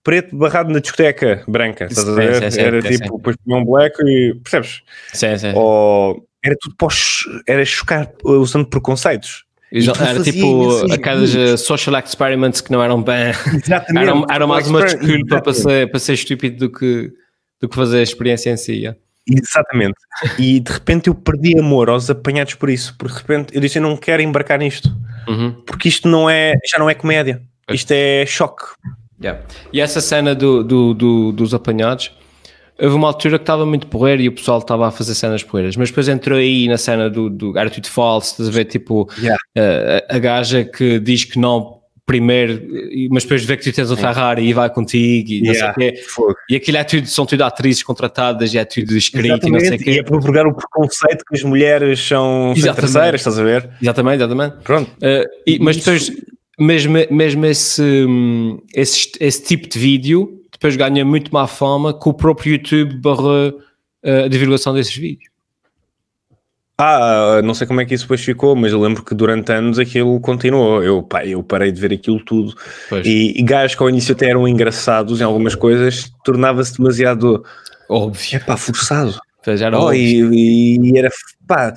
preto 0.03 0.35
barrado 0.35 0.71
na 0.71 0.79
discoteca 0.79 1.43
branca, 1.47 1.85
estás 1.85 2.07
a 2.07 2.13
ver? 2.13 2.35
Sim, 2.35 2.51
sim, 2.51 2.61
era 2.61 2.81
sim, 2.81 2.97
tipo, 2.97 3.17
depois 3.17 3.35
um 3.47 3.65
black 3.65 3.95
e 4.03 4.35
percebes? 4.35 4.81
Sim, 5.13 5.37
sim. 5.37 5.51
Ou 5.55 6.25
era 6.43 6.55
tudo 6.59 6.75
pós, 6.77 7.23
era 7.47 7.63
chocar 7.65 8.09
usando 8.23 8.65
preconceitos. 8.67 9.45
Era 9.71 10.23
tipo 10.23 10.91
aquelas 10.91 11.61
social 11.61 11.95
experiments 11.99 12.59
que 12.59 12.71
não 12.71 12.81
eram 12.83 13.03
bem. 13.03 13.29
Exatamente. 13.63 13.97
eram, 14.01 14.25
eram 14.27 14.47
mais 14.47 14.67
uma 14.67 14.83
desculpa 14.83 15.41
para 15.41 15.53
ser, 15.53 15.91
para 15.91 15.99
ser 15.99 16.13
estúpido 16.13 16.67
do 16.67 16.71
que 16.71 17.13
do 17.59 17.67
que 17.67 17.75
fazer 17.75 17.99
a 17.99 18.03
experiência 18.03 18.49
em 18.49 18.57
si. 18.57 18.73
Yeah. 18.73 18.99
Exatamente. 19.27 19.97
E 20.37 20.59
de 20.59 20.71
repente 20.71 21.07
eu 21.07 21.15
perdi 21.15 21.57
amor 21.59 21.89
aos 21.89 22.09
apanhados 22.09 22.55
por 22.55 22.69
isso. 22.69 22.95
Porque 22.97 23.13
de 23.13 23.21
repente 23.21 23.55
eu 23.55 23.61
disse: 23.61 23.77
Eu 23.77 23.83
não 23.83 23.95
quero 23.95 24.21
embarcar 24.21 24.59
nisto. 24.59 24.89
Uhum. 25.27 25.51
Porque 25.65 25.87
isto 25.87 26.07
não 26.07 26.29
é, 26.29 26.53
já 26.69 26.79
não 26.79 26.89
é 26.89 26.93
comédia. 26.93 27.41
Isto 27.69 27.91
é 27.91 28.25
choque. 28.25 28.65
Yeah. 29.21 29.41
E 29.71 29.81
essa 29.81 30.01
cena 30.01 30.33
do, 30.33 30.63
do, 30.63 30.93
do, 30.93 31.31
dos 31.33 31.53
apanhados, 31.53 32.11
houve 32.79 32.95
uma 32.95 33.07
altura 33.07 33.37
que 33.37 33.43
estava 33.43 33.65
muito 33.65 33.85
porreiro 33.87 34.21
e 34.21 34.27
o 34.29 34.31
pessoal 34.31 34.59
estava 34.59 34.87
a 34.87 34.91
fazer 34.91 35.13
cenas 35.13 35.43
porreiras, 35.43 35.75
mas 35.75 35.89
depois 35.89 36.07
entrou 36.07 36.39
aí 36.39 36.67
na 36.67 36.77
cena 36.77 37.09
do, 37.09 37.29
do 37.29 37.59
Attitude 37.59 37.89
False, 37.89 38.31
estás 38.31 38.47
a 38.47 38.51
ver, 38.51 38.65
tipo, 38.65 39.09
yeah. 39.19 39.37
a, 40.09 40.15
a 40.15 40.19
gaja 40.19 40.63
que 40.63 40.99
diz 40.99 41.25
que 41.25 41.37
não 41.37 41.78
primeiro, 42.09 42.59
mas 43.11 43.21
depois 43.21 43.45
vê 43.45 43.55
que 43.55 43.63
tu 43.63 43.71
tens 43.71 43.91
um 43.91 43.95
Ferrari 43.95 44.43
e 44.43 44.51
vai 44.51 44.67
contigo 44.67 45.29
e 45.29 45.41
yeah, 45.41 45.67
não 45.67 45.75
sei 45.75 45.89
o 45.89 45.93
quê. 45.93 46.01
E 46.49 46.55
aquilo 46.55 46.77
é 46.77 46.83
tudo, 46.83 47.05
são 47.05 47.23
tudo 47.23 47.43
atrizes 47.43 47.83
contratadas 47.83 48.51
e 48.51 48.57
é 48.57 48.65
tudo 48.65 48.97
escrito 48.97 49.27
exatamente, 49.27 49.47
e 49.47 49.51
não 49.51 49.59
sei 49.59 49.77
o 49.77 49.79
quê. 49.79 49.91
E 49.91 49.99
é 49.99 50.03
provocar 50.03 50.47
o 50.47 50.55
preconceito 50.55 51.23
que 51.23 51.35
as 51.35 51.43
mulheres 51.43 51.99
são 51.99 52.55
terceiras, 52.55 53.21
estás 53.21 53.37
a 53.37 53.43
ver? 53.43 53.69
Exatamente, 53.79 54.15
exatamente. 54.15 54.55
Pronto. 54.63 54.89
Uh, 54.93 55.23
e, 55.45 55.59
mas 55.59 55.77
depois, 55.77 56.11
mesmo, 56.59 56.97
mesmo 57.11 57.45
esse, 57.45 58.07
esse, 58.73 59.11
esse 59.19 59.43
tipo 59.43 59.69
de 59.69 59.77
vídeo, 59.77 60.41
depois 60.51 60.75
ganha 60.75 61.05
muito 61.05 61.31
má 61.31 61.45
fama 61.45 61.93
com 61.93 62.09
o 62.09 62.13
próprio 62.15 62.53
YouTube 62.53 62.95
barra 62.95 63.49
uh, 63.49 64.25
a 64.25 64.27
divulgação 64.27 64.73
desses 64.73 64.95
vídeos. 64.95 65.29
Ah, 66.81 67.41
não 67.43 67.53
sei 67.53 67.67
como 67.67 67.81
é 67.81 67.85
que 67.85 67.93
isso 67.93 68.05
depois 68.05 68.21
ficou, 68.21 68.55
mas 68.55 68.71
eu 68.71 68.79
lembro 68.79 69.03
que 69.03 69.13
durante 69.13 69.51
anos 69.51 69.77
aquilo 69.77 70.17
continuou. 70.21 70.81
Eu, 70.81 71.03
pá, 71.03 71.25
eu 71.25 71.43
parei 71.43 71.73
de 71.73 71.81
ver 71.81 71.91
aquilo 71.91 72.23
tudo. 72.23 72.55
E, 73.03 73.37
e 73.37 73.43
gajos 73.43 73.75
que 73.75 73.83
ao 73.83 73.89
início 73.89 74.15
até 74.15 74.29
eram 74.29 74.47
engraçados 74.47 75.19
em 75.19 75.25
algumas 75.25 75.55
coisas, 75.55 76.09
tornava-se 76.23 76.77
demasiado 76.77 77.43
óbvio. 77.89 78.37
É 78.37 78.39
pá, 78.39 78.55
forçado. 78.55 79.19
Já 79.45 79.65
era 79.65 79.77
oh, 79.77 79.91
e, 79.91 80.79
e, 80.81 80.97
era 80.97 81.09
pá, 81.45 81.73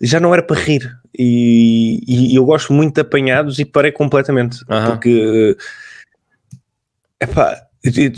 já 0.00 0.20
não 0.20 0.32
era 0.32 0.42
para 0.42 0.60
rir. 0.60 0.88
E, 1.18 2.00
e, 2.06 2.36
eu 2.36 2.44
gosto 2.44 2.72
muito 2.72 2.94
de 2.94 3.00
apanhados 3.00 3.58
e 3.58 3.64
parei 3.64 3.90
completamente. 3.90 4.62
Uh 4.62 4.66
-huh. 4.68 4.86
Porque 4.90 5.56
é 7.18 7.26
pá, 7.26 7.60
e, 7.84 8.12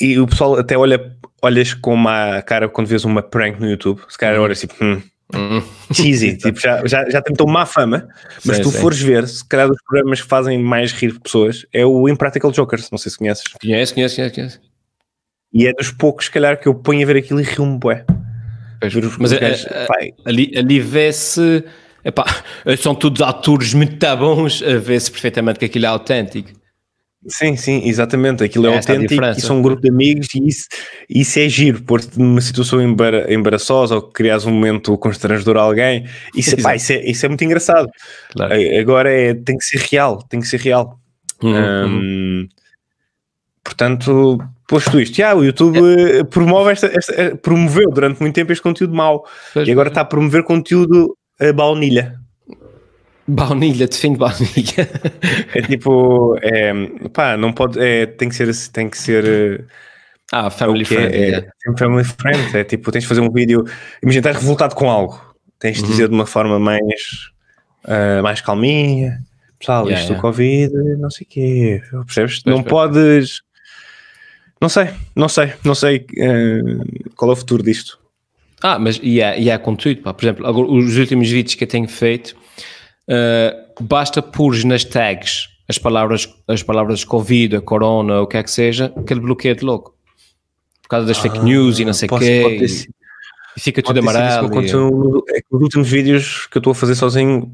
e 0.00 0.18
o 0.18 0.26
pessoal 0.26 0.58
até 0.58 0.78
olha, 0.78 1.16
olhas 1.42 1.74
com 1.74 1.92
uma 1.92 2.40
cara 2.40 2.66
quando 2.66 2.86
vês 2.86 3.04
uma 3.04 3.22
prank 3.22 3.60
no 3.60 3.68
YouTube. 3.68 4.00
Se 4.08 4.16
calhar 4.16 4.40
olha 4.40 4.52
assim, 4.52 4.68
hum, 4.80 5.02
Hum. 5.34 5.60
Cheesy, 5.92 6.36
tipo, 6.36 6.60
já, 6.60 6.86
já, 6.86 7.08
já 7.10 7.20
tentou 7.20 7.48
má 7.48 7.66
fama, 7.66 8.08
mas 8.44 8.58
sim, 8.58 8.62
tu 8.62 8.70
sim. 8.70 8.78
fores 8.78 9.00
ver, 9.00 9.26
se 9.26 9.44
calhar 9.44 9.68
dos 9.68 9.82
programas 9.82 10.20
que 10.20 10.28
fazem 10.28 10.58
mais 10.58 10.92
rir 10.92 11.18
pessoas 11.18 11.66
é 11.72 11.84
o 11.84 12.08
Impractical 12.08 12.52
Jokers, 12.52 12.90
não 12.90 12.98
sei 12.98 13.10
se 13.10 13.18
conheces. 13.18 13.44
Conheço, 13.60 13.94
conheço, 13.94 14.16
conheço, 14.16 14.34
conheço. 14.34 14.60
E 15.52 15.66
é 15.66 15.72
dos 15.72 15.90
poucos, 15.90 16.26
se 16.26 16.30
calhar, 16.30 16.60
que 16.60 16.68
eu 16.68 16.74
ponho 16.74 17.02
a 17.02 17.06
ver 17.06 17.16
aquilo 17.16 17.40
e 17.40 17.42
rio-me 17.42 17.78
bué. 17.78 18.04
Mas 19.18 19.32
é, 19.32 19.52
é, 19.52 20.12
ali, 20.24 20.52
ali 20.56 20.78
vê-se, 20.78 21.64
são 22.78 22.94
todos 22.94 23.20
atores 23.22 23.74
muito 23.74 23.96
bons, 24.16 24.62
a 24.62 24.78
vê-se 24.78 25.10
perfeitamente 25.10 25.58
que 25.58 25.64
aquilo 25.64 25.86
é 25.86 25.88
autêntico. 25.88 26.50
Sim, 27.28 27.56
sim, 27.56 27.82
exatamente. 27.88 28.44
Aquilo 28.44 28.66
é, 28.66 28.70
é 28.70 28.76
autêntico 28.76 29.24
e 29.24 29.40
são 29.40 29.58
um 29.58 29.62
grupo 29.62 29.82
de 29.82 29.88
amigos 29.88 30.28
e 30.34 30.46
isso, 30.46 30.66
isso 31.08 31.38
é 31.38 31.48
giro, 31.48 31.82
pôr-te 31.82 32.18
numa 32.18 32.40
situação 32.40 32.80
embaraçosa 33.28 33.96
ou 33.96 34.02
criares 34.02 34.44
um 34.44 34.52
momento 34.52 34.96
constrangedor 34.98 35.56
a 35.56 35.62
alguém. 35.62 36.06
Isso, 36.34 36.56
pá, 36.62 36.76
isso, 36.76 36.92
é, 36.92 37.04
isso 37.04 37.26
é 37.26 37.28
muito 37.28 37.44
engraçado. 37.44 37.88
Claro. 38.32 38.54
Agora 38.80 39.10
é, 39.10 39.34
tem 39.34 39.56
que 39.56 39.64
ser 39.64 39.78
real, 39.78 40.22
tem 40.28 40.40
que 40.40 40.46
ser 40.46 40.60
real. 40.60 40.98
Uhum, 41.42 41.52
um, 41.52 41.84
uhum. 41.84 42.48
Portanto, 43.62 44.38
posto 44.68 45.00
isto, 45.00 45.18
yeah, 45.18 45.38
o 45.38 45.44
YouTube 45.44 45.78
é. 45.78 46.24
promove 46.24 46.70
esta, 46.72 46.86
esta, 46.86 47.12
eh, 47.12 47.34
promoveu 47.34 47.90
durante 47.90 48.20
muito 48.20 48.34
tempo 48.34 48.52
este 48.52 48.62
conteúdo 48.62 48.94
mau 48.94 49.26
pois 49.52 49.66
e 49.66 49.72
agora 49.72 49.88
está 49.88 50.02
a 50.02 50.04
promover 50.04 50.44
conteúdo 50.44 51.16
a 51.40 51.52
baunilha. 51.52 52.14
Baunilha, 53.28 53.88
define 53.88 54.16
baunilha. 54.16 54.88
É 55.52 55.62
tipo, 55.62 56.36
é, 56.40 56.72
pá, 57.12 57.36
não 57.36 57.52
pode, 57.52 57.78
é, 57.80 58.06
tem 58.06 58.28
que 58.28 58.34
ser, 58.34 58.54
tem 58.70 58.88
que 58.88 58.96
ser. 58.96 59.64
Ah, 60.32 60.50
family 60.50 60.84
friendly. 60.84 61.16
É, 61.16 61.38
é, 61.38 61.76
family 61.76 62.04
friendly, 62.04 62.58
é 62.58 62.64
tipo, 62.64 62.92
tens 62.92 63.02
de 63.02 63.08
fazer 63.08 63.20
um 63.20 63.30
vídeo, 63.30 63.64
imagina, 64.02 64.28
estás 64.28 64.36
revoltado 64.36 64.74
com 64.74 64.90
algo, 64.90 65.20
tens 65.58 65.76
de 65.78 65.82
uhum. 65.82 65.90
dizer 65.90 66.08
de 66.08 66.14
uma 66.14 66.26
forma 66.26 66.58
mais, 66.58 67.30
uh, 67.84 68.22
mais 68.22 68.40
calminha, 68.40 69.20
pessoal, 69.58 69.84
yeah, 69.84 70.00
isto 70.00 70.12
yeah. 70.12 70.16
do 70.16 70.20
Covid, 70.20 70.72
não 71.00 71.10
sei 71.10 71.26
o 71.26 71.30
quê, 71.30 71.82
percebes? 72.04 72.42
Pois 72.42 72.54
não 72.54 72.62
pois. 72.62 72.70
podes, 72.70 73.42
não 74.60 74.68
sei, 74.68 74.88
não 75.14 75.28
sei, 75.28 75.52
não 75.64 75.74
sei 75.74 76.06
uh, 76.18 77.12
qual 77.16 77.30
é 77.30 77.34
o 77.34 77.36
futuro 77.36 77.62
disto. 77.62 77.98
Ah, 78.62 78.78
mas 78.78 78.98
e 79.02 79.20
é, 79.20 79.38
e 79.38 79.50
é 79.50 79.58
com 79.58 79.76
tudo, 79.76 80.00
pá. 80.00 80.14
por 80.14 80.24
exemplo, 80.24 80.46
agora, 80.46 80.66
os 80.66 80.96
últimos 80.96 81.28
vídeos 81.28 81.54
que 81.54 81.64
eu 81.64 81.68
tenho 81.68 81.88
feito 81.88 82.36
uh, 83.08 83.84
basta 83.84 84.22
pôr 84.22 84.64
nas 84.64 84.84
tags 84.84 85.48
as 85.68 85.78
palavras, 85.78 86.32
as 86.46 86.62
palavras 86.62 87.04
Covid, 87.04 87.60
Corona, 87.60 88.20
o 88.20 88.26
que 88.26 88.36
é 88.36 88.42
que 88.42 88.50
seja, 88.50 88.92
que 89.04 89.12
ele 89.12 89.20
bloqueia 89.20 89.54
de 89.54 89.64
logo. 89.64 89.94
Por 90.82 90.88
causa 90.88 91.06
das 91.06 91.18
ah, 91.18 91.22
fake 91.22 91.40
news 91.40 91.80
e 91.80 91.84
não 91.84 91.92
sei 91.92 92.08
o 92.10 92.18
quê. 92.18 92.58
E, 92.60 92.88
e 93.56 93.60
fica 93.60 93.82
tudo 93.82 93.98
amarelo. 93.98 94.48
E... 94.62 94.68
É 95.36 95.40
que 95.40 95.46
nos 95.50 95.62
últimos 95.62 95.88
vídeos 95.88 96.46
que 96.46 96.58
eu 96.58 96.60
estou 96.60 96.70
a 96.70 96.74
fazer 96.74 96.94
sozinho, 96.94 97.52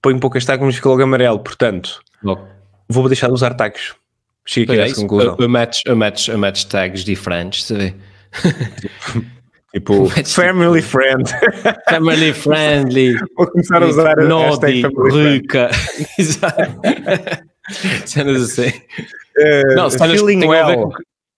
ponho 0.00 0.20
poucas 0.20 0.44
tags, 0.44 0.64
mas 0.64 0.76
fica 0.76 0.88
logo 0.88 1.02
amarelo. 1.02 1.40
Portanto, 1.40 2.00
logo. 2.22 2.46
vou 2.88 3.08
deixar 3.08 3.26
de 3.26 3.32
usar 3.32 3.54
tags. 3.54 3.94
Aqui 4.44 4.70
a 4.70 4.86
essa 4.86 4.94
conclusão. 4.94 5.34
Eu, 5.38 5.44
eu, 5.44 5.48
metes, 5.48 5.82
eu, 5.84 5.96
metes, 5.96 6.28
eu 6.28 6.38
metes 6.38 6.64
tags 6.64 7.04
diferentes, 7.04 7.64
sabe? 7.64 7.94
Tipo, 9.72 10.08
family 10.24 10.80
friend. 10.80 11.28
Family 11.90 12.32
friendly. 12.32 13.18
Vou 13.36 13.46
começar 13.48 13.82
a 13.82 13.86
usar 13.86 14.16
Naughty, 14.16 14.82
rica. 15.12 15.70
Exato. 16.18 16.80
Cenas 18.06 18.42
assim. 18.42 18.72
Uh, 19.38 19.74
não, 19.76 19.90
cenas 19.90 20.18
feeling 20.18 20.46
well. 20.46 20.90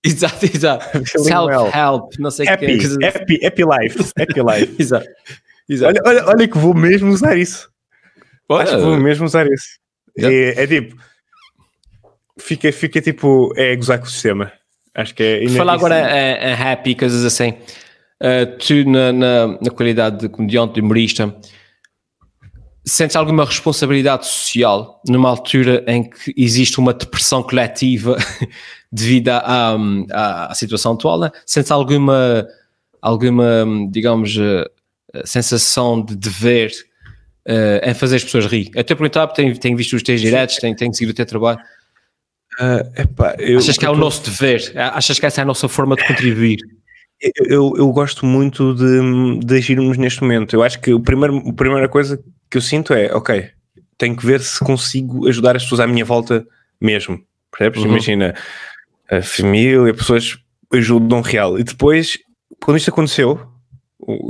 Exato, 0.05 0.47
exato. 0.47 0.87
Self-help, 1.05 2.12
não 2.21 2.31
sei 2.31 2.47
o 2.47 2.57
que. 2.57 3.05
Happy, 3.05 3.45
happy 3.45 3.64
life. 3.64 3.99
Happy 4.16 4.40
life. 4.40 4.77
exato. 4.79 5.07
exato. 5.69 6.01
Olha, 6.07 6.21
olha, 6.21 6.29
olha 6.29 6.49
que 6.49 6.57
vou 6.57 6.73
mesmo 6.73 7.11
usar 7.11 7.37
isso. 7.37 7.69
Olha. 8.49 8.62
Acho 8.62 8.77
que 8.77 8.83
vou 8.83 8.97
mesmo 8.97 9.27
usar 9.27 9.45
isso. 9.49 9.79
É, 10.16 10.62
é, 10.62 10.66
tipo... 10.69 10.97
Fica, 12.38 12.73
fica 12.73 13.01
tipo... 13.01 13.53
É 13.57 13.75
gozar 13.75 13.99
com 13.99 14.07
o 14.07 14.09
sistema. 14.09 14.53
Acho 14.95 15.14
que 15.14 15.23
é... 15.23 15.49
Falar 15.49 15.75
agora 15.75 15.97
é, 15.97 16.51
é 16.51 16.55
happy, 16.55 16.95
coisas 16.95 17.25
assim 17.25 17.57
uh, 18.23 18.59
tu 18.59 18.89
na, 18.89 19.13
na, 19.13 19.47
na, 19.47 19.71
qualidade 19.71 20.21
de 20.21 20.29
comediante, 20.29 20.75
de 20.75 20.81
humorista, 20.81 21.35
sentes 22.85 23.17
alguma 23.17 23.45
responsabilidade 23.45 24.27
social 24.27 25.01
numa 25.07 25.29
altura 25.29 25.85
em 25.87 26.09
que 26.09 26.35
existe 26.37 26.79
uma 26.79 26.93
depressão 26.93 27.43
coletiva 27.43 28.17
devido 28.91 29.29
à, 29.29 29.77
à, 30.13 30.47
à, 30.51 30.55
situação 30.55 30.93
atual? 30.93 31.21
Né? 31.21 31.31
Sentes 31.47 31.71
alguma, 31.71 32.47
alguma 33.01 33.65
digamos, 33.91 34.37
uh, 34.37 34.69
sensação 35.25 36.03
de 36.03 36.17
dever 36.17 36.71
uh, 37.49 37.89
em 37.89 37.95
fazer 37.95 38.17
as 38.17 38.25
pessoas 38.25 38.47
rir? 38.47 38.71
Até 38.77 38.95
perguntar, 38.95 39.27
porque 39.27 39.43
tenho, 39.43 39.59
tenho 39.59 39.77
visto 39.77 39.95
os 39.95 40.03
teus 40.03 40.21
diretos, 40.21 40.57
tenho, 40.57 40.75
tenho 40.75 40.95
seguido 40.95 41.13
o 41.13 41.15
teu 41.15 41.27
trabalho. 41.27 41.61
Uh, 42.59 43.01
epá, 43.01 43.37
eu, 43.39 43.59
Achas 43.59 43.79
que 43.79 43.87
é 43.87 43.91
o 43.91 43.97
nosso 43.97 44.23
dever? 44.25 44.73
Achas 44.77 45.19
que 45.19 45.27
essa 45.27 45.41
é 45.41 45.43
a 45.43 45.47
nossa 45.47 45.69
forma 45.69 45.97
de 45.97 46.07
contribuir? 46.07 46.59
Eu, 47.21 47.75
eu 47.77 47.89
gosto 47.93 48.25
muito 48.25 48.75
de, 48.75 49.41
de 49.45 49.57
agirmos 49.57 49.99
neste 49.99 50.23
momento. 50.23 50.55
Eu 50.55 50.63
acho 50.63 50.81
que 50.81 50.93
o 50.95 51.01
primeiro, 51.01 51.37
a 51.37 51.53
primeira 51.53 51.89
coisa 51.89 52.23
que 52.51 52.57
eu 52.57 52.63
sinto 52.63 52.95
é, 52.95 53.15
ok, 53.15 53.51
tenho 53.99 54.17
que 54.17 54.25
ver 54.25 54.41
se 54.41 54.59
consigo 54.61 55.29
ajudar 55.29 55.55
as 55.55 55.63
pessoas 55.63 55.81
à 55.81 55.87
minha 55.87 56.05
volta 56.05 56.47
mesmo. 56.81 57.21
Percebes? 57.51 57.83
Uhum. 57.83 57.91
Imagina, 57.91 58.35
a 59.11 59.21
família, 59.21 59.93
pessoas 59.93 60.39
ajudam 60.73 61.21
real. 61.21 61.59
E 61.59 61.65
depois, 61.65 62.19
quando 62.63 62.79
isto 62.79 62.91
aconteceu, 62.91 63.39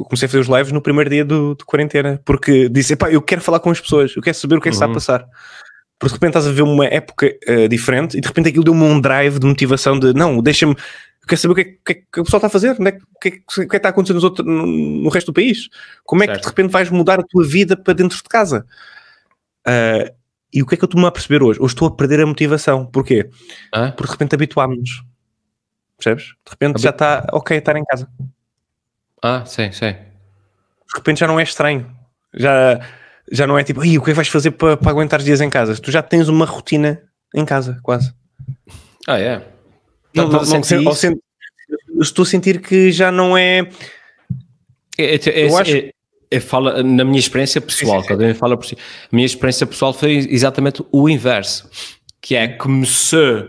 comecei 0.04 0.26
a 0.26 0.28
fazer 0.28 0.40
os 0.40 0.48
lives 0.48 0.72
no 0.72 0.82
primeiro 0.82 1.08
dia 1.08 1.24
do, 1.24 1.54
de 1.54 1.64
quarentena, 1.64 2.20
porque 2.24 2.68
disse, 2.68 2.96
pá, 2.96 3.10
eu 3.10 3.22
quero 3.22 3.40
falar 3.40 3.60
com 3.60 3.70
as 3.70 3.80
pessoas, 3.80 4.14
eu 4.16 4.22
quero 4.22 4.36
saber 4.36 4.56
o 4.56 4.60
que 4.60 4.68
é 4.68 4.72
que 4.72 4.76
uhum. 4.76 4.84
está 4.84 4.86
a 4.86 4.88
uhum. 4.88 4.94
passar. 4.94 5.26
Porque 5.98 6.14
de 6.14 6.14
repente 6.14 6.30
estás 6.30 6.46
a 6.46 6.52
ver 6.52 6.62
uma 6.62 6.86
época 6.86 7.30
uh, 7.46 7.68
diferente 7.68 8.16
e 8.16 8.22
de 8.22 8.26
repente 8.26 8.48
aquilo 8.48 8.64
deu-me 8.64 8.82
um 8.82 8.98
drive 8.98 9.38
de 9.38 9.46
motivação 9.46 9.98
de, 9.98 10.14
não, 10.14 10.42
deixa-me 10.42 10.74
quer 11.26 11.36
saber 11.36 11.52
o 11.52 11.54
que 11.54 11.60
é, 11.60 11.64
que, 11.64 11.92
é 11.92 11.94
que 11.94 12.20
o 12.20 12.24
pessoal 12.24 12.38
está 12.38 12.46
a 12.46 12.50
fazer, 12.50 12.68
é, 12.68 12.72
o, 12.72 13.18
que 13.20 13.28
é, 13.28 13.32
o 13.32 13.44
que 13.44 13.60
é 13.60 13.66
que 13.66 13.76
está 13.76 13.88
acontecendo 13.90 14.22
outros, 14.22 14.46
no, 14.46 14.66
no, 14.66 15.08
resto 15.08 15.26
do 15.26 15.34
país. 15.34 15.68
Como 16.04 16.22
é 16.22 16.26
certo. 16.26 16.38
que 16.38 16.42
de 16.42 16.48
repente 16.48 16.72
vais 16.72 16.90
mudar 16.90 17.20
a 17.20 17.22
tua 17.22 17.46
vida 17.46 17.76
para 17.76 17.94
dentro 17.94 18.16
de 18.16 18.22
casa? 18.24 18.66
Uh, 19.66 20.12
e 20.52 20.62
o 20.62 20.66
que 20.66 20.74
é 20.74 20.76
que 20.76 20.84
eu 20.84 20.86
estou-me 20.86 21.06
a 21.06 21.10
perceber 21.10 21.42
hoje? 21.42 21.60
Hoje 21.60 21.74
estou 21.74 21.86
a 21.86 21.94
perder 21.94 22.20
a 22.20 22.26
motivação. 22.26 22.86
Porquê? 22.86 23.30
Ah? 23.72 23.92
Porque 23.92 24.06
de 24.06 24.12
repente 24.12 24.34
habituámos-nos. 24.34 25.04
Percebes? 25.96 26.24
De 26.24 26.50
repente 26.50 26.70
Habit... 26.70 26.82
já 26.82 26.90
está 26.90 27.26
ok 27.32 27.56
estar 27.56 27.76
em 27.76 27.84
casa. 27.84 28.08
Ah, 29.22 29.44
sim, 29.44 29.70
sim. 29.70 29.92
De 29.92 30.96
repente 30.96 31.20
já 31.20 31.26
não 31.26 31.38
é 31.38 31.42
estranho. 31.42 31.94
Já, 32.34 32.80
já 33.30 33.46
não 33.46 33.58
é 33.58 33.62
tipo, 33.62 33.80
o 33.80 33.82
que 33.82 33.96
é 33.96 34.00
que 34.00 34.12
vais 34.12 34.28
fazer 34.28 34.52
para, 34.52 34.76
para 34.76 34.90
aguentar 34.90 35.20
dias 35.22 35.40
em 35.40 35.50
casa? 35.50 35.80
Tu 35.80 35.90
já 35.90 36.02
tens 36.02 36.28
uma 36.28 36.46
rotina 36.46 37.00
em 37.34 37.44
casa, 37.44 37.78
quase. 37.82 38.12
Ah, 39.06 39.20
é? 39.20 39.46
Yeah. 40.16 40.32
Não, 40.32 40.44
não, 40.44 41.10
não, 41.10 41.20
não 41.88 42.02
estou 42.02 42.22
a 42.22 42.26
sentir 42.26 42.60
que 42.60 42.90
já 42.90 43.12
não 43.12 43.36
é. 43.36 43.60
é, 44.98 45.14
é, 45.14 45.28
é 45.28 45.48
eu 45.48 45.56
acho. 45.56 45.76
É, 45.76 45.90
é, 46.30 46.40
fala, 46.40 46.82
na 46.82 47.04
minha 47.04 47.18
experiência 47.18 47.60
pessoal, 47.60 48.04
cada 48.04 48.24
um 48.24 48.34
fala 48.34 48.56
por 48.56 48.66
si. 48.66 48.76
A 48.76 49.14
minha 49.14 49.26
experiência 49.26 49.66
pessoal 49.66 49.92
foi 49.92 50.12
exatamente 50.12 50.84
o 50.92 51.08
inverso, 51.08 51.68
que 52.20 52.36
é 52.36 52.48
começou 52.48 53.40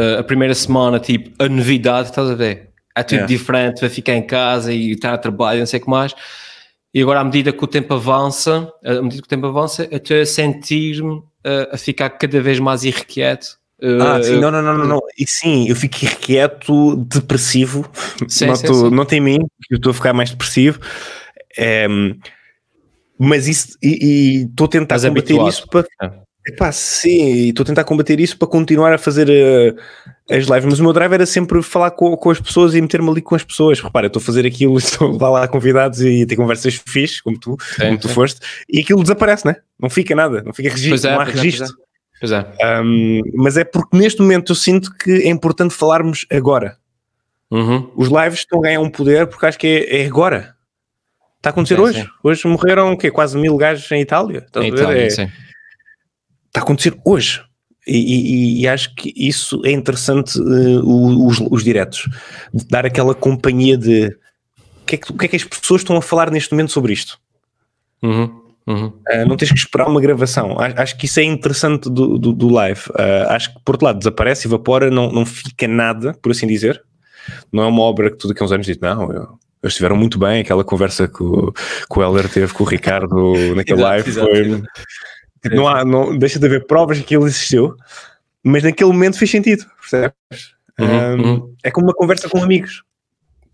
uh, 0.00 0.18
a 0.18 0.22
primeira 0.22 0.54
semana, 0.54 0.98
tipo, 0.98 1.30
a 1.42 1.48
novidade, 1.48 2.08
estás 2.08 2.30
a 2.30 2.34
ver? 2.34 2.70
É 2.96 3.02
tudo 3.02 3.14
yeah. 3.14 3.26
diferente, 3.26 3.80
vai 3.80 3.90
ficar 3.90 4.14
em 4.14 4.26
casa 4.26 4.72
e 4.72 4.92
estar 4.92 5.12
a 5.12 5.18
trabalho, 5.18 5.58
não 5.58 5.66
sei 5.66 5.80
o 5.80 5.82
que 5.82 5.90
mais. 5.90 6.14
E 6.94 7.02
agora, 7.02 7.20
à 7.20 7.24
medida 7.24 7.52
que 7.52 7.62
o 7.62 7.66
tempo 7.66 7.92
avança, 7.92 8.72
à 8.84 9.02
medida 9.02 9.20
que 9.20 9.26
o 9.26 9.28
tempo 9.28 9.46
avança, 9.46 9.86
eu 9.90 9.98
estou 9.98 10.20
a 10.20 10.24
sentir-me 10.24 11.22
a, 11.42 11.74
a 11.74 11.76
ficar 11.76 12.08
cada 12.10 12.40
vez 12.40 12.60
mais 12.60 12.84
irrequieto. 12.84 13.58
Ah, 14.00 14.22
sim, 14.22 14.40
não, 14.40 14.50
não, 14.50 14.62
não, 14.62 14.78
não. 14.78 15.00
E 15.18 15.26
sim, 15.26 15.68
eu 15.68 15.76
fico 15.76 16.04
irrequieto, 16.04 16.96
depressivo. 16.96 17.88
Sim, 18.26 18.46
não, 18.46 18.56
sim, 18.56 18.66
sim. 19.08 19.20
mim, 19.20 19.38
eu 19.70 19.76
estou 19.76 19.90
a 19.90 19.94
ficar 19.94 20.12
mais 20.12 20.30
depressivo. 20.30 20.80
É, 21.56 21.86
mas 23.18 23.46
isso, 23.46 23.76
e 23.82 24.46
estou 24.48 24.64
a 24.66 24.68
tentar 24.68 25.00
combater 25.00 25.40
isso 25.46 25.68
para. 25.68 25.86
É. 26.02 26.24
Epá, 26.46 26.70
sim, 26.72 27.48
estou 27.48 27.62
a 27.62 27.66
tentar 27.66 27.84
combater 27.84 28.20
isso 28.20 28.36
para 28.36 28.46
continuar 28.46 28.92
a 28.92 28.98
fazer 28.98 29.30
uh, 29.30 29.80
as 30.30 30.44
lives, 30.44 30.66
mas 30.66 30.78
o 30.78 30.82
meu 30.82 30.92
drive 30.92 31.14
era 31.14 31.24
sempre 31.24 31.62
falar 31.62 31.90
com, 31.92 32.14
com 32.18 32.30
as 32.30 32.38
pessoas 32.38 32.74
e 32.74 32.82
meter-me 32.82 33.08
ali 33.08 33.22
com 33.22 33.34
as 33.34 33.42
pessoas. 33.42 33.80
Repara, 33.80 34.08
estou 34.08 34.20
a 34.20 34.22
fazer 34.22 34.44
aquilo, 34.44 34.76
estou 34.78 35.16
lá, 35.18 35.30
lá 35.30 35.48
convidados 35.48 36.02
e 36.02 36.26
ter 36.26 36.36
conversas 36.36 36.74
fixes, 36.74 37.22
como 37.22 37.38
tu, 37.38 37.56
sim, 37.76 37.86
como 37.86 37.98
tu 37.98 38.08
foste, 38.10 38.40
e 38.68 38.80
aquilo 38.80 39.00
desaparece, 39.00 39.46
né? 39.46 39.56
não 39.80 39.90
fica 39.90 40.14
nada, 40.14 40.42
não 40.42 40.52
fica 40.52 40.70
registro, 40.70 41.10
é, 41.10 41.12
não 41.12 41.20
há 41.20 41.24
registro. 41.24 41.66
Pois 42.18 42.32
é. 42.32 42.46
Um, 42.82 43.20
mas 43.34 43.56
é 43.56 43.64
porque 43.64 43.96
neste 43.96 44.20
momento 44.20 44.52
eu 44.52 44.56
sinto 44.56 44.94
que 44.94 45.10
é 45.10 45.28
importante 45.28 45.74
falarmos 45.74 46.26
agora. 46.30 46.78
Uhum. 47.50 47.90
Os 47.96 48.08
lives 48.08 48.40
estão 48.40 48.60
a 48.60 48.62
ganhar 48.62 48.80
um 48.80 48.90
poder 48.90 49.26
porque 49.26 49.46
acho 49.46 49.58
que 49.58 49.66
é, 49.66 50.02
é 50.02 50.06
agora. 50.06 50.54
Está 51.36 51.50
a 51.50 51.52
acontecer 51.52 51.76
sim, 51.76 51.82
hoje. 51.82 52.02
Sim. 52.02 52.08
Hoje 52.22 52.48
morreram 52.48 52.92
o 52.92 52.96
quê? 52.96 53.10
quase 53.10 53.36
mil 53.36 53.56
gajos 53.56 53.90
em 53.92 54.00
Itália. 54.00 54.46
Em 54.56 54.68
Itália, 54.68 55.02
é. 55.02 55.06
Está 55.06 55.28
a 56.56 56.58
acontecer 56.60 56.98
hoje. 57.04 57.42
E, 57.86 57.98
e, 57.98 58.62
e, 58.62 58.68
acho 58.68 58.94
que 58.94 59.12
isso 59.14 59.60
é 59.62 59.70
interessante, 59.70 60.40
uh, 60.40 61.26
os, 61.26 61.38
os 61.38 61.62
diretos, 61.62 62.08
dar 62.70 62.86
aquela 62.86 63.14
companhia 63.14 63.76
de 63.76 64.06
o 64.06 64.86
que, 64.86 64.94
é 64.94 64.98
que, 64.98 65.12
o 65.12 65.18
que, 65.18 65.26
é 65.26 65.28
que 65.28 65.36
as 65.36 65.44
pessoas 65.44 65.82
estão 65.82 65.94
a 65.96 66.00
falar 66.00 66.30
neste 66.30 66.52
momento 66.52 66.72
sobre 66.72 66.94
isto. 66.94 67.20
Uhum, 68.02 68.40
uhum. 68.66 68.86
Uh, 68.86 69.28
não 69.28 69.36
tens 69.36 69.52
que 69.52 69.58
esperar 69.58 69.88
uma 69.88 70.00
gravação. 70.00 70.56
Acho, 70.58 70.96
que 70.96 71.06
isso 71.06 71.20
é 71.20 71.24
interessante 71.24 71.90
do, 71.90 72.18
do, 72.18 72.32
do 72.32 72.48
live. 72.48 72.80
Uh, 72.90 73.30
acho 73.30 73.52
que, 73.52 73.60
por 73.64 73.74
outro 73.74 73.86
lado, 73.86 73.98
desaparece, 73.98 74.46
evapora, 74.46 74.90
não, 74.90 75.10
não 75.10 75.26
fica 75.26 75.68
nada, 75.68 76.14
por 76.22 76.32
assim 76.32 76.46
dizer. 76.46 76.82
Não 77.52 77.62
é 77.62 77.66
uma 77.66 77.82
obra 77.82 78.10
que 78.10 78.16
tu 78.16 78.28
daqui 78.28 78.42
a 78.42 78.46
uns 78.46 78.52
anos 78.52 78.66
diz, 78.66 78.78
não, 78.78 79.12
eu, 79.12 79.38
eles 79.64 79.72
estiveram 79.72 79.96
muito 79.96 80.18
bem, 80.18 80.42
aquela 80.42 80.62
conversa 80.62 81.08
que 81.08 81.22
o, 81.22 81.52
que 81.52 81.98
o 81.98 82.02
Heller 82.02 82.28
teve 82.28 82.52
com 82.52 82.64
o 82.64 82.66
Ricardo 82.66 83.34
naquele 83.56 83.80
live 83.80 84.12
foi. 84.12 84.62
Tipo, 85.42 85.56
não 85.56 85.66
há, 85.66 85.84
não, 85.84 86.16
deixa 86.16 86.38
de 86.38 86.46
haver 86.46 86.66
provas 86.66 87.00
que 87.00 87.16
ele 87.16 87.24
existiu, 87.24 87.74
mas 88.42 88.62
naquele 88.62 88.92
momento 88.92 89.18
fez 89.18 89.30
sentido, 89.30 89.64
percebes? 89.80 90.54
Uhum, 90.78 90.86
um, 90.86 91.22
uhum. 91.22 91.54
É 91.62 91.70
como 91.70 91.86
uma 91.86 91.94
conversa 91.94 92.28
com 92.28 92.42
amigos. 92.42 92.82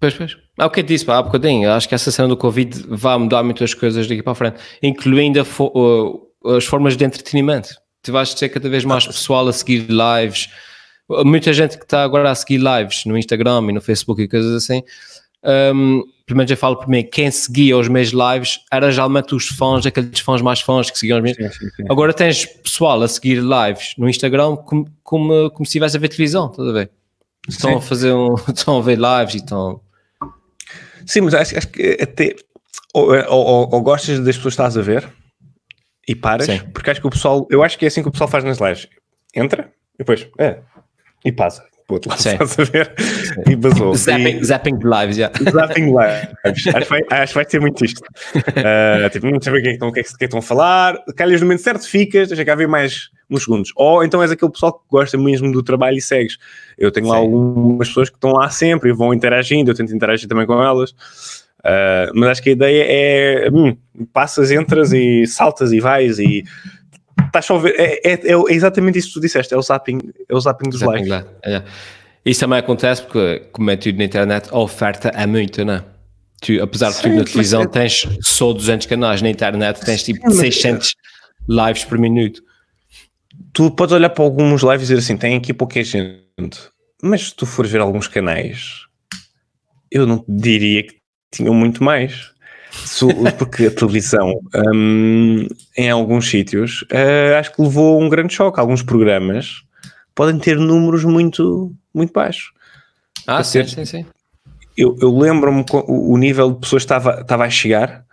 Pois, 0.00 0.14
pois. 0.14 0.36
É 0.58 0.64
o 0.64 0.70
que 0.70 0.80
eu 0.80 0.84
disse 0.84 1.04
pá, 1.04 1.18
há 1.18 1.22
bocadinho. 1.22 1.70
Acho 1.70 1.88
que 1.88 1.94
essa 1.94 2.10
cena 2.10 2.28
do 2.28 2.36
Covid 2.36 2.86
vai 2.88 3.18
mudar 3.18 3.42
muitas 3.42 3.74
coisas 3.74 4.06
daqui 4.06 4.22
para 4.22 4.32
a 4.32 4.34
frente, 4.34 4.58
incluindo 4.82 5.44
fo 5.44 5.66
uh, 5.74 6.56
as 6.56 6.64
formas 6.64 6.96
de 6.96 7.04
entretenimento. 7.04 7.68
Tu 8.02 8.10
vais 8.10 8.32
ter 8.32 8.48
cada 8.48 8.68
vez 8.68 8.84
mais 8.84 9.06
pessoal 9.06 9.46
a 9.46 9.52
seguir 9.52 9.86
lives. 9.88 10.48
Muita 11.24 11.52
gente 11.52 11.76
que 11.76 11.84
está 11.84 12.02
agora 12.02 12.30
a 12.30 12.34
seguir 12.34 12.58
lives 12.58 13.04
no 13.04 13.18
Instagram 13.18 13.66
e 13.68 13.72
no 13.72 13.80
Facebook 13.80 14.22
e 14.22 14.28
coisas 14.28 14.54
assim 14.54 14.82
um, 15.44 16.02
pelo 16.26 16.36
menos 16.36 16.50
eu 16.50 16.56
falo 16.56 16.76
por 16.76 16.88
mim, 16.88 17.02
quem 17.02 17.30
seguia 17.30 17.76
os 17.76 17.88
meus 17.88 18.10
lives 18.10 18.60
era 18.70 18.90
geralmente 18.90 19.34
os 19.34 19.48
fãs, 19.48 19.84
aqueles 19.86 20.20
fãs 20.20 20.42
mais 20.42 20.60
fãs 20.60 20.90
que 20.90 20.98
seguiam 20.98 21.18
os 21.18 21.24
meus. 21.24 21.36
Sim, 21.36 21.48
sim, 21.50 21.70
sim. 21.76 21.84
Agora 21.88 22.12
tens 22.12 22.44
pessoal 22.44 23.02
a 23.02 23.08
seguir 23.08 23.40
lives 23.40 23.94
no 23.96 24.08
Instagram 24.08 24.56
como, 24.56 24.86
como, 25.02 25.50
como 25.50 25.64
se 25.66 25.70
estivesse 25.70 25.96
a 25.96 26.00
ver 26.00 26.08
televisão, 26.08 26.50
estás 26.50 26.68
a 26.68 26.72
ver? 26.72 26.90
Estão 27.48 27.76
a 27.78 27.80
fazer 27.80 28.12
um, 28.12 28.34
estão 28.54 28.78
a 28.78 28.82
ver 28.82 28.98
lives 28.98 29.34
e 29.34 29.38
estão. 29.38 29.80
Sim, 31.06 31.22
mas 31.22 31.34
acho, 31.34 31.56
acho 31.56 31.68
que 31.68 31.98
até 32.00 32.34
ou, 32.94 33.14
ou, 33.14 33.74
ou, 33.74 33.82
gostas 33.82 34.18
das 34.20 34.36
pessoas 34.36 34.54
que 34.54 34.62
estás 34.62 34.76
a 34.76 34.82
ver 34.82 35.08
e 36.06 36.14
paras, 36.14 36.48
porque 36.72 36.90
acho 36.90 37.00
que 37.00 37.06
o 37.06 37.10
pessoal, 37.10 37.46
eu 37.50 37.62
acho 37.62 37.78
que 37.78 37.84
é 37.84 37.88
assim 37.88 38.02
que 38.02 38.08
o 38.08 38.12
pessoal 38.12 38.28
faz 38.28 38.42
nas 38.44 38.58
lives. 38.58 38.88
Entra 39.34 39.70
e 39.94 39.98
depois, 39.98 40.26
é, 40.38 40.58
e 41.24 41.30
passa 41.30 41.70
outro 41.92 42.10
lado, 42.10 42.20
estás 42.20 42.58
a 42.58 42.64
ver? 42.64 42.94
E 43.48 43.56
basou. 43.56 43.94
Zapping, 43.96 44.38
e, 44.38 44.44
zapping 44.44 44.78
lives, 44.82 45.16
já. 45.16 45.30
Yeah. 45.40 45.50
Zapping 45.66 45.86
lives. 45.86 46.66
acho, 46.66 46.86
que 46.86 46.88
vai, 46.88 47.02
acho 47.10 47.32
que 47.32 47.34
vai 47.34 47.44
ter 47.44 47.60
muito 47.60 47.84
isto. 47.84 48.00
Uh, 48.00 49.10
tipo, 49.10 49.26
não 49.26 49.38
estão, 49.38 49.88
o 49.88 49.92
que, 49.92 50.00
é 50.00 50.02
que, 50.02 50.24
estão 50.24 50.38
a 50.38 50.42
falar, 50.42 50.98
calhas 51.16 51.40
no 51.40 51.46
momento 51.46 51.62
certo, 51.62 51.86
ficas, 51.86 52.28
deixa 52.28 52.44
cá 52.44 52.54
ver 52.54 52.68
mais 52.68 53.10
uns 53.30 53.44
segundos. 53.44 53.72
Ou 53.76 54.04
então 54.04 54.20
és 54.22 54.30
aquele 54.30 54.50
pessoal 54.50 54.72
que 54.72 54.80
gosta 54.90 55.16
mesmo 55.16 55.52
do 55.52 55.62
trabalho 55.62 55.96
e 55.96 56.02
segues. 56.02 56.38
Eu 56.76 56.90
tenho 56.90 57.06
Sim. 57.06 57.12
lá 57.12 57.18
algumas 57.18 57.88
pessoas 57.88 58.10
que 58.10 58.16
estão 58.16 58.32
lá 58.32 58.50
sempre 58.50 58.90
e 58.90 58.92
vão 58.92 59.14
interagindo, 59.14 59.70
eu 59.70 59.74
tento 59.74 59.94
interagir 59.94 60.28
também 60.28 60.46
com 60.46 60.62
elas. 60.62 60.90
Uh, 61.60 62.10
mas 62.14 62.30
acho 62.30 62.42
que 62.42 62.50
a 62.50 62.52
ideia 62.52 62.84
é 62.88 63.50
hum, 63.52 63.76
passas, 64.12 64.50
entras 64.50 64.92
e 64.92 65.26
saltas 65.28 65.72
e 65.72 65.80
vais 65.80 66.18
e 66.18 66.44
Estás 67.26 67.44
só 67.44 67.56
a 67.56 67.58
ver, 67.60 67.74
é, 67.78 68.00
é, 68.02 68.12
é, 68.12 68.34
exatamente 68.48 68.98
isso 68.98 69.08
que 69.08 69.14
tu 69.14 69.20
disseste, 69.20 69.54
é 69.54 69.56
o 69.56 69.62
zapping, 69.62 69.98
é 70.28 70.34
o 70.34 70.40
zapping 70.40 70.70
dos 70.70 70.80
zapping 70.80 71.04
lives. 71.04 71.26
É. 71.44 71.62
Isso 72.24 72.40
também 72.40 72.58
acontece 72.58 73.02
porque, 73.02 73.44
como 73.52 73.70
é 73.70 73.76
tudo 73.76 73.98
na 73.98 74.04
internet, 74.04 74.48
a 74.50 74.58
oferta 74.58 75.08
é 75.08 75.26
muito, 75.26 75.64
não 75.64 75.74
é? 75.74 75.84
Tu, 76.40 76.60
apesar 76.62 76.90
de 76.90 77.02
tudo 77.02 77.14
na 77.16 77.24
televisão, 77.24 77.62
é- 77.62 77.66
tens 77.66 78.06
só 78.20 78.52
200 78.52 78.86
canais, 78.86 79.22
na 79.22 79.30
internet 79.30 79.80
tens 79.84 80.02
tipo 80.02 80.30
Sim, 80.30 80.38
600 80.38 80.94
lives 81.48 81.84
por 81.84 81.98
minuto. 81.98 82.42
Tu 83.52 83.70
podes 83.70 83.94
olhar 83.94 84.10
para 84.10 84.24
alguns 84.24 84.62
lives 84.62 84.82
e 84.82 84.94
dizer 84.94 84.98
assim, 84.98 85.16
tem 85.16 85.36
aqui 85.36 85.52
pouca 85.52 85.82
gente, 85.82 86.20
mas 87.02 87.28
se 87.28 87.34
tu 87.34 87.46
fores 87.46 87.70
ver 87.70 87.80
alguns 87.80 88.06
canais, 88.06 88.86
eu 89.90 90.06
não 90.06 90.24
diria 90.28 90.82
que 90.82 91.00
tinham 91.32 91.54
muito 91.54 91.82
mais 91.82 92.32
porque 93.38 93.66
a 93.66 93.70
televisão, 93.70 94.40
um, 94.74 95.46
em 95.76 95.90
alguns 95.90 96.28
sítios, 96.28 96.82
uh, 96.82 97.38
acho 97.38 97.52
que 97.52 97.62
levou 97.62 98.00
um 98.00 98.08
grande 98.08 98.34
choque. 98.34 98.60
Alguns 98.60 98.82
programas 98.82 99.62
podem 100.14 100.38
ter 100.38 100.56
números 100.56 101.04
muito, 101.04 101.74
muito 101.92 102.12
baixos. 102.12 102.52
Ah, 103.26 103.42
sim, 103.42 103.64
sim, 103.64 103.84
sim. 103.84 104.06
Eu, 104.76 104.96
eu 105.00 105.16
lembro-me 105.16 105.64
o, 105.72 106.16
nível 106.16 106.52
de 106.52 106.60
pessoas 106.60 106.82
estava, 106.82 107.20
estava 107.20 107.44
a 107.44 107.50
chegar, 107.50 108.04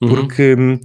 uhum. 0.00 0.08
porque 0.08 0.54
uhum. 0.54 0.80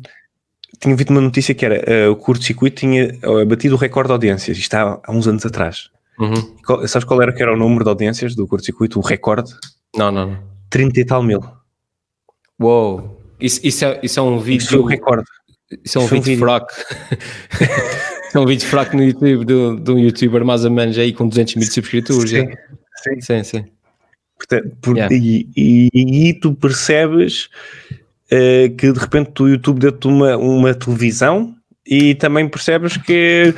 Tinha 0.81 0.95
visto 0.95 1.11
uma 1.11 1.21
notícia 1.21 1.53
que 1.53 1.63
era 1.63 2.09
uh, 2.09 2.11
o 2.11 2.15
curto-circuito 2.15 2.77
tinha 2.77 3.17
uh, 3.23 3.45
batido 3.45 3.75
o 3.75 3.77
recorde 3.77 4.07
de 4.07 4.13
audiências, 4.13 4.57
isto 4.57 4.73
há, 4.73 4.99
há 5.03 5.11
uns 5.11 5.27
anos 5.27 5.45
atrás. 5.45 5.89
Uhum. 6.19 6.55
Qual, 6.65 6.87
sabes 6.87 7.07
qual 7.07 7.21
era 7.21 7.31
que 7.31 7.41
era 7.41 7.53
o 7.53 7.57
número 7.57 7.83
de 7.83 7.89
audiências 7.89 8.35
do 8.35 8.47
curto-circuito, 8.47 8.99
o 8.99 9.01
recorde? 9.01 9.53
Não, 9.95 10.11
não, 10.11 10.31
não. 10.31 10.39
30 10.69 10.99
e 10.99 11.05
tal 11.05 11.21
mil. 11.21 11.41
Uou! 12.59 13.21
Isso, 13.39 13.59
isso, 13.63 13.85
é, 13.85 13.99
isso 14.03 14.19
é 14.19 14.23
um 14.23 14.39
vídeo. 14.39 14.65
Isso 14.65 14.75
é 14.75 14.79
um 14.79 14.85
recorde. 14.85 15.27
Isso 15.83 15.97
é 15.97 16.01
um, 16.01 16.05
vídeo, 16.05 16.23
vídeo 16.23 16.39
fraco. 16.39 16.67
é 18.33 18.39
um 18.39 18.45
vídeo 18.45 18.67
fraco 18.67 18.97
no 18.97 19.03
YouTube 19.03 19.45
de, 19.45 19.79
de 19.79 19.91
um 19.91 19.99
youtuber 19.99 20.43
mais 20.43 20.65
ou 20.65 20.71
menos 20.71 20.97
aí 20.97 21.13
com 21.13 21.27
200 21.27 21.55
mil 21.55 21.71
subscritores. 21.71 22.29
Sim, 22.29 22.47
sim, 23.03 23.21
sim. 23.21 23.43
sim. 23.43 23.65
Portanto, 24.37 24.75
por, 24.81 24.97
yeah. 24.97 25.15
e, 25.15 25.47
e, 25.55 26.29
e, 26.29 26.33
tu 26.33 26.53
percebes 26.55 27.49
uh, 28.33 28.75
que 28.75 28.91
de 28.91 28.99
repente 28.99 29.41
o 29.41 29.47
YouTube 29.47 29.79
deu-te 29.79 30.07
uma, 30.07 30.37
uma 30.37 30.73
televisão 30.73 31.55
e 31.85 32.15
também 32.15 32.47
percebes 32.47 32.97
que, 32.97 33.53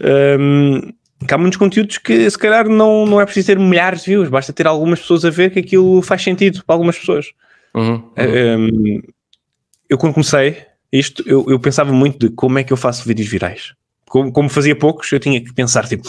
um, 0.00 0.76
ehm, 0.76 0.92
que 1.26 1.34
há 1.34 1.38
muitos 1.38 1.58
conteúdos 1.58 1.98
que 1.98 2.30
se 2.30 2.38
calhar 2.38 2.68
não, 2.68 3.06
não 3.06 3.20
é 3.20 3.24
preciso 3.24 3.48
ter 3.48 3.58
milhares 3.58 4.02
de 4.02 4.10
views, 4.10 4.28
basta 4.28 4.52
ter 4.52 4.66
algumas 4.66 5.00
pessoas 5.00 5.24
a 5.24 5.30
ver 5.30 5.50
que 5.50 5.58
aquilo 5.58 6.02
faz 6.02 6.22
sentido 6.22 6.62
para 6.64 6.74
algumas 6.74 6.98
pessoas. 6.98 7.26
Uhum, 7.74 7.94
uhum. 7.94 8.02
Um, 8.16 8.18
ehm, 8.18 9.02
eu 9.88 9.98
quando 9.98 10.14
comecei 10.14 10.58
isto, 10.92 11.22
eu, 11.26 11.46
eu 11.48 11.58
pensava 11.58 11.92
muito 11.92 12.28
de 12.28 12.34
como 12.34 12.58
é 12.58 12.64
que 12.64 12.72
eu 12.72 12.76
faço 12.76 13.06
vídeos 13.06 13.28
virais. 13.28 13.74
Como, 14.06 14.30
como 14.30 14.48
fazia 14.50 14.76
poucos, 14.76 15.10
eu 15.10 15.18
tinha 15.18 15.42
que 15.42 15.52
pensar, 15.54 15.88
tipo, 15.88 16.06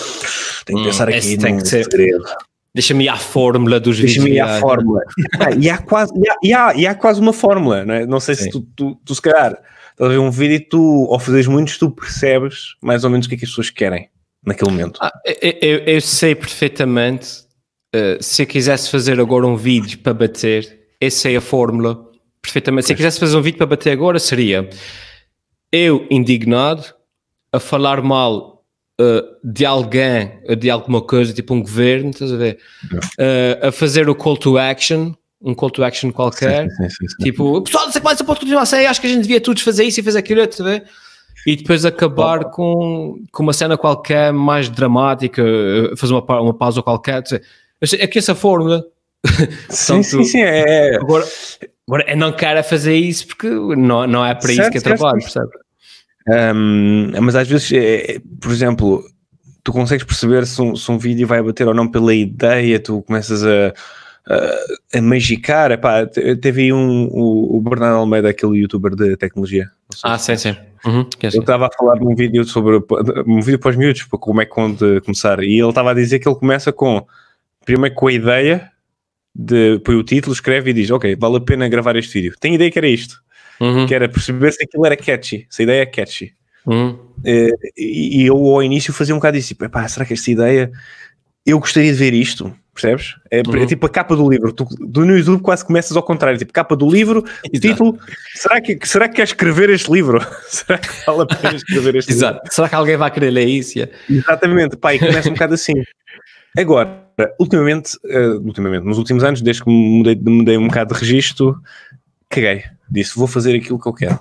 tenho 0.66 0.80
que 0.80 0.86
hum, 0.86 0.90
pensar 0.92 1.08
aqui 1.08 1.38
tem 1.38 1.58
que 1.58 1.68
ser. 1.68 1.86
segredo. 1.86 2.26
Deixa-me 2.74 3.04
ir 3.04 3.10
à 3.10 3.18
fórmula 3.18 3.80
dos 3.80 4.00
Deixa-me 4.00 4.32
ir 4.32 4.40
à 4.40 4.60
fórmula. 4.60 5.02
ah, 5.40 5.52
e, 5.52 5.70
há 5.70 5.78
quase, 5.78 6.12
e, 6.16 6.28
há, 6.28 6.36
e, 6.44 6.54
há, 6.54 6.76
e 6.76 6.88
há 6.88 6.96
quase 6.96 7.22
uma 7.22 7.34
fórmula, 7.34 7.86
não 7.86 7.94
é? 7.94 8.06
Não 8.06 8.20
sei 8.20 8.36
Sim. 8.36 8.44
se 8.44 8.50
tu, 8.50 8.62
tu, 8.76 8.96
tu, 9.06 9.14
se 9.16 9.22
calhar, 9.22 9.52
estás 9.92 10.10
a 10.10 10.14
ver 10.14 10.18
um 10.18 10.32
vídeo 10.32 10.56
e 10.56 10.60
tu, 10.60 11.08
ao 11.12 11.20
fazeres 11.20 11.48
muitos, 11.48 11.78
tu 11.78 11.92
percebes 11.92 12.76
mais 12.82 13.04
ou 13.04 13.10
menos 13.10 13.26
o 13.26 13.30
que 13.30 13.36
é 13.36 13.38
que 13.38 13.46
as 13.46 13.52
pessoas 13.52 13.70
querem 13.70 14.10
naquele 14.46 14.72
momento. 14.72 15.00
Ah, 15.02 15.12
eu, 15.42 15.80
eu, 15.86 16.02
sei 16.02 16.36
perfeitamente, 16.36 17.44
uh, 17.96 18.22
se 18.22 18.42
eu 18.42 18.48
quisesse 18.48 18.90
fazer 18.90 19.20
agora 19.20 19.46
um 19.46 19.56
vídeo 19.56 20.00
para 20.00 20.14
bater, 20.14 20.88
essa 21.00 21.30
é 21.30 21.36
a 21.36 21.42
fórmula 21.42 22.12
perfeitamente. 22.42 22.88
Se 22.88 22.94
eu 22.94 22.98
quisesse 22.98 23.20
fazer 23.20 23.38
um 23.38 23.42
vídeo 23.42 23.58
para 23.58 23.68
bater 23.68 23.92
agora, 23.92 24.20
seria 24.20 24.70
eu 25.72 26.06
indignado 26.12 26.84
a 27.52 27.60
falar 27.60 28.02
mal 28.02 28.53
uh, 29.00 29.38
de 29.44 29.66
alguém, 29.66 30.32
de 30.58 30.70
alguma 30.70 31.02
coisa, 31.02 31.34
tipo 31.34 31.54
um 31.54 31.62
governo, 31.62 32.10
estás 32.10 32.32
a 32.32 32.38
ver? 32.38 32.60
Uh, 32.92 33.68
a 33.68 33.72
fazer 33.72 34.10
o 34.10 34.16
call 34.16 34.38
to 34.38 34.58
action, 34.58 35.14
um 35.42 35.54
call 35.54 35.70
to 35.70 35.84
action 35.84 36.12
qualquer, 36.12 36.70
sim, 36.70 36.90
sim, 36.90 37.08
sim, 37.08 37.24
tipo, 37.24 37.62
pessoal, 37.62 37.86
não 37.86 37.92
sei 37.92 38.02
mais, 38.02 38.22
pode 38.22 38.40
continuar 38.40 38.62
a 38.62 38.66
ser, 38.66 38.86
acho 38.86 39.02
que 39.02 39.08
a 39.08 39.10
gente 39.10 39.22
devia 39.22 39.42
todos 39.42 39.62
fazer 39.62 39.84
isso 39.84 40.00
e 40.00 40.04
fazer 40.04 40.20
aquilo, 40.20 40.42
estás 40.42 40.62
a 40.62 40.64
ver? 40.64 40.84
E 41.46 41.58
depois 41.58 41.84
acabar 41.84 42.46
com, 42.46 43.22
com 43.30 43.44
uma 43.44 43.52
cena 43.52 43.78
qualquer 43.78 44.32
mais 44.32 44.70
dramática, 44.70 45.44
fazer 45.98 46.14
uma, 46.14 46.42
uma 46.42 46.54
pausa 46.54 46.82
qualquer. 46.82 47.22
É 48.00 48.08
que 48.08 48.18
essa 48.18 48.34
fórmula. 48.34 48.86
Sim, 49.70 50.04
sim, 50.04 50.24
sim. 50.24 50.42
É, 50.42 50.92
é... 50.92 50.96
Agora, 50.98 51.26
Agora, 51.88 52.10
eu 52.10 52.18
não 52.18 52.32
quero 52.32 52.64
fazer 52.64 52.96
isso 52.96 53.28
porque 53.28 53.50
não, 53.50 54.08
não 54.08 54.26
é 54.26 54.34
para 54.34 54.48
certo, 54.48 54.60
isso 54.62 54.72
que 54.72 54.78
eu 54.78 54.82
trabalho, 54.82 55.20
percebe? 55.20 55.52
Um, 56.28 57.12
mas 57.22 57.36
às 57.36 57.48
vezes, 57.48 57.72
é, 57.74 58.20
por 58.40 58.52
exemplo, 58.52 59.04
tu 59.64 59.72
consegues 59.72 60.06
perceber 60.06 60.46
se 60.46 60.62
um, 60.62 60.76
se 60.76 60.92
um 60.92 60.98
vídeo 60.98 61.28
vai 61.28 61.42
bater 61.42 61.68
ou 61.68 61.74
não 61.74 61.88
pela 61.88 62.14
ideia, 62.14 62.80
tu 62.80 63.02
começas 63.04 63.44
a, 63.44 63.74
a, 64.28 64.98
a 64.98 65.02
magicar. 65.02 65.72
Epá, 65.72 66.06
teve 66.06 66.64
aí 66.64 66.74
um, 66.74 67.08
o, 67.12 67.58
o 67.58 67.62
Bernardo 67.62 67.98
Almeida, 67.98 68.30
aquele 68.30 68.60
youtuber 68.60 68.96
de 68.96 69.16
tecnologia. 69.18 69.70
Ah, 70.04 70.18
sim, 70.18 70.36
sim. 70.36 70.56
Uhum, 70.86 71.08
eu 71.22 71.40
estava 71.40 71.68
a 71.68 71.72
falar 71.72 71.96
num 71.96 72.14
vídeo 72.14 72.44
sobre 72.44 72.82
um 73.26 73.40
vídeo 73.40 73.58
para 73.58 73.72
os 73.72 73.78
miúdos, 73.78 74.04
para 74.04 74.20
como 74.20 74.42
é 74.42 74.46
que 74.46 74.60
onde 74.60 75.00
começar, 75.02 75.42
e 75.42 75.58
ele 75.58 75.70
estava 75.70 75.92
a 75.92 75.94
dizer 75.94 76.20
que 76.20 76.28
ele 76.28 76.36
começa 76.36 76.74
com 76.74 77.06
primeiro 77.64 77.96
com 77.96 78.08
a 78.08 78.12
ideia 78.12 78.70
de 79.34 79.80
põe 79.80 79.96
o 79.96 80.04
título, 80.04 80.34
escreve 80.34 80.72
e 80.72 80.74
diz: 80.74 80.92
Ok, 80.92 81.16
vale 81.16 81.38
a 81.38 81.40
pena 81.40 81.70
gravar 81.70 81.96
este 81.96 82.14
vídeo. 82.14 82.36
Tenho 82.38 82.56
ideia 82.56 82.70
que 82.70 82.78
era 82.78 82.88
isto, 82.88 83.23
uhum. 83.60 83.86
que 83.86 83.94
era 83.94 84.08
perceber 84.10 84.52
se 84.52 84.64
aquilo 84.64 84.86
era 84.86 84.96
catchy, 84.96 85.46
se 85.50 85.62
a 85.62 85.64
ideia 85.64 85.82
é 85.82 85.86
catchy. 85.86 86.34
Uhum. 86.66 86.98
Eh, 87.26 87.50
e, 87.78 88.22
e, 88.22 88.26
eu 88.28 88.36
ao 88.36 88.64
início 88.64 88.94
fazia 88.94 89.14
um 89.14 89.18
bocado 89.18 89.38
disso, 89.38 89.50
tipo, 89.50 89.66
será 89.88 90.06
que 90.06 90.14
esta 90.14 90.32
ideia 90.32 90.72
eu 91.46 91.60
gostaria 91.60 91.92
de 91.92 91.98
ver 91.98 92.14
isto? 92.14 92.56
Percebes? 92.74 93.16
É, 93.30 93.40
é 93.40 93.44
uhum. 93.46 93.56
é, 93.58 93.66
tipo 93.68 93.86
a 93.86 93.90
capa 93.90 94.16
do 94.16 94.28
livro. 94.28 94.52
Tu, 94.52 94.66
do 94.80 95.06
no 95.06 95.16
YouTube 95.16 95.42
quase 95.42 95.64
começas 95.64 95.96
ao 95.96 96.02
contrário, 96.02 96.40
tipo 96.40 96.52
capa 96.52 96.76
do 96.76 96.90
livro, 96.90 97.24
título. 97.62 98.00
Será 98.34 98.60
que, 98.60 98.80
será 98.84 99.08
que 99.08 99.16
quer 99.16 99.24
escrever 99.24 99.70
este 99.70 99.92
livro? 99.92 100.20
será 100.48 100.80
que 100.80 100.90
vale 101.06 101.22
a 101.22 101.26
pena 101.26 101.56
escrever 101.56 101.98
este 101.98 102.12
Exato. 102.12 102.40
livro? 102.40 102.54
Será 102.54 102.70
que 102.70 102.76
alguém 102.76 102.98
vai 102.98 103.12
querer 103.12 103.30
ler 103.30 103.48
isso? 103.48 103.78
Yeah. 103.78 103.94
Exatamente, 104.10 104.76
pá, 104.78 104.96
e 104.96 105.00
começa 105.00 105.30
um 105.30 105.34
bocado 105.34 105.54
assim. 105.54 105.74
Agora, 106.58 107.08
ultimamente, 107.40 107.96
uh, 108.06 108.40
ultimamente, 108.44 108.86
nos 108.86 108.98
últimos 108.98 109.24
anos, 109.24 109.42
desde 109.42 109.64
que 109.64 109.70
mudei, 109.70 110.16
mudei 110.16 110.58
um 110.58 110.68
bocado 110.68 110.94
de 110.94 111.00
registro, 111.00 111.56
caguei. 112.30 112.64
Disse, 112.90 113.16
vou 113.16 113.28
fazer 113.28 113.56
aquilo 113.56 113.80
que 113.80 113.88
eu 113.88 113.94
quero, 113.94 114.20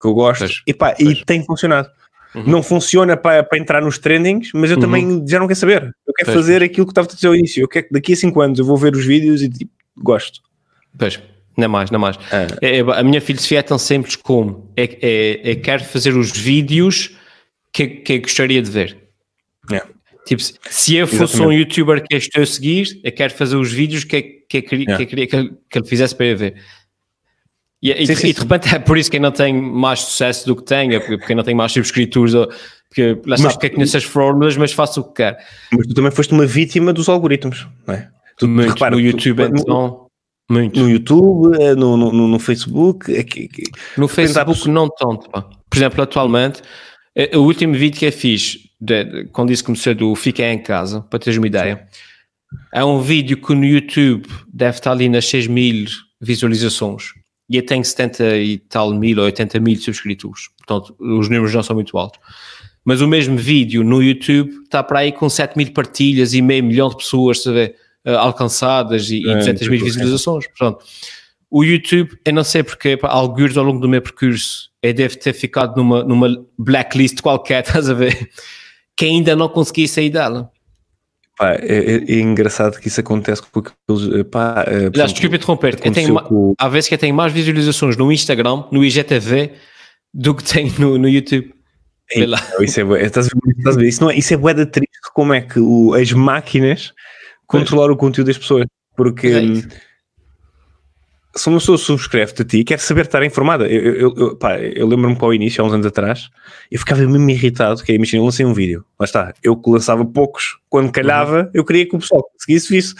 que 0.00 0.06
eu 0.06 0.14
gosto, 0.14 0.40
pois, 0.40 0.62
e 0.66 0.74
pá, 0.74 0.94
pois. 0.98 1.18
e 1.18 1.24
tem 1.24 1.44
funcionado. 1.44 1.88
Uhum. 2.34 2.44
Não 2.46 2.62
funciona 2.62 3.16
para, 3.16 3.44
para 3.44 3.58
entrar 3.58 3.80
nos 3.80 3.98
trendings, 3.98 4.50
mas 4.52 4.70
eu 4.70 4.76
uhum. 4.76 4.80
também 4.80 5.24
já 5.28 5.38
não 5.38 5.46
quero 5.46 5.58
saber. 5.58 5.82
Eu 6.06 6.14
quero 6.14 6.32
pois. 6.32 6.36
fazer 6.36 6.62
aquilo 6.62 6.86
que 6.86 6.90
estava 6.90 7.06
a 7.06 7.14
dizer 7.14 7.28
ao 7.28 7.36
início. 7.36 7.62
Eu 7.62 7.68
quero 7.68 7.86
que 7.86 7.92
daqui 7.92 8.12
a 8.12 8.16
5 8.16 8.40
anos 8.40 8.58
eu 8.58 8.64
vou 8.64 8.76
ver 8.76 8.94
os 8.94 9.04
vídeos 9.04 9.40
e 9.40 9.48
tipo, 9.48 9.70
gosto. 9.96 10.40
Pois, 10.98 11.20
não 11.56 11.64
é 11.64 11.68
mais, 11.68 11.90
não 11.90 11.98
é 11.98 12.00
mais. 12.00 12.18
Ah. 12.32 12.46
É, 12.60 12.78
é, 12.78 12.80
a 12.80 13.02
minha 13.04 13.20
filosofia 13.20 13.60
é 13.60 13.62
tão 13.62 13.78
simples 13.78 14.16
como 14.16 14.72
é, 14.76 14.84
é, 15.00 15.50
é 15.52 15.54
quero 15.54 15.84
fazer 15.84 16.16
os 16.16 16.32
vídeos 16.32 17.16
que, 17.72 17.86
que 17.86 18.18
gostaria 18.18 18.60
de 18.60 18.70
ver. 18.70 18.96
É. 19.70 19.82
Tipo, 20.26 20.42
se 20.42 20.96
eu 20.96 21.06
fosse 21.06 21.36
Exatamente. 21.36 21.46
um 21.46 21.52
youtuber 21.52 22.02
que 22.02 22.16
estou 22.16 22.42
a 22.42 22.46
seguir, 22.46 23.00
eu 23.04 23.12
quero 23.12 23.34
fazer 23.34 23.56
os 23.56 23.70
vídeos 23.70 24.04
que, 24.04 24.22
que, 24.48 24.62
que, 24.62 24.76
yeah. 24.76 24.96
que 24.96 25.02
eu 25.02 25.06
queria 25.06 25.26
que, 25.26 25.54
que 25.70 25.78
ele 25.78 25.86
fizesse 25.86 26.14
para 26.14 26.26
eu 26.26 26.36
ver. 26.36 26.54
E, 27.84 27.90
e, 27.90 28.06
sim, 28.16 28.28
e, 28.28 28.32
de 28.32 28.40
repente 28.40 28.74
é 28.74 28.78
por 28.78 28.96
isso 28.96 29.10
que 29.10 29.18
não 29.20 29.30
tem 29.30 29.52
mais 29.52 30.00
sucesso 30.00 30.46
do 30.46 30.56
que 30.56 30.62
tem, 30.62 30.94
é 30.94 30.98
porque, 30.98 31.18
porque 31.18 31.34
não 31.34 31.42
tem 31.42 31.54
mais 31.54 31.70
subscritores, 31.70 32.32
porque 32.88 33.20
lá 33.26 33.36
sabes 33.36 33.58
que 33.58 33.68
conheço 33.68 33.98
as 33.98 34.04
fórmulas, 34.04 34.56
mas 34.56 34.72
faço 34.72 35.02
o 35.02 35.04
que 35.04 35.16
quer. 35.16 35.36
Mas 35.70 35.86
tu 35.88 35.92
também 35.92 36.10
foste 36.10 36.32
uma 36.32 36.46
vítima 36.46 36.94
dos 36.94 37.10
algoritmos, 37.10 37.68
não 37.86 37.94
é? 37.94 38.08
Tu, 38.38 38.48
muito, 38.48 38.72
repara, 38.72 38.96
no 38.96 39.00
YouTube 39.00 39.36
tu, 39.36 39.60
então, 39.60 40.06
muito. 40.50 40.80
No 40.80 40.88
YouTube, 40.88 41.58
eh, 41.60 41.74
no, 41.74 41.98
no, 41.98 42.26
no 42.26 42.38
Facebook. 42.38 43.14
Aqui, 43.18 43.50
aqui. 43.52 43.64
No 43.98 44.08
Facebook 44.08 44.66
não 44.66 44.88
tanto, 44.88 45.28
pá. 45.28 45.42
Por 45.42 45.76
exemplo, 45.76 46.02
atualmente, 46.02 46.62
eh, 47.14 47.36
o 47.36 47.42
último 47.42 47.74
vídeo 47.74 47.98
que 47.98 48.06
eu 48.06 48.12
fiz, 48.12 48.60
de, 48.80 49.26
quando 49.26 49.52
isso 49.52 49.62
começou 49.62 49.94
do 49.94 50.14
Fiquei 50.14 50.46
em 50.46 50.58
Casa, 50.58 51.02
para 51.02 51.18
teres 51.18 51.36
uma 51.36 51.46
ideia, 51.46 51.86
é 52.72 52.82
um 52.82 53.02
vídeo 53.02 53.36
que 53.36 53.54
no 53.54 53.66
YouTube 53.66 54.26
deve 54.50 54.78
estar 54.78 54.92
ali 54.92 55.06
nas 55.06 55.26
6 55.26 55.48
mil 55.48 55.84
visualizações 56.18 57.12
e 57.48 57.56
eu 57.56 57.64
tenho 57.64 57.84
70 57.84 58.36
e 58.36 58.58
tal 58.58 58.92
mil 58.94 59.18
ou 59.18 59.24
80 59.24 59.60
mil 59.60 59.76
subscritores, 59.76 60.48
portanto 60.56 60.96
os 60.98 61.28
números 61.28 61.54
não 61.54 61.62
são 61.62 61.74
muito 61.74 61.96
altos. 61.98 62.20
Mas 62.84 63.00
o 63.00 63.08
mesmo 63.08 63.36
vídeo 63.36 63.82
no 63.82 64.02
YouTube 64.02 64.62
está 64.64 64.82
para 64.82 65.00
aí 65.00 65.12
com 65.12 65.28
7 65.28 65.56
mil 65.56 65.72
partilhas 65.72 66.34
e 66.34 66.42
meio 66.42 66.62
milhão 66.62 66.90
de 66.90 66.96
pessoas 66.96 67.42
sabe, 67.42 67.74
eh, 68.04 68.14
alcançadas 68.14 69.10
e, 69.10 69.26
é, 69.26 69.36
200 69.36 69.68
mil 69.68 69.82
visualizações. 69.82 70.46
Portanto, 70.46 70.84
o 71.50 71.64
YouTube, 71.64 72.18
eu 72.24 72.32
não 72.32 72.44
sei 72.44 72.62
porque, 72.62 72.98
alguns 73.02 73.56
ao 73.56 73.64
longo 73.64 73.80
do 73.80 73.88
meu 73.88 74.02
percurso, 74.02 74.70
eu 74.82 74.92
devo 74.92 75.16
ter 75.18 75.32
ficado 75.32 75.76
numa, 75.76 76.04
numa 76.04 76.44
blacklist 76.58 77.22
qualquer, 77.22 77.62
estás 77.66 77.88
a 77.88 77.94
ver? 77.94 78.28
Que 78.94 79.06
ainda 79.06 79.34
não 79.34 79.48
consegui 79.48 79.88
sair 79.88 80.10
dela. 80.10 80.50
Pá, 81.36 81.54
é, 81.54 81.58
é, 81.58 81.94
é, 81.96 82.20
engraçado 82.20 82.78
que 82.78 82.88
isso 82.88 83.00
acontece 83.00 83.42
porque 83.50 83.72
eles. 83.88 84.24
Pá, 84.30 84.64
é, 84.66 84.86
Aliás, 84.86 85.12
desculpa 85.12 85.36
interromper, 85.36 85.78
eu 85.84 85.92
tenho, 85.92 86.22
com... 86.22 86.54
há 86.58 86.68
vezes 86.68 86.88
que 86.88 86.94
eu 86.94 86.98
tenho 86.98 87.14
mais 87.14 87.32
visualizações 87.32 87.96
no 87.96 88.12
Instagram, 88.12 88.64
no 88.70 88.84
IGTV, 88.84 89.52
do 90.12 90.34
que 90.34 90.44
tenho 90.44 90.72
no, 90.78 90.98
no 90.98 91.08
YouTube. 91.08 91.52
Então, 92.14 92.62
isso 92.62 92.80
é, 92.80 93.02
estás, 93.02 93.28
estás 93.58 93.76
isso, 93.78 94.02
não 94.02 94.10
é, 94.10 94.16
isso 94.16 94.32
é 94.32 94.36
bué 94.36 94.54
triste 94.66 94.90
como 95.12 95.32
é 95.32 95.40
que 95.40 95.58
o, 95.58 95.94
as 95.94 96.12
máquinas 96.12 96.92
controlam 97.46 97.94
o 97.94 97.96
conteúdo 97.96 98.28
das 98.28 98.38
pessoas. 98.38 98.66
Porque. 98.96 99.26
É 99.26 99.93
se 101.36 101.48
uma 101.48 101.58
pessoa 101.58 101.76
subscreve-te 101.76 102.42
a 102.42 102.44
ti, 102.44 102.64
quer 102.64 102.78
saber 102.78 103.06
estar 103.06 103.22
informada. 103.24 103.66
Eu, 103.66 103.94
eu, 103.94 104.14
eu, 104.16 104.38
eu 104.74 104.86
lembro-me 104.86 105.16
que 105.16 105.24
ao 105.24 105.34
início, 105.34 105.62
há 105.62 105.66
uns 105.66 105.72
anos 105.72 105.86
atrás, 105.86 106.30
eu 106.70 106.78
ficava 106.78 107.00
mesmo 107.02 107.28
irritado, 107.28 107.82
que 107.82 107.92
é, 107.92 107.94
imagina, 107.96 108.20
eu 108.20 108.24
lancei 108.24 108.46
um 108.46 108.54
vídeo, 108.54 108.84
lá 108.98 109.04
está, 109.04 109.34
eu 109.42 109.56
que 109.56 109.68
lançava 109.68 110.04
poucos, 110.04 110.58
quando 110.68 110.92
calhava, 110.92 111.42
uhum. 111.42 111.50
eu 111.52 111.64
queria 111.64 111.88
que 111.88 111.96
o 111.96 111.98
pessoal 111.98 112.24
seguisse 112.38 112.76
isso. 112.76 112.94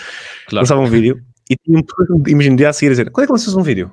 Claro. 0.48 0.62
Lançava 0.62 0.80
um 0.80 0.86
vídeo 0.86 1.22
e 1.48 1.56
tinha 1.56 1.78
um 1.78 2.22
imagina, 2.26 2.56
dia 2.56 2.68
a 2.68 2.72
seguir 2.72 2.88
a 2.88 2.90
dizer, 2.90 3.10
quando 3.10 3.24
é 3.24 3.26
que 3.26 3.32
lanças 3.32 3.54
um 3.54 3.62
vídeo? 3.62 3.92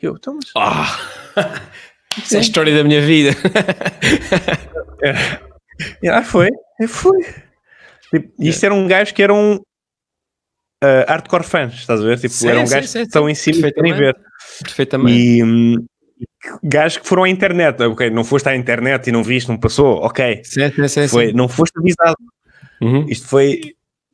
Eu, 0.00 0.16
então, 0.16 0.36
mas... 0.36 0.50
Ah, 0.56 0.98
isso 2.18 2.34
é 2.34 2.38
a 2.38 2.42
história 2.42 2.76
da 2.76 2.84
minha 2.84 3.00
vida. 3.00 3.30
é. 5.02 6.08
Ah, 6.08 6.22
foi? 6.22 6.50
É, 6.80 6.86
foi. 6.86 7.18
Tipo, 8.10 8.30
isto 8.38 8.64
era 8.64 8.74
um 8.74 8.86
gajo 8.86 9.14
que 9.14 9.22
era 9.22 9.32
um, 9.32 9.58
uh, 10.82 11.04
hardcore 11.08 11.44
fans, 11.44 11.74
estás 11.74 12.00
a 12.00 12.04
ver? 12.04 12.18
Tipo, 12.18 12.34
sim, 12.34 12.48
eram 12.48 12.66
sim, 12.66 12.74
gajos 12.74 12.90
sim, 12.90 12.98
que 13.00 13.06
estão 13.06 13.28
em 13.28 13.34
cima 13.34 13.68
e 13.68 13.72
querem 13.72 13.94
ver. 13.94 14.16
Perfeitamente. 14.62 15.18
E 15.18 15.44
um, 15.44 15.86
gajos 16.62 16.98
que 16.98 17.06
foram 17.06 17.24
à 17.24 17.28
internet, 17.28 17.82
ok, 17.82 18.10
não 18.10 18.24
foste 18.24 18.48
à 18.48 18.56
internet 18.56 19.08
e 19.08 19.12
não 19.12 19.22
viste, 19.22 19.48
não 19.48 19.58
passou, 19.58 19.98
ok. 20.02 20.42
Sim, 20.44 20.70
sim, 20.70 20.88
sim, 20.88 21.08
foi, 21.08 21.32
Não 21.32 21.48
foste 21.48 21.78
avisado. 21.78 22.16
Uhum. 22.80 23.06
Isto 23.08 23.28
foi, 23.28 23.60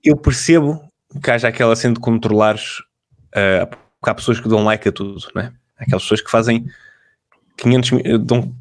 eu 0.04 0.16
percebo 0.16 0.80
que 1.22 1.30
haja 1.30 1.48
aquela 1.48 1.74
cena 1.74 1.94
de 1.94 2.00
controlares, 2.00 2.80
uh, 3.34 3.66
porque 3.66 4.10
há 4.10 4.14
pessoas 4.14 4.38
que 4.38 4.48
dão 4.48 4.62
like 4.62 4.88
a 4.88 4.92
tudo, 4.92 5.18
né? 5.34 5.52
Aquelas 5.78 6.02
pessoas 6.02 6.20
que 6.20 6.30
fazem 6.30 6.66
500 7.56 7.90
mil, 7.92 8.18
dão 8.18 8.54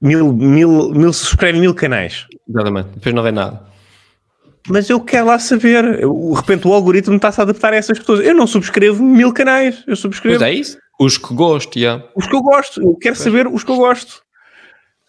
mil, 0.00 0.32
mil, 0.32 0.90
mil, 0.92 1.12
subscrevem 1.12 1.60
mil 1.60 1.74
canais. 1.74 2.26
Exatamente, 2.48 2.88
depois 2.94 3.14
não 3.14 3.22
vê 3.22 3.30
nada 3.30 3.69
mas 4.68 4.90
eu 4.90 5.00
quero 5.00 5.26
lá 5.26 5.38
saber. 5.38 5.98
de 5.98 6.34
repente 6.34 6.66
o 6.66 6.72
algoritmo 6.72 7.16
está-se 7.16 7.40
a 7.40 7.44
adaptar 7.44 7.72
a 7.72 7.76
essas 7.76 7.98
pessoas. 7.98 8.20
Eu 8.20 8.34
não 8.34 8.46
subscrevo 8.46 9.02
mil 9.02 9.32
canais, 9.32 9.82
eu 9.86 9.96
subscrevo. 9.96 10.38
Pois 10.38 10.50
é 10.50 10.54
isso? 10.54 10.78
Os 10.98 11.16
que 11.16 11.34
gosto, 11.34 11.78
yeah. 11.78 12.04
Os 12.14 12.26
que 12.26 12.34
eu 12.34 12.42
gosto, 12.42 12.80
eu 12.80 12.94
quero 12.96 13.14
pois. 13.14 13.24
saber 13.24 13.46
os 13.46 13.64
que 13.64 13.70
eu 13.70 13.76
gosto. 13.76 14.22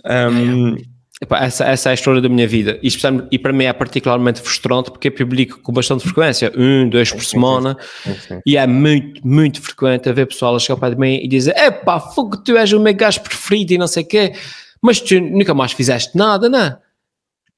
Um... 0.05 0.75
Epá, 1.21 1.45
essa, 1.45 1.65
essa 1.65 1.89
é 1.89 1.91
a 1.91 1.93
história 1.93 2.19
da 2.19 2.27
minha 2.27 2.47
vida. 2.47 2.79
E, 2.81 2.89
e 3.29 3.37
para 3.37 3.53
mim 3.53 3.65
é 3.65 3.73
particularmente 3.73 4.41
frustrante 4.41 4.89
porque 4.89 5.09
eu 5.09 5.11
publico 5.11 5.61
com 5.61 5.71
bastante 5.71 6.03
frequência, 6.03 6.51
um, 6.57 6.89
dois 6.89 7.11
por 7.11 7.23
semana, 7.23 7.77
sim, 8.03 8.13
sim, 8.13 8.19
sim. 8.27 8.39
e 8.43 8.57
é 8.57 8.65
muito, 8.65 9.21
muito 9.25 9.61
frequente 9.61 10.09
a 10.09 10.13
ver 10.13 10.25
pessoal 10.25 10.55
a 10.55 10.59
chegar 10.59 10.79
para 10.79 10.95
mim 10.95 11.19
e 11.21 11.27
dizer: 11.27 11.55
Epá, 11.55 11.99
fogo, 11.99 12.37
tu 12.37 12.57
és 12.57 12.73
o 12.73 12.79
meu 12.79 12.95
gajo 12.95 13.21
preferido 13.21 13.73
e 13.73 13.77
não 13.77 13.85
sei 13.85 14.01
o 14.01 14.07
quê, 14.07 14.33
mas 14.81 14.99
tu 14.99 15.21
nunca 15.21 15.53
mais 15.53 15.73
fizeste 15.73 16.17
nada, 16.17 16.49
não 16.49 16.59
é? 16.59 16.77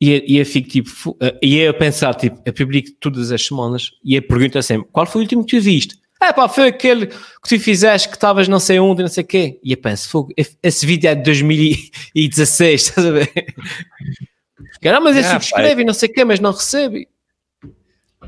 E, 0.06 0.38
eu 0.38 0.46
fico 0.46 0.68
tipo, 0.68 1.18
e 1.42 1.60
eu 1.60 1.72
a 1.72 1.74
pensar, 1.74 2.14
tipo, 2.16 2.42
eu 2.46 2.52
publico 2.52 2.90
todas 3.00 3.32
as 3.32 3.46
semanas 3.46 3.92
e 4.04 4.16
eu 4.16 4.22
pergunto 4.22 4.62
sempre, 4.62 4.88
qual 4.92 5.06
foi 5.06 5.22
o 5.22 5.24
último 5.24 5.46
que 5.46 5.56
tu 5.56 5.62
viste? 5.62 5.96
É 6.22 6.34
pá, 6.34 6.50
foi 6.50 6.68
aquele 6.68 7.08
que 7.08 7.50
tu 7.50 7.60
fizeste 7.60 8.10
que 8.10 8.16
estavas 8.16 8.48
não 8.48 8.60
sei 8.60 8.80
onde, 8.80 9.02
não 9.02 9.10
sei 9.10 9.24
o 9.24 9.28
quê. 9.28 9.60
E 9.64 9.72
eu 9.72 9.78
penso, 9.78 10.10
fogo, 10.10 10.34
esse 10.62 10.86
vídeo 10.86 11.10
é 11.10 11.16
de 11.16 11.24
2016, 11.24 12.82
estás 12.82 13.06
a 13.06 13.12
ver? 13.12 13.32
Cara, 14.82 15.00
mas 15.00 15.16
ele 15.16 15.26
é, 15.26 15.30
subscreve 15.30 15.82
e 15.82 15.86
não 15.86 15.94
sei 15.94 16.10
o 16.10 16.14
quê, 16.14 16.26
mas 16.26 16.40
não 16.40 16.52
recebe. 16.52 17.08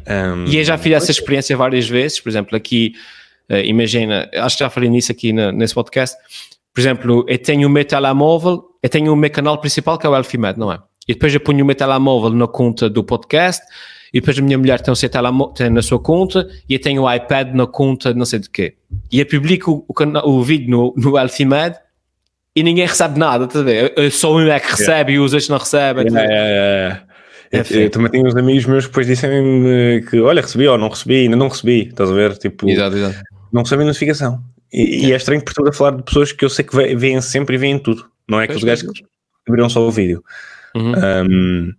Um, 0.07 0.45
e 0.45 0.57
eu 0.57 0.63
já 0.63 0.77
fiz 0.77 0.93
essa 0.93 1.11
experiência 1.11 1.57
várias 1.57 1.87
vezes, 1.89 2.19
por 2.19 2.29
exemplo, 2.29 2.55
aqui, 2.55 2.93
uh, 3.49 3.55
imagina, 3.65 4.29
acho 4.33 4.57
que 4.57 4.63
já 4.63 4.69
falei 4.69 4.89
nisso 4.89 5.11
aqui 5.11 5.33
na, 5.33 5.51
nesse 5.51 5.73
podcast, 5.73 6.17
por 6.73 6.81
exemplo, 6.81 7.25
eu 7.27 7.37
tenho 7.37 7.67
o 7.67 7.71
meu 7.71 7.85
telemóvel, 7.85 8.63
eu 8.83 8.89
tenho 8.89 9.11
o 9.11 9.15
meu 9.15 9.29
canal 9.29 9.57
principal 9.59 9.97
que 9.97 10.05
é 10.05 10.09
o 10.09 10.15
Elfimed, 10.15 10.59
não 10.59 10.71
é? 10.71 10.79
E 11.07 11.13
depois 11.13 11.33
eu 11.33 11.39
ponho 11.39 11.63
o 11.63 11.65
meu 11.65 11.75
telemóvel 11.75 12.31
na 12.31 12.47
conta 12.47 12.89
do 12.89 13.03
podcast, 13.03 13.63
e 14.13 14.19
depois 14.19 14.37
a 14.39 14.41
minha 14.41 14.57
mulher 14.57 14.81
tem 14.81 14.91
o 14.91 14.95
seu 14.95 15.09
telemóvel 15.09 15.71
na 15.71 15.81
sua 15.81 15.99
conta, 15.99 16.47
e 16.67 16.73
eu 16.73 16.81
tenho 16.81 17.03
o 17.03 17.13
iPad 17.13 17.53
na 17.53 17.67
conta 17.67 18.13
não 18.13 18.25
sei 18.25 18.39
de 18.39 18.49
quê. 18.49 18.75
E 19.11 19.19
eu 19.19 19.25
publico 19.25 19.85
o, 19.87 20.29
o 20.29 20.43
vídeo 20.43 20.69
no, 20.69 20.93
no 20.97 21.17
Alfimed, 21.17 21.75
e 22.55 22.63
ninguém 22.63 22.87
recebe 22.87 23.19
nada, 23.19 23.47
tá 23.47 23.59
a 23.59 23.63
ver? 23.63 23.93
Só 24.11 24.33
um 24.33 24.47
é 24.47 24.59
que 24.59 24.71
recebe 24.71 25.11
yeah. 25.11 25.13
e 25.13 25.19
os 25.19 25.33
outros 25.33 25.49
não 25.49 25.57
recebem. 25.57 26.05
Yeah, 26.05 26.33
yeah, 26.33 27.03
é 27.51 27.59
eu, 27.59 27.81
eu, 27.81 27.89
também 27.89 28.09
tenho 28.09 28.27
uns 28.27 28.35
amigos 28.35 28.65
meus 28.65 28.85
que 28.85 28.91
depois 28.91 29.07
disseram 29.07 29.43
que, 30.09 30.19
olha, 30.21 30.41
recebi 30.41 30.67
ou 30.67 30.77
não 30.77 30.87
recebi, 30.87 31.15
ainda 31.23 31.35
não 31.35 31.49
recebi, 31.49 31.89
estás 31.89 32.09
a 32.09 32.13
ver? 32.13 32.37
Tipo, 32.37 32.69
exato, 32.69 32.95
exato. 32.95 33.19
não 33.51 33.63
recebem 33.63 33.85
notificação. 33.85 34.41
E, 34.71 35.07
e, 35.07 35.13
é 35.13 35.15
estranho 35.15 35.43
por 35.43 35.53
tudo 35.53 35.69
a 35.69 35.73
falar 35.73 35.97
de 35.97 36.03
pessoas 36.03 36.31
que 36.31 36.43
eu 36.43 36.49
sei 36.49 36.65
que 36.65 36.95
veem 36.95 37.21
sempre 37.21 37.55
e 37.55 37.57
veem 37.57 37.77
tudo. 37.77 38.05
Não 38.27 38.41
é 38.41 38.47
que 38.47 38.55
os 38.55 38.63
gajos 38.63 38.89
abriram 39.47 39.69
só 39.69 39.81
o 39.81 39.91
vídeo. 39.91 40.23
Uhum. 40.75 40.93
Um, 40.93 41.73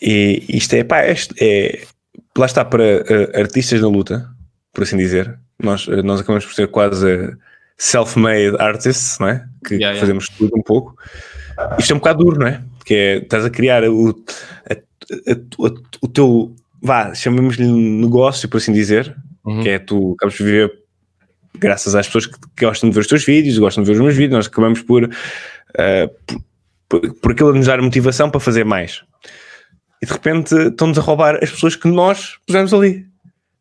e 0.00 0.44
isto 0.48 0.74
é, 0.74 0.84
pá, 0.84 1.04
este 1.06 1.34
é, 1.40 1.84
lá 2.36 2.46
está 2.46 2.64
para 2.64 2.82
uh, 2.82 3.40
artistas 3.40 3.80
na 3.80 3.88
luta, 3.88 4.28
por 4.72 4.84
assim 4.84 4.96
dizer. 4.96 5.38
Nós, 5.62 5.86
uh, 5.86 6.02
nós 6.02 6.20
acabamos 6.20 6.46
por 6.46 6.54
ser 6.54 6.68
quase 6.68 7.36
self-made 7.76 8.56
artists, 8.58 9.18
não 9.18 9.28
é? 9.28 9.46
Que, 9.66 9.74
yeah, 9.74 9.94
que 9.94 10.00
fazemos 10.00 10.28
tudo 10.28 10.56
um 10.56 10.62
pouco. 10.62 10.96
Isto 11.78 11.92
é 11.92 11.96
um 11.96 11.98
bocado 11.98 12.24
duro, 12.24 12.38
não 12.38 12.46
é? 12.46 12.62
Que 12.84 12.94
é, 12.94 13.16
estás 13.18 13.44
a 13.44 13.50
criar 13.50 13.84
o, 13.84 14.10
a, 14.68 14.72
a, 14.72 15.66
a, 15.66 15.70
o 16.00 16.08
teu, 16.08 16.54
vá, 16.80 17.14
chamamos-lhe 17.14 17.66
negócio, 17.66 18.48
por 18.48 18.58
assim 18.58 18.72
dizer, 18.72 19.14
uhum. 19.44 19.62
que 19.62 19.68
é 19.68 19.78
tu 19.78 20.14
acabas 20.14 20.34
de 20.34 20.44
viver 20.44 20.72
graças 21.58 21.94
às 21.94 22.06
pessoas 22.06 22.26
que, 22.26 22.38
que, 22.56 22.64
gostam 22.64 22.88
de 22.88 22.94
ver 22.94 23.00
os 23.00 23.06
teus 23.08 23.24
vídeos, 23.24 23.58
gostam 23.58 23.82
de 23.82 23.88
ver 23.88 23.94
os 23.94 24.00
meus 24.00 24.14
vídeos, 24.14 24.36
nós 24.36 24.46
acabamos 24.46 24.80
por, 24.82 25.04
uh, 25.04 25.08
por, 26.26 26.40
por, 26.88 27.14
por 27.14 27.32
aquilo 27.32 27.54
nos 27.54 27.66
dar 27.66 27.80
motivação 27.80 28.30
para 28.30 28.40
fazer 28.40 28.64
mais. 28.64 29.02
E 30.02 30.06
de 30.06 30.12
repente 30.12 30.54
estão-nos 30.54 30.98
a 30.98 31.02
roubar 31.02 31.36
as 31.42 31.50
pessoas 31.50 31.76
que 31.76 31.88
nós 31.88 32.38
pusemos 32.46 32.72
ali. 32.72 33.06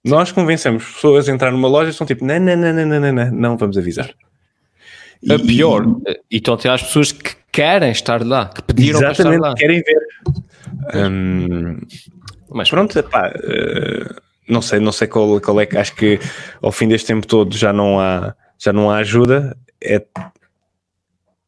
Nós 0.05 0.31
convencemos 0.31 0.85
pessoas 0.85 1.27
a 1.27 1.33
entrar 1.33 1.51
numa 1.51 1.67
loja 1.67 1.89
e 1.89 1.91
estão 1.91 2.07
tipo, 2.07 2.23
não, 2.23 2.39
não, 2.39 2.55
não, 2.55 2.73
não, 2.73 2.85
não, 2.85 3.11
não, 3.11 3.31
não, 3.31 3.57
vamos 3.57 3.77
avisar. 3.77 4.09
E, 5.21 5.33
a 5.33 5.39
pior, 5.39 5.83
e 6.29 6.37
estão 6.37 6.53
até 6.53 6.69
as 6.69 6.83
pessoas 6.83 7.11
que 7.11 7.35
querem 7.51 7.91
estar 7.91 8.23
lá, 8.23 8.45
que 8.47 8.61
pediram 8.61 8.99
para 8.99 9.11
estar 9.11 9.39
lá. 9.39 9.53
querem 9.55 9.81
ver. 9.81 10.07
Um, 10.93 11.79
mas 12.51 12.69
pronto, 12.69 12.97
epá, 12.97 13.33
uh, 13.35 14.21
não 14.47 14.61
sei, 14.61 14.79
não 14.79 14.91
sei 14.91 15.07
qual, 15.07 15.41
qual 15.41 15.59
é 15.59 15.65
que 15.65 15.75
acho 15.75 15.95
que 15.95 16.19
ao 16.61 16.71
fim 16.71 16.87
deste 16.87 17.07
tempo 17.07 17.25
todo 17.25 17.57
já 17.57 17.73
não 17.73 17.99
há, 17.99 18.35
já 18.57 18.71
não 18.71 18.89
há 18.89 18.97
ajuda. 18.97 19.57
É, 19.81 20.05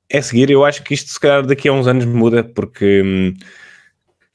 é 0.09 0.21
seguir, 0.21 0.49
eu 0.49 0.65
acho 0.65 0.83
que 0.83 0.93
isto 0.93 1.09
se 1.11 1.19
calhar 1.19 1.45
daqui 1.45 1.69
a 1.69 1.73
uns 1.73 1.87
anos 1.87 2.05
muda, 2.05 2.43
porque 2.43 3.03
hum, 3.03 3.33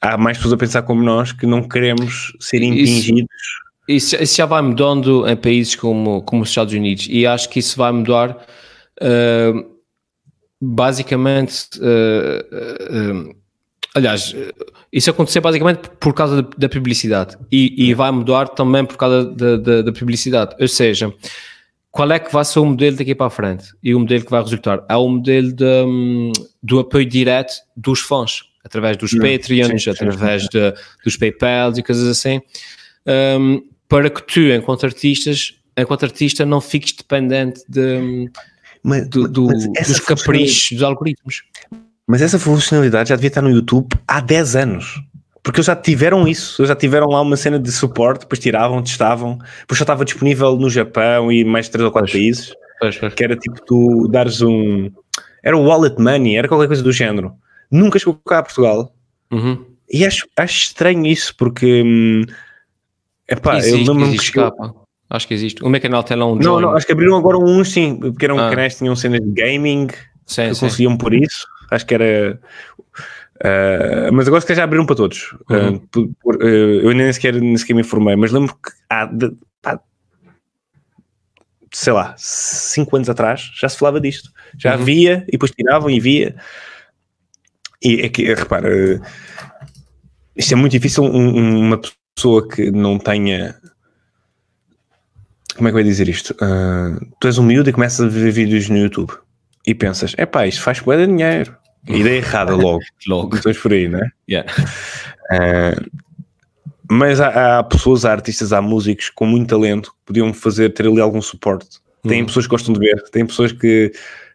há 0.00 0.16
mais 0.16 0.36
pessoas 0.36 0.54
a 0.54 0.56
pensar 0.56 0.82
como 0.82 1.02
nós 1.02 1.32
que 1.32 1.46
não 1.46 1.62
queremos 1.62 2.32
ser 2.38 2.62
impingidos. 2.62 3.28
Isso, 3.88 4.16
isso, 4.16 4.36
já 4.36 4.46
vai 4.46 4.62
mudando 4.62 5.28
em 5.28 5.36
países 5.36 5.74
como, 5.74 6.22
como 6.22 6.42
os 6.42 6.48
Estados 6.48 6.72
Unidos 6.72 7.06
e 7.10 7.26
acho 7.26 7.50
que 7.50 7.58
isso 7.58 7.76
vai 7.76 7.92
mudar 7.92 8.46
uh, 9.02 9.74
basicamente. 10.60 11.68
Uh, 11.78 13.28
uh, 13.28 13.36
aliás, 13.94 14.34
isso 14.92 15.10
aconteceu 15.10 15.42
basicamente 15.42 15.90
por 16.00 16.14
causa 16.14 16.48
da, 16.56 16.68
publicidade 16.68 17.36
e, 17.52 17.90
e, 17.90 17.94
vai 17.94 18.10
mudar 18.10 18.48
também 18.48 18.84
por 18.86 18.96
causa 18.96 19.24
da, 19.24 19.56
da, 19.56 19.82
da, 19.82 19.92
publicidade. 19.92 20.56
Ou 20.58 20.68
seja, 20.68 21.12
qual 21.95 22.11
é 22.11 22.18
que 22.18 22.32
vai 22.32 22.45
ser 22.45 22.59
o 22.59 22.64
modelo 22.64 22.97
daqui 22.97 23.14
para 23.14 23.28
a 23.28 23.30
frente 23.30 23.72
e 23.80 23.95
o 23.95 24.01
modelo 24.01 24.24
que 24.24 24.30
vai 24.30 24.42
resultar? 24.42 24.84
É 24.88 24.97
o 24.97 25.09
modelo 25.09 25.53
de, 25.53 25.64
um, 25.86 26.32
do 26.61 26.80
apoio 26.80 27.07
direto 27.07 27.55
dos 27.76 28.01
fãs 28.01 28.42
através 28.64 28.97
dos 28.97 29.12
Patreons, 29.12 29.84
sim, 29.84 29.90
através 29.90 30.42
sim. 30.42 30.49
De, 30.51 30.74
dos 31.05 31.16
PayPal 31.16 31.72
e 31.76 31.84
coisas 31.84 32.09
assim, 32.09 32.42
um, 33.38 33.62
para 33.88 34.11
que 34.11 34.22
tu, 34.22 34.40
enquanto 34.40 34.84
artistas, 34.84 35.55
enquanto 35.76 36.03
artista, 36.03 36.45
não 36.45 36.61
fiques 36.61 36.95
dependente 36.95 37.62
de, 37.68 38.28
mas, 38.82 39.09
do, 39.09 39.28
do, 39.28 39.47
dos 39.47 40.01
caprichos 40.01 40.72
dos 40.72 40.82
algoritmos. 40.82 41.45
Mas 42.09 42.22
essa 42.22 42.40
funcionalidade 42.40 43.11
já 43.11 43.14
devia 43.14 43.28
estar 43.28 43.42
no 43.42 43.51
YouTube 43.51 43.86
há 44.09 44.20
10 44.20 44.57
anos. 44.57 45.01
Porque 45.45 45.59
eles 45.59 45.66
já 45.66 45.76
tiveram 45.76 46.26
isso, 46.26 46.61
eles 46.61 46.68
já 46.68 46.74
tiveram 46.74 47.07
lá 47.07 47.20
uma 47.20 47.36
cena 47.36 47.61
de 47.61 47.70
suporte, 47.70 48.22
depois 48.22 48.40
tiravam, 48.40 48.82
testavam, 48.82 49.38
depois 49.61 49.78
já 49.78 49.84
estava 49.84 50.05
disponível 50.05 50.57
no 50.57 50.68
Japão 50.68 51.30
e 51.30 51.45
mais 51.45 51.68
3 51.68 51.84
ou 51.84 51.92
4 51.92 52.11
países. 52.11 52.53
Pois, 52.80 52.97
pois. 52.97 53.14
Que 53.14 53.24
era 53.24 53.36
tipo 53.36 53.62
tu 53.64 54.09
dares 54.09 54.42
um. 54.42 54.90
Era 55.42 55.57
o 55.57 55.64
wallet 55.64 56.01
money, 56.01 56.36
era 56.36 56.49
qualquer 56.49 56.66
coisa 56.66 56.82
do 56.82 56.90
género 56.90 57.36
nunca 57.74 57.99
chegou 57.99 58.14
cá 58.14 58.38
a 58.38 58.42
Portugal. 58.42 58.95
Uhum. 59.30 59.64
E 59.90 60.07
acho, 60.07 60.26
acho 60.36 60.64
estranho 60.64 61.05
isso, 61.07 61.34
porque. 61.36 61.82
Hum, 61.84 62.22
epá, 63.28 63.59
existe, 63.59 63.86
eu 63.86 63.95
lembro-me 63.95 64.16
que. 64.16 64.24
Chegou... 64.24 64.86
Acho 65.11 65.28
que 65.28 65.34
existe. 65.34 65.62
O 65.62 65.68
meu 65.68 65.80
canal 65.80 66.03
tem 66.03 66.16
lá 66.16 66.26
um. 66.26 66.36
Não, 66.36 66.61
não, 66.61 66.70
acho 66.70 66.86
que 66.86 66.92
abriram 66.92 67.16
agora 67.16 67.38
um, 67.38 67.64
sim, 67.64 67.97
porque 67.97 68.24
eram 68.24 68.38
ah. 68.38 68.49
canais 68.49 68.78
tinham 68.78 68.97
cenas 68.97 69.20
de 69.20 69.30
gaming 69.30 69.88
sim, 70.26 70.49
que 70.49 70.55
sim. 70.55 70.61
conseguiam 70.61 70.97
por 70.97 71.12
isso. 71.12 71.47
Acho 71.70 71.84
que 71.84 71.95
era. 71.95 72.40
Uh, 73.37 74.12
mas 74.12 74.28
agora 74.28 74.41
se 74.41 74.47
calhar 74.47 74.59
já 74.59 74.64
abriram 74.64 74.87
para 74.87 74.97
todos. 74.97 75.37
Uhum. 75.51 75.74
Uh, 75.74 75.80
por, 75.89 76.09
por, 76.20 76.37
uh, 76.37 76.47
eu 76.47 76.93
nem 76.93 77.12
sequer, 77.12 77.35
nem 77.35 77.57
sequer 77.57 77.74
me 77.74 77.80
informei, 77.80 78.16
mas 78.16 78.30
lembro 78.30 78.55
que 78.55 78.70
há. 78.89 79.07
De, 79.07 79.32
pá, 79.61 79.80
sei 81.72 81.93
lá, 81.93 82.14
5 82.16 82.97
anos 82.97 83.11
atrás 83.11 83.51
já 83.55 83.68
se 83.68 83.78
falava 83.78 84.01
disto. 84.01 84.30
Já 84.57 84.76
uhum. 84.76 84.85
via 84.85 85.24
e 85.28 85.32
depois 85.32 85.51
tiravam 85.51 85.91
e 85.91 85.99
via. 85.99 86.37
E 87.82 88.01
é 88.01 88.09
que, 88.09 88.32
repara, 88.32 89.03
isto 90.37 90.53
é 90.53 90.57
muito 90.57 90.72
difícil 90.72 91.05
um, 91.05 91.66
uma 91.66 91.80
pessoa 92.14 92.49
que 92.49 92.70
não 92.70 92.99
tenha. 92.99 93.57
Como 95.57 95.68
é 95.68 95.70
que 95.70 95.76
eu 95.76 95.80
ia 95.80 95.85
dizer 95.85 96.09
isto? 96.09 96.35
Tu 97.20 97.26
és 97.26 97.37
um 97.37 97.45
miúdo 97.45 97.68
e 97.68 97.72
começas 97.72 98.01
a 98.01 98.09
ver 98.09 98.30
vídeos 98.30 98.68
no 98.68 98.78
YouTube 98.78 99.12
e 99.66 99.74
pensas, 99.74 100.14
é 100.16 100.26
pá, 100.26 100.47
isto 100.47 100.62
faz 100.62 100.80
boa 100.80 100.97
de 100.97 101.07
dinheiro. 101.07 101.57
Ideia 101.89 102.18
errada 102.18 102.55
logo. 102.57 102.80
logo. 103.07 103.37
Estás 103.37 103.59
por 103.59 103.72
aí, 103.72 103.89
não 103.89 104.01
é? 104.01 104.11
Yeah. 104.28 104.53
Uh, 105.32 105.91
mas 106.91 107.20
há, 107.20 107.59
há, 107.59 107.62
pessoas, 107.62 108.05
há 108.05 108.12
artistas, 108.12 108.53
há 108.53 108.61
músicos 108.62 109.11
com 109.11 109.26
muito 109.26 109.49
talento 109.49 109.91
que 109.91 109.99
podiam 110.07 110.32
fazer, 110.32 110.72
ter 110.72 110.87
ali 110.87 111.01
algum 111.01 111.22
suporte. 111.22 111.78
Tem 112.07 112.22
hum. 112.22 112.26
pessoas 112.26 112.47
que 112.47 112.51
gostam 112.51 112.74
de 112.74 112.80
ver, 112.80 113.03
tem 113.11 113.24
pessoas 113.24 113.53
que 113.53 113.93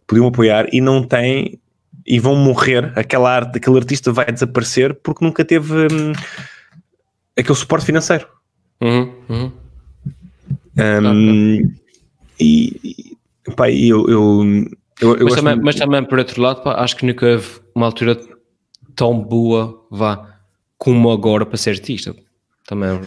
podiam 0.08 0.28
apoiar 0.28 0.68
e 0.74 0.82
não 0.82 1.04
têm 1.04 1.60
e 2.06 2.20
vão 2.20 2.36
morrer, 2.36 2.92
aquela 2.96 3.32
arte, 3.32 3.58
aquele 3.58 3.78
artista 3.78 4.12
vai 4.12 4.26
desaparecer 4.32 4.96
porque 4.96 5.24
nunca 5.24 5.46
teve 5.46 5.88
hum, 5.94 6.12
aquele 7.38 7.56
suporte 7.56 7.86
financeiro. 7.86 8.28
Uhum, 8.82 9.14
uhum. 9.30 9.52
Um, 10.80 11.76
e, 12.40 13.16
e 13.48 13.52
pá, 13.56 13.70
eu, 13.70 14.10
eu, 14.10 14.44
eu, 15.02 15.16
eu 15.18 15.26
mas, 15.26 15.36
também, 15.36 15.56
mas 15.56 15.76
também 15.76 16.04
por 16.04 16.20
outro 16.20 16.42
lado, 16.42 16.62
pá, 16.62 16.76
acho 16.82 16.96
que 16.96 17.06
nunca 17.06 17.26
houve 17.26 17.48
uma 17.74 17.86
altura 17.86 18.20
tão 18.96 19.18
boa, 19.20 19.86
vá, 19.90 20.38
como 20.78 21.10
agora 21.12 21.46
para 21.46 21.58
ser 21.58 21.72
artista. 21.72 22.16
Também 22.68 23.02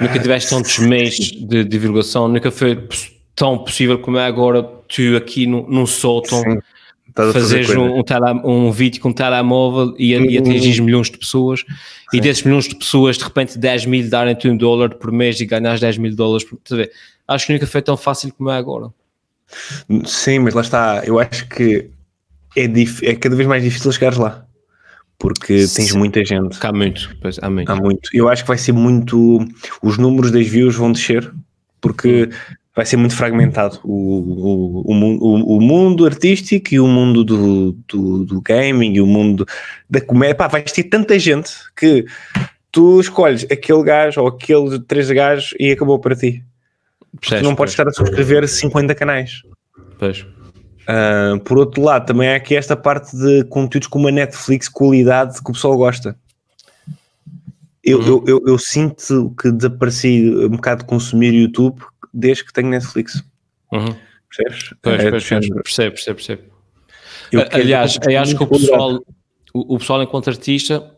nunca 0.00 0.18
tiveste 0.18 0.50
tantos 0.50 0.78
meses 0.80 1.32
de 1.32 1.64
divulgação, 1.64 2.28
nunca 2.28 2.50
foi 2.50 2.88
tão 3.34 3.58
possível 3.58 3.98
como 3.98 4.16
é 4.16 4.26
agora 4.26 4.62
tu 4.62 5.16
aqui 5.16 5.46
num, 5.46 5.66
num 5.68 5.86
sótão. 5.86 6.42
Fazeres 7.32 7.70
um, 7.70 8.02
um, 8.02 8.66
um, 8.66 8.70
vídeo 8.70 9.00
com 9.00 9.08
um 9.08 9.12
telemóvel 9.12 9.94
e, 9.96 10.12
e 10.12 10.36
atingires 10.36 10.78
milhões 10.80 11.10
de 11.10 11.16
pessoas 11.16 11.60
Sim. 11.60 12.18
e 12.18 12.20
desses 12.20 12.42
milhões 12.42 12.68
de 12.68 12.74
pessoas 12.74 13.16
de 13.16 13.24
repente 13.24 13.56
10 13.56 13.86
mil 13.86 14.10
darem-te 14.10 14.46
um 14.48 14.56
dólar 14.56 14.96
por 14.96 15.10
mês 15.10 15.40
e 15.40 15.46
ganhas 15.46 15.80
10 15.80 15.96
mil 15.96 16.14
dólares 16.14 16.44
por 16.44 16.58
acho 17.26 17.46
que 17.46 17.54
nunca 17.54 17.66
foi 17.66 17.80
tão 17.80 17.96
fácil 17.96 18.34
como 18.34 18.50
é 18.50 18.58
agora 18.58 18.90
Sim, 20.04 20.40
mas 20.40 20.54
lá 20.54 20.60
está, 20.60 21.02
eu 21.04 21.18
acho 21.18 21.48
que 21.48 21.90
é, 22.56 22.64
é 23.02 23.14
cada 23.14 23.36
vez 23.36 23.48
mais 23.48 23.62
difícil 23.62 23.92
chegares 23.92 24.18
lá 24.18 24.46
porque 25.18 25.66
Sim. 25.66 25.76
tens 25.76 25.92
muita 25.92 26.24
gente. 26.24 26.58
Há 26.60 26.72
muito, 26.72 27.16
pois, 27.20 27.38
há 27.40 27.48
muito. 27.48 27.70
Há 27.70 27.76
muito. 27.76 28.10
Eu 28.12 28.28
acho 28.28 28.42
que 28.42 28.48
vai 28.48 28.58
ser 28.58 28.72
muito. 28.72 29.38
Os 29.82 29.96
números 29.98 30.30
das 30.30 30.46
views 30.46 30.76
vão 30.76 30.92
descer 30.92 31.32
porque 31.80 32.28
vai 32.74 32.84
ser 32.84 32.98
muito 32.98 33.16
fragmentado 33.16 33.80
o, 33.82 34.82
o, 34.84 34.92
o, 34.92 35.56
o, 35.56 35.60
mundo 35.60 36.04
artístico 36.04 36.74
e 36.74 36.80
o 36.80 36.86
mundo 36.86 37.24
do, 37.24 37.72
do, 37.88 38.24
do, 38.26 38.40
gaming 38.42 38.94
e 38.94 39.00
o 39.00 39.06
mundo 39.06 39.46
da 39.88 40.00
comédia. 40.00 40.34
Pá, 40.34 40.48
vais 40.48 40.70
ter 40.70 40.84
tanta 40.84 41.18
gente 41.18 41.52
que 41.74 42.04
tu 42.70 43.00
escolhes 43.00 43.46
aquele 43.50 43.82
gajo 43.82 44.20
ou 44.20 44.28
aquele 44.28 44.78
três 44.80 45.10
gajos 45.10 45.54
e 45.58 45.70
acabou 45.70 45.98
para 45.98 46.14
ti. 46.14 46.42
Porque 47.20 47.36
tu 47.36 47.42
não 47.42 47.54
podes 47.54 47.72
estar 47.72 47.88
a 47.88 47.92
subscrever 47.92 48.46
50 48.46 48.94
canais. 48.94 49.42
Pois. 49.98 50.26
Uh, 50.88 51.40
por 51.44 51.58
outro 51.58 51.82
lado, 51.82 52.06
também 52.06 52.28
há 52.28 52.36
aqui 52.36 52.54
esta 52.54 52.76
parte 52.76 53.16
de 53.16 53.44
conteúdos 53.44 53.88
como 53.88 54.06
a 54.06 54.12
Netflix, 54.12 54.68
qualidade 54.68 55.42
que 55.42 55.50
o 55.50 55.52
pessoal 55.52 55.76
gosta. 55.76 56.16
Eu, 57.82 57.98
uhum. 58.00 58.06
eu, 58.06 58.24
eu, 58.26 58.42
eu, 58.48 58.58
sinto 58.58 59.34
que 59.40 59.50
desapareci 59.50 60.32
um 60.44 60.50
bocado 60.50 60.82
de 60.82 60.88
consumir 60.88 61.32
YouTube 61.32 61.80
desde 62.12 62.44
que 62.44 62.52
tenho 62.52 62.68
Netflix. 62.68 63.22
Uhum. 63.72 63.94
Percebes? 64.28 64.74
Pois, 64.82 65.00
é, 65.00 65.10
pois, 65.10 65.28
percebe, 65.28 65.62
percebe, 65.62 66.14
percebe. 66.14 66.42
Aliás, 67.52 67.98
eu 68.08 68.20
acho 68.20 68.36
que 68.36 68.42
o 68.42 68.46
pessoal, 68.46 69.00
o, 69.52 69.74
o 69.74 69.78
pessoal 69.78 70.02
enquanto 70.02 70.28
artista, 70.28 70.92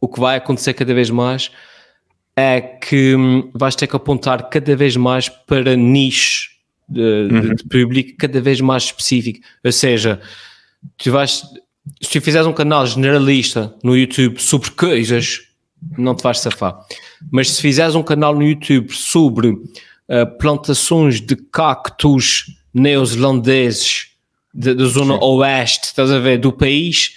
o 0.00 0.08
que 0.08 0.20
vai 0.20 0.36
acontecer 0.36 0.74
cada 0.74 0.94
vez 0.94 1.10
mais 1.10 1.50
é 2.38 2.60
que 2.60 3.16
hum, 3.16 3.50
vais 3.52 3.74
ter 3.74 3.88
que 3.88 3.96
apontar 3.96 4.48
cada 4.48 4.76
vez 4.76 4.96
mais 4.96 5.28
para 5.28 5.74
nichos 5.74 6.50
de, 6.88 7.00
uhum. 7.00 7.54
de, 7.54 7.64
público 7.64 8.16
cada 8.16 8.40
vez 8.40 8.60
mais 8.60 8.84
específico. 8.84 9.40
Ou 9.64 9.72
seja, 9.72 10.20
tu 10.96 11.10
vais, 11.10 11.42
se 12.00 12.10
tu 12.10 12.20
fizeres 12.20 12.46
um 12.46 12.52
canal 12.52 12.86
generalista 12.86 13.74
no 13.82 13.96
YouTube 13.96 14.40
sobre 14.40 14.70
coisas, 14.70 15.40
não 15.96 16.14
te 16.14 16.22
vais 16.22 16.38
safar. 16.38 16.78
Mas 17.30 17.50
se 17.50 17.60
fizeres 17.60 17.96
um 17.96 18.02
canal 18.04 18.34
no 18.34 18.42
YouTube 18.42 18.92
sobre 18.92 19.48
uh, 19.48 20.38
plantações 20.38 21.20
de 21.20 21.34
cactos 21.34 22.56
neozelandeses 22.72 24.08
da 24.54 24.84
zona 24.86 25.22
oeste, 25.22 25.86
estás 25.86 26.10
a 26.10 26.18
ver, 26.18 26.38
do 26.38 26.52
país, 26.52 27.16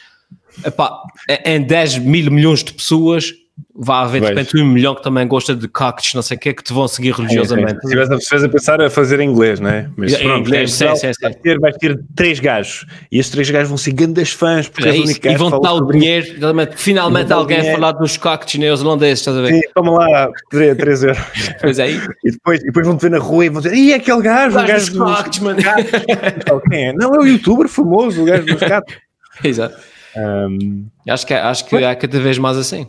epá, 0.66 1.02
em 1.46 1.62
10 1.62 2.00
mil 2.00 2.30
milhões 2.30 2.64
de 2.64 2.74
pessoas, 2.74 3.34
vai 3.76 4.04
haver 4.04 4.22
de 4.22 4.28
repente 4.28 4.58
um 4.58 4.66
milhão 4.66 4.96
que 4.96 5.04
também 5.04 5.28
gosta 5.28 5.56
de 5.56 5.68
cactos, 5.68 6.14
não 6.14 6.22
sei 6.22 6.38
o 6.38 6.40
que, 6.40 6.54
que 6.54 6.64
te 6.64 6.74
vão 6.74 6.88
seguir 6.88 7.14
religiosamente. 7.14 7.80
Se 7.82 7.96
estivesse 7.96 8.46
a 8.46 8.50
pensar 8.50 8.82
a 8.82 8.90
fazer 8.90 9.20
inglês, 9.20 9.60
não 9.60 9.70
é? 9.70 9.90
Mas 9.96 10.16
pronto, 10.18 10.48
inglês, 10.48 10.74
sim, 10.74 10.96
sim, 10.96 11.14
sim. 11.14 11.22
Vai, 11.22 11.34
ter, 11.34 11.60
vai 11.60 11.74
ter 11.74 12.00
três 12.16 12.40
gajos 12.40 12.86
e 13.12 13.20
esses 13.20 13.32
três 13.32 13.50
gajos 13.50 13.70
vão 13.70 13.78
ser 13.78 13.92
grandes 13.94 14.32
fãs 14.32 14.68
porque 14.68 14.88
é, 14.88 14.96
é 14.96 15.34
e 15.34 15.38
vão 15.38 15.50
dar 15.60 15.74
o 15.74 15.92
dinheiro, 15.92 16.28
finalmente 16.76 17.32
alguém 17.32 17.60
a 17.60 17.74
falar 17.74 17.92
dos 17.94 18.18
cactos 18.18 18.56
neozelandeses, 18.56 19.20
estás 19.20 19.38
a 19.38 19.42
ver? 19.42 19.54
Sim, 19.54 19.62
toma 19.74 19.92
lá 19.92 20.30
3 20.50 21.04
euros. 21.04 21.20
Pois 21.60 21.80
é. 21.80 21.92
E 21.92 22.32
depois, 22.32 22.62
e 22.62 22.66
depois 22.66 22.86
vão 22.86 22.98
te 22.98 23.02
ver 23.02 23.12
na 23.12 23.20
rua 23.20 23.46
e 23.46 23.50
vão 23.50 23.62
dizer, 23.62 23.76
e 23.76 23.94
aquele 23.94 24.22
gajo, 24.22 24.58
o 24.58 24.66
gajo 24.66 24.94
dos 24.94 25.16
cactos, 25.16 25.40
mano. 25.40 25.60
Quem 26.70 26.88
é? 26.88 26.94
Não, 26.94 27.16
é 27.16 27.20
o 27.20 27.26
youtuber 27.26 27.68
famoso, 27.68 28.22
o 28.22 28.26
gajo 28.26 28.46
dos 28.46 28.60
cactos. 28.60 28.96
Exato. 29.44 29.76
Um, 30.16 30.88
acho 31.08 31.26
que, 31.26 31.34
acho 31.34 31.66
que 31.66 31.76
há 31.84 31.96
cada 31.96 32.20
vez 32.20 32.38
mais 32.38 32.58
assim. 32.58 32.88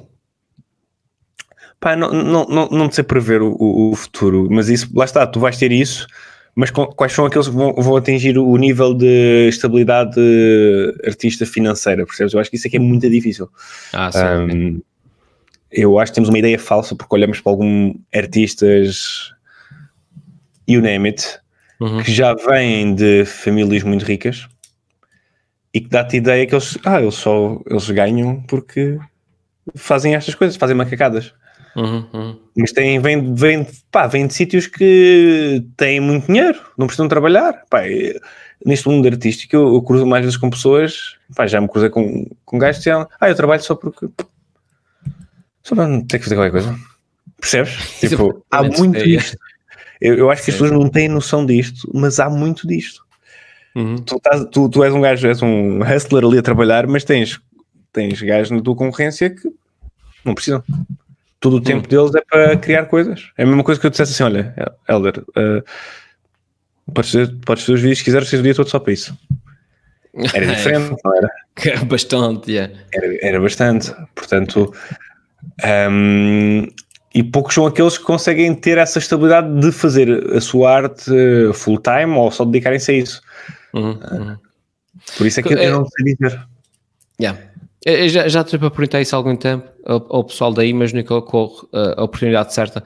Pá, 1.83 1.97
não, 1.97 2.13
não, 2.13 2.45
não, 2.45 2.69
não 2.69 2.93
sei 2.93 3.03
prever 3.03 3.43
o, 3.43 3.57
o, 3.59 3.97
futuro, 3.97 4.47
mas 4.49 4.69
isso, 4.69 4.89
lá 4.95 5.05
está, 5.05 5.27
tu 5.27 5.41
vais 5.41 5.59
ter 5.59 5.73
isso, 5.73 6.07
mas 6.55 6.71
quais 6.71 7.13
são 7.13 7.27
aqueles 7.27 7.49
que 7.49 7.55
vão, 7.57 7.75
vão 7.75 7.97
atingir 7.97 8.39
o 8.39 8.57
nível 8.57 8.95
de 8.95 9.49
estabilidade 9.49 10.21
artista 11.05 11.45
financeira, 11.45 12.07
percebes? 12.07 12.35
Eu 12.35 12.39
acho 12.39 12.49
que 12.49 12.55
isso 12.55 12.69
aqui 12.69 12.77
é 12.77 12.79
muito 12.79 13.11
difícil. 13.11 13.49
Ah, 13.93 14.13
sim. 14.13 14.21
Um, 14.21 14.83
eu 15.73 15.99
acho 15.99 16.13
que 16.13 16.15
temos 16.15 16.29
uma 16.29 16.39
ideia 16.39 16.57
falsa 16.57 16.95
porque 16.95 17.13
olhamos 17.17 17.41
para 17.41 17.51
alguns 17.51 17.97
artistas, 18.15 19.33
you 20.69 20.81
name 20.81 21.09
it, 21.09 21.41
uhum. 21.81 22.01
que 22.01 22.13
já 22.13 22.33
vêm 22.33 22.95
de 22.95 23.25
famílias 23.25 23.83
muito 23.83 24.05
ricas 24.05 24.47
e 25.75 25.81
que 25.81 25.89
dá-te 25.89 26.15
a 26.15 26.19
ideia 26.19 26.47
que 26.47 26.55
eles, 26.55 26.79
ah, 26.85 27.01
eles 27.01 27.17
só 27.17 27.61
eles 27.67 27.91
ganham 27.91 28.41
porque 28.43 29.01
fazem 29.75 30.15
estas 30.15 30.37
coisas, 30.37 30.57
fazem 30.57 30.77
macacadas. 30.77 31.35
Uhum, 31.75 32.07
uhum. 32.13 32.39
Mas 32.57 32.73
tem, 32.73 33.01
vem, 33.01 33.35
vem, 33.35 33.67
pá, 33.91 34.07
vem 34.07 34.27
de 34.27 34.35
sítios 34.35 34.67
que 34.67 35.65
têm 35.77 36.01
muito 36.01 36.27
dinheiro, 36.27 36.61
não 36.77 36.87
precisam 36.87 37.09
trabalhar. 37.09 37.65
Pá, 37.71 37.83
neste 38.65 38.89
mundo 38.89 39.07
artístico, 39.09 39.57
eu, 39.57 39.75
eu, 39.75 39.83
cruzo 39.83 40.07
mais 40.07 40.25
vezes 40.25 40.37
com 40.37 40.51
pessoas, 40.51 41.17
pá, 41.35 41.47
já 41.47 41.61
me 41.61 41.69
cruzei 41.69 41.89
com, 41.89 42.27
com 42.45 42.59
gajos 42.59 42.83
que 42.83 42.91
dizem, 42.91 43.07
ah, 43.21 43.29
eu 43.29 43.35
trabalho 43.35 43.63
só 43.63 43.75
porque. 43.75 44.09
só 45.63 45.75
para 45.75 46.01
ter 46.03 46.19
que 46.19 46.25
fazer 46.25 46.37
qualquer 46.37 46.51
coisa. 46.51 46.79
Percebes? 47.41 47.73
tipo, 48.01 48.45
há 48.51 48.63
muito 48.63 48.97
é. 48.97 49.03
disto. 49.03 49.37
Eu, 50.01 50.17
eu 50.17 50.31
acho 50.31 50.45
que 50.45 50.51
as 50.51 50.57
pessoas 50.57 50.73
não 50.73 50.89
têm 50.89 51.09
noção 51.09 51.47
disto, 51.47 51.89
mas 51.95 52.21
há 52.21 52.29
muito 52.29 52.67
disto. 52.67 53.03
Uhum. 53.75 53.97
Tu, 53.97 54.17
estás, 54.17 54.45
tu, 54.51 54.69
tu 54.69 54.85
és 54.85 54.93
um 54.93 55.01
gajo, 55.01 55.27
és 55.27 55.41
um 55.41 55.81
hustler 55.81 56.25
ali 56.25 56.39
a 56.39 56.43
trabalhar, 56.43 56.87
mas 56.87 57.05
tens, 57.05 57.41
tens 57.93 58.21
gajos 58.21 58.51
na 58.51 58.61
tua 58.61 58.77
concorrência 58.77 59.31
que 59.31 59.49
não 60.25 60.35
precisam 60.35 60.63
todo 61.43 61.55
o 61.55 61.59
hum. 61.59 61.63
tempo 61.63 61.87
deles 61.89 62.15
é 62.15 62.23
para 62.23 62.57
criar 62.57 62.87
coisas. 62.87 63.31
É 63.37 63.43
a 63.43 63.47
mesma 63.47 63.65
coisa 63.65 63.79
que 63.79 63.87
eu 63.87 63.91
dissesse 63.91 64.13
assim: 64.13 64.23
olha, 64.23 64.55
Elder, 64.89 65.19
uh, 65.19 65.63
podes, 66.95 67.11
fazer, 67.11 67.37
podes 67.45 67.65
fazer 67.65 67.75
os 67.75 67.81
vídeos 67.81 67.99
que 67.99 68.05
quiseres, 68.07 68.29
seja 68.29 68.41
o 68.41 68.45
dia 68.45 68.55
todo 68.55 68.71
só 68.71 68.79
para 68.79 68.93
isso. 68.93 69.19
Era 70.35 70.47
diferente, 70.47 70.95
não 71.03 71.17
era? 71.17 71.31
Era 71.65 71.85
bastante, 71.87 72.53
yeah. 72.53 72.73
era, 72.93 73.27
era 73.27 73.41
bastante. 73.41 73.95
Portanto, 74.15 74.71
um, 75.91 76.67
e 77.15 77.23
poucos 77.23 77.55
são 77.55 77.67
aqueles 77.67 77.97
que 77.97 78.05
conseguem 78.05 78.55
ter 78.55 78.77
essa 78.77 78.99
estabilidade 78.99 79.59
de 79.61 79.73
fazer 79.73 80.35
a 80.35 80.41
sua 80.41 80.71
arte 80.71 81.11
full 81.55 81.79
time 81.79 82.15
ou 82.15 82.31
só 82.31 82.45
dedicarem-se 82.45 82.91
a 82.91 82.95
isso. 82.95 83.23
Uhum, 83.73 83.99
uhum. 84.13 84.37
Por 85.17 85.27
isso 85.27 85.41
é 85.41 85.43
que 85.43 85.55
eu, 85.55 85.59
eu 85.59 85.73
não 85.73 85.87
sei 85.87 86.15
dizer. 86.15 86.47
Yeah. 87.19 87.39
Eu 87.85 88.09
já, 88.09 88.29
já 88.29 88.45
para 88.45 88.71
perguntar 88.71 89.01
isso 89.01 89.15
há 89.15 89.19
algum 89.19 89.35
tempo 89.35 89.69
ao, 89.85 90.17
ao 90.17 90.25
pessoal 90.25 90.53
daí, 90.53 90.73
mas 90.73 90.93
nunca 90.93 91.15
ocorre 91.15 91.67
uh, 91.73 91.95
a 91.97 92.05
oportunidade 92.05 92.55
certa. 92.55 92.85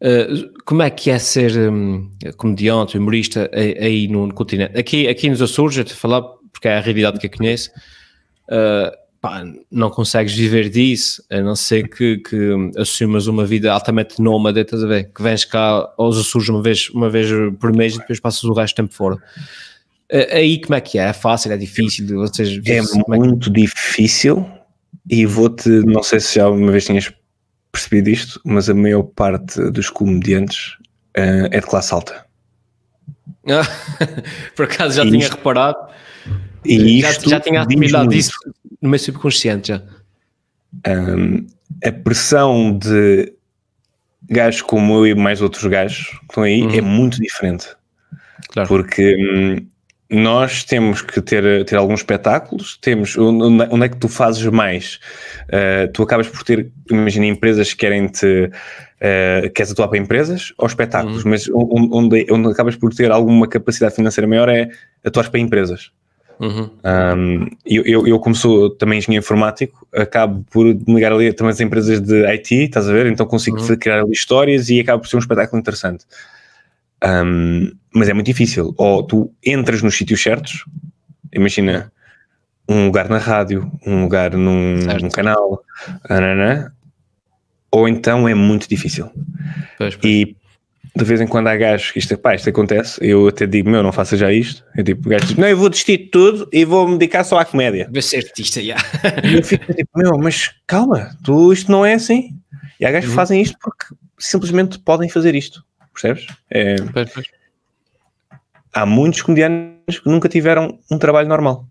Uh, 0.00 0.52
como 0.64 0.82
é 0.82 0.90
que 0.90 1.10
é 1.10 1.18
ser 1.18 1.56
um, 1.70 2.10
comediante, 2.36 2.98
humorista 2.98 3.50
aí 3.52 4.06
no, 4.06 4.26
no, 4.26 4.34
continente? 4.34 4.78
Aqui, 4.78 5.08
aqui 5.08 5.30
nos 5.30 5.40
Açores, 5.40 5.74
já 5.76 5.84
te 5.84 5.94
falar, 5.94 6.22
porque 6.52 6.68
é 6.68 6.76
a 6.76 6.80
realidade 6.80 7.18
que 7.18 7.26
eu 7.26 7.30
conheço, 7.30 7.70
uh, 8.50 8.94
pá, 9.18 9.42
não 9.70 9.88
consegues 9.90 10.34
viver 10.34 10.68
disso, 10.68 11.24
a 11.30 11.40
não 11.40 11.56
ser 11.56 11.88
que, 11.88 12.18
que 12.18 12.70
assumas 12.76 13.26
uma 13.26 13.46
vida 13.46 13.72
altamente 13.72 14.20
nómada, 14.20 14.60
estás 14.60 14.84
a 14.84 14.86
ver? 14.86 15.10
Que 15.12 15.22
vens 15.22 15.46
cá 15.46 15.90
aos 15.96 16.18
Açores 16.18 16.50
uma 16.50 16.62
vez, 16.62 16.90
uma 16.90 17.08
vez 17.08 17.30
por 17.58 17.74
mês 17.74 17.94
e 17.94 17.98
depois 17.98 18.20
passas 18.20 18.44
o 18.44 18.52
resto 18.52 18.74
do 18.74 18.76
tempo 18.76 18.94
fora. 18.94 19.16
Aí 20.30 20.60
como 20.60 20.74
é 20.74 20.80
que 20.80 20.98
é? 20.98 21.08
É 21.08 21.12
fácil? 21.12 21.52
É 21.52 21.56
difícil? 21.56 22.06
Vocês, 22.16 22.60
é, 22.66 22.78
é 22.78 22.82
muito 23.16 23.50
é 23.50 23.52
que... 23.52 23.60
difícil 23.60 24.48
e 25.08 25.26
vou-te, 25.26 25.68
não 25.68 26.02
sei 26.02 26.20
se 26.20 26.36
já 26.36 26.48
uma 26.48 26.72
vez 26.72 26.84
tinhas 26.84 27.12
percebido 27.72 28.08
isto, 28.08 28.40
mas 28.44 28.68
a 28.68 28.74
maior 28.74 29.02
parte 29.02 29.70
dos 29.70 29.90
comediantes 29.90 30.76
uh, 31.16 31.48
é 31.50 31.60
de 31.60 31.66
classe 31.66 31.92
alta. 31.92 32.26
Por 34.54 34.66
acaso 34.66 34.96
já 34.96 35.04
e 35.04 35.10
tinha 35.10 35.24
isto, 35.24 35.36
reparado. 35.36 35.78
E 36.64 37.00
já, 37.00 37.12
já 37.12 37.40
tinha 37.40 37.62
assimilado 37.62 38.12
isso 38.14 38.32
no 38.80 38.90
meu 38.90 38.98
subconsciente 38.98 39.68
já. 39.68 39.82
Um, 40.86 41.46
a 41.84 41.92
pressão 41.92 42.76
de 42.76 43.32
gajos 44.28 44.62
como 44.62 44.94
eu 44.94 45.06
e 45.06 45.14
mais 45.14 45.40
outros 45.40 45.64
gajos 45.64 46.08
que 46.08 46.24
estão 46.24 46.42
aí 46.42 46.62
uhum. 46.62 46.74
é 46.74 46.80
muito 46.80 47.20
diferente. 47.20 47.66
Claro. 48.48 48.68
Porque 48.68 49.16
hum, 49.16 49.66
nós 50.10 50.64
temos 50.64 51.02
que 51.02 51.20
ter, 51.20 51.64
ter 51.66 51.76
alguns 51.76 52.00
espetáculos, 52.00 52.78
temos 52.80 53.16
onde 53.18 53.84
é 53.84 53.88
que 53.88 53.96
tu 53.96 54.08
fazes 54.08 54.44
mais? 54.46 54.98
Uh, 55.48 55.92
tu 55.92 56.02
acabas 56.02 56.26
por 56.28 56.42
ter, 56.42 56.70
imagina, 56.90 57.26
empresas 57.26 57.72
que 57.72 57.80
querem 57.80 58.08
te 58.08 58.44
uh, 58.46 59.50
queres 59.54 59.72
atuar 59.72 59.88
para 59.88 59.98
empresas 59.98 60.54
ou 60.56 60.66
espetáculos, 60.66 61.24
uhum. 61.24 61.30
mas 61.30 61.48
onde, 61.52 62.26
onde 62.30 62.48
acabas 62.48 62.74
por 62.74 62.94
ter 62.94 63.10
alguma 63.10 63.46
capacidade 63.46 63.94
financeira 63.94 64.26
maior 64.26 64.48
é 64.48 64.70
atuar 65.04 65.28
para 65.28 65.40
empresas. 65.40 65.90
Uhum. 66.40 66.70
Um, 66.84 67.46
eu, 67.66 67.82
eu, 67.84 68.06
eu, 68.06 68.18
como 68.20 68.34
sou 68.34 68.70
também 68.70 68.98
engenheiro 68.98 69.24
informático, 69.24 69.86
acabo 69.92 70.44
por 70.50 70.64
ligar 70.66 71.12
ali 71.12 71.32
também 71.32 71.50
as 71.50 71.60
empresas 71.60 72.00
de 72.00 72.24
IT, 72.26 72.54
estás 72.54 72.88
a 72.88 72.92
ver? 72.92 73.06
Então 73.06 73.26
consigo 73.26 73.60
uhum. 73.60 73.76
criar 73.76 74.00
ali 74.00 74.12
histórias 74.12 74.70
e 74.70 74.80
acaba 74.80 75.00
por 75.00 75.08
ser 75.08 75.16
um 75.16 75.20
espetáculo 75.20 75.60
interessante. 75.60 76.04
Um, 77.04 77.70
mas 77.94 78.08
é 78.08 78.14
muito 78.14 78.26
difícil. 78.26 78.74
Ou 78.76 79.02
tu 79.02 79.32
entras 79.44 79.82
nos 79.82 79.96
sítios 79.96 80.22
certos, 80.22 80.64
imagina 81.32 81.92
um 82.68 82.86
lugar 82.86 83.08
na 83.08 83.18
rádio, 83.18 83.70
um 83.86 84.02
lugar 84.02 84.32
num, 84.32 84.76
num 85.00 85.08
canal, 85.08 85.64
anana, 86.08 86.74
ou 87.70 87.88
então 87.88 88.28
é 88.28 88.34
muito 88.34 88.68
difícil. 88.68 89.10
Pois, 89.78 89.96
pois. 89.96 89.98
E 90.04 90.36
de 90.94 91.04
vez 91.04 91.20
em 91.20 91.26
quando 91.26 91.46
há 91.46 91.56
gajos 91.56 91.92
que 91.92 91.98
isto, 91.98 92.18
pá, 92.18 92.34
isto 92.34 92.48
acontece, 92.48 92.98
eu 93.00 93.28
até 93.28 93.46
digo, 93.46 93.70
meu, 93.70 93.82
não 93.82 93.92
faça 93.92 94.16
já 94.16 94.32
isto. 94.32 94.64
Eu 94.76 94.82
tipo, 94.82 95.08
gajo 95.08 95.40
não, 95.40 95.48
eu 95.48 95.56
vou 95.56 95.68
desistir 95.68 95.96
de 95.98 96.04
tudo 96.06 96.48
e 96.52 96.64
vou 96.64 96.88
me 96.88 96.98
dedicar 96.98 97.24
só 97.24 97.38
à 97.38 97.44
comédia. 97.44 97.88
Vou 97.92 98.02
ser 98.02 98.18
artista, 98.18 98.62
já. 98.62 98.76
E 99.22 99.36
eu 99.36 99.44
fico 99.44 99.72
tipo, 99.72 99.90
meu, 99.96 100.18
mas 100.18 100.50
calma, 100.66 101.16
tu, 101.22 101.52
isto 101.52 101.70
não 101.70 101.86
é 101.86 101.94
assim. 101.94 102.30
E 102.80 102.84
há 102.84 102.90
gajos 102.90 103.08
uhum. 103.08 103.12
que 103.12 103.16
fazem 103.16 103.40
isto 103.40 103.56
porque 103.62 103.86
simplesmente 104.18 104.78
podem 104.78 105.08
fazer 105.08 105.34
isto 105.34 105.64
percebes? 106.00 106.26
É, 106.50 106.76
pois, 106.92 107.12
pois. 107.12 107.26
Há 108.72 108.86
muitos 108.86 109.22
comediantes 109.22 109.98
que 109.98 110.08
nunca 110.08 110.28
tiveram 110.28 110.78
um 110.90 110.98
trabalho 110.98 111.28
normal. 111.28 111.66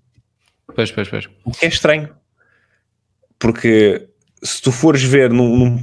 Pois, 0.73 0.91
pois, 0.91 1.07
pois. 1.07 1.29
O 1.45 1.51
que 1.51 1.65
é 1.65 1.69
estranho. 1.69 2.09
Porque 3.39 4.07
se 4.43 4.61
tu 4.61 4.71
fores 4.71 5.03
ver 5.03 5.31
no 5.31 5.79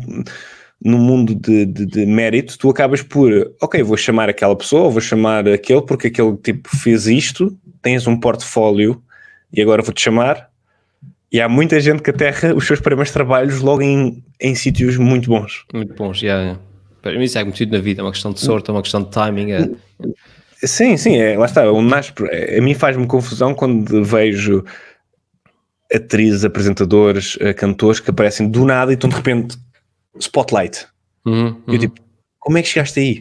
no 0.84 0.99
mundo 0.99 1.34
de, 1.34 1.64
de, 1.64 1.86
de, 1.86 2.05
mérito, 2.05 2.59
tu 2.59 2.68
acabas 2.68 3.01
por, 3.01 3.32
ok, 3.61 3.82
vou 3.82 3.97
chamar 3.97 4.28
aquela 4.28 4.55
pessoa, 4.55 4.90
vou 4.90 5.01
chamar 5.01 5.49
aquele, 5.49 5.80
porque 5.80 6.09
aquele 6.09 6.36
tipo 6.36 6.68
fez 6.76 7.07
isto, 7.07 7.59
tens 7.80 8.07
um 8.07 8.20
portfólio 8.20 9.03
e 9.51 9.62
agora 9.62 9.82
vou-te 9.82 10.03
chamar. 10.03 10.51
E 11.32 11.40
há 11.40 11.49
muita 11.49 11.80
gente 11.80 12.03
que 12.03 12.11
aterra 12.11 12.55
os 12.55 12.66
seus 12.66 12.80
primeiros 12.80 13.11
trabalhos 13.11 13.61
logo 13.61 13.80
em, 13.80 14.22
em 14.38 14.55
sítios 14.55 14.99
muito 14.99 15.30
bons. 15.30 15.64
Muito 15.72 15.95
bons, 15.95 16.18
já. 16.18 16.26
Yeah, 16.26 16.42
yeah. 16.45 16.61
Para 17.05 17.18
mim 17.18 17.24
isso 17.24 17.36
é 17.36 17.44
muito 17.44 17.59
tudo 17.59 17.70
na 17.70 17.82
vida, 17.82 18.00
é 18.00 18.02
uma 18.02 18.12
questão 18.12 18.32
de 18.32 18.40
sorte, 18.40 18.70
é 18.70 18.72
uma 18.72 18.80
questão 18.80 19.02
de 19.02 19.11
timing. 19.11 19.52
É... 19.52 19.70
Sim, 20.66 20.96
sim, 20.96 21.18
é, 21.18 21.36
lá 21.36 21.44
está. 21.44 21.70
O 21.70 21.82
nasce, 21.82 22.14
a 22.57 22.62
mim 22.62 22.72
faz-me 22.72 23.07
confusão 23.07 23.55
quando 23.55 24.02
vejo 24.02 24.64
atrizes, 25.92 26.46
apresentadores, 26.46 27.36
eh, 27.42 27.52
cantores 27.52 28.00
que 28.00 28.09
aparecem 28.09 28.48
do 28.48 28.64
nada 28.64 28.90
e 28.90 28.94
estão 28.94 29.11
de 29.11 29.16
repente 29.16 29.59
spotlight. 30.18 30.86
Uhum, 31.26 31.48
uhum. 31.48 31.62
Eu 31.68 31.78
tipo, 31.78 32.00
como 32.38 32.57
é 32.57 32.62
que 32.62 32.68
chegaste 32.68 32.98
aí? 32.98 33.20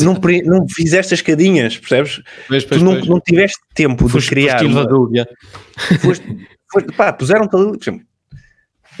não, 0.00 0.14
não 0.44 0.68
fizeste 0.68 1.14
as 1.14 1.18
escadinhas, 1.18 1.76
percebes? 1.76 2.22
Pois, 2.46 2.64
pois, 2.64 2.80
tu 2.80 2.84
não, 2.84 2.94
pois. 2.94 3.06
não 3.08 3.20
tiveste 3.20 3.58
tempo 3.74 4.08
Foste, 4.08 4.26
de 4.26 4.30
criar. 4.30 4.64
Uma... 4.64 4.86
Foste, 6.00 6.46
foste, 6.70 6.92
pá, 6.96 7.12
puseram-te 7.12 7.56
ali, 7.56 7.76
por 7.76 7.82
exemplo, 7.82 8.06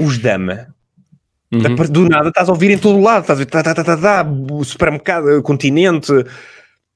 os 0.00 0.18
Dama 0.18 0.74
Uhum. 1.52 1.76
Do 1.90 2.08
nada 2.08 2.28
estás 2.28 2.48
a 2.48 2.52
ouvir 2.52 2.70
em 2.70 2.78
todo 2.78 3.00
lado, 3.00 3.22
estás 3.22 3.38
a 3.38 3.42
ver, 3.42 3.46
tá, 3.46 3.62
tá, 3.62 3.74
tá, 3.74 3.82
tá, 3.82 3.96
tá, 3.96 4.26
supermercado, 4.64 5.42
continente, 5.42 6.12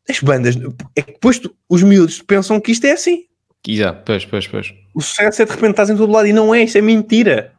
as 0.09 0.21
bandas, 0.21 0.57
é 0.95 1.03
que 1.03 1.13
depois 1.13 1.39
tu, 1.39 1.55
os 1.69 1.83
miúdos 1.83 2.21
pensam 2.21 2.61
que 2.61 2.73
isto 2.73 2.85
é 2.87 2.93
assim. 2.93 3.25
Exato, 3.67 4.03
pois, 4.05 4.25
pois, 4.25 4.47
pois. 4.47 4.75
O 4.95 5.01
sucesso 5.01 5.43
é 5.43 5.45
de 5.45 5.51
repente 5.53 5.71
estás 5.71 5.89
em 5.89 5.97
todo 5.97 6.13
lado 6.13 6.27
e 6.27 6.33
não 6.33 6.55
é, 6.55 6.65
isto 6.65 6.77
é 6.77 6.83
mentira. 6.83 7.53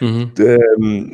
Uhum. 0.00 0.30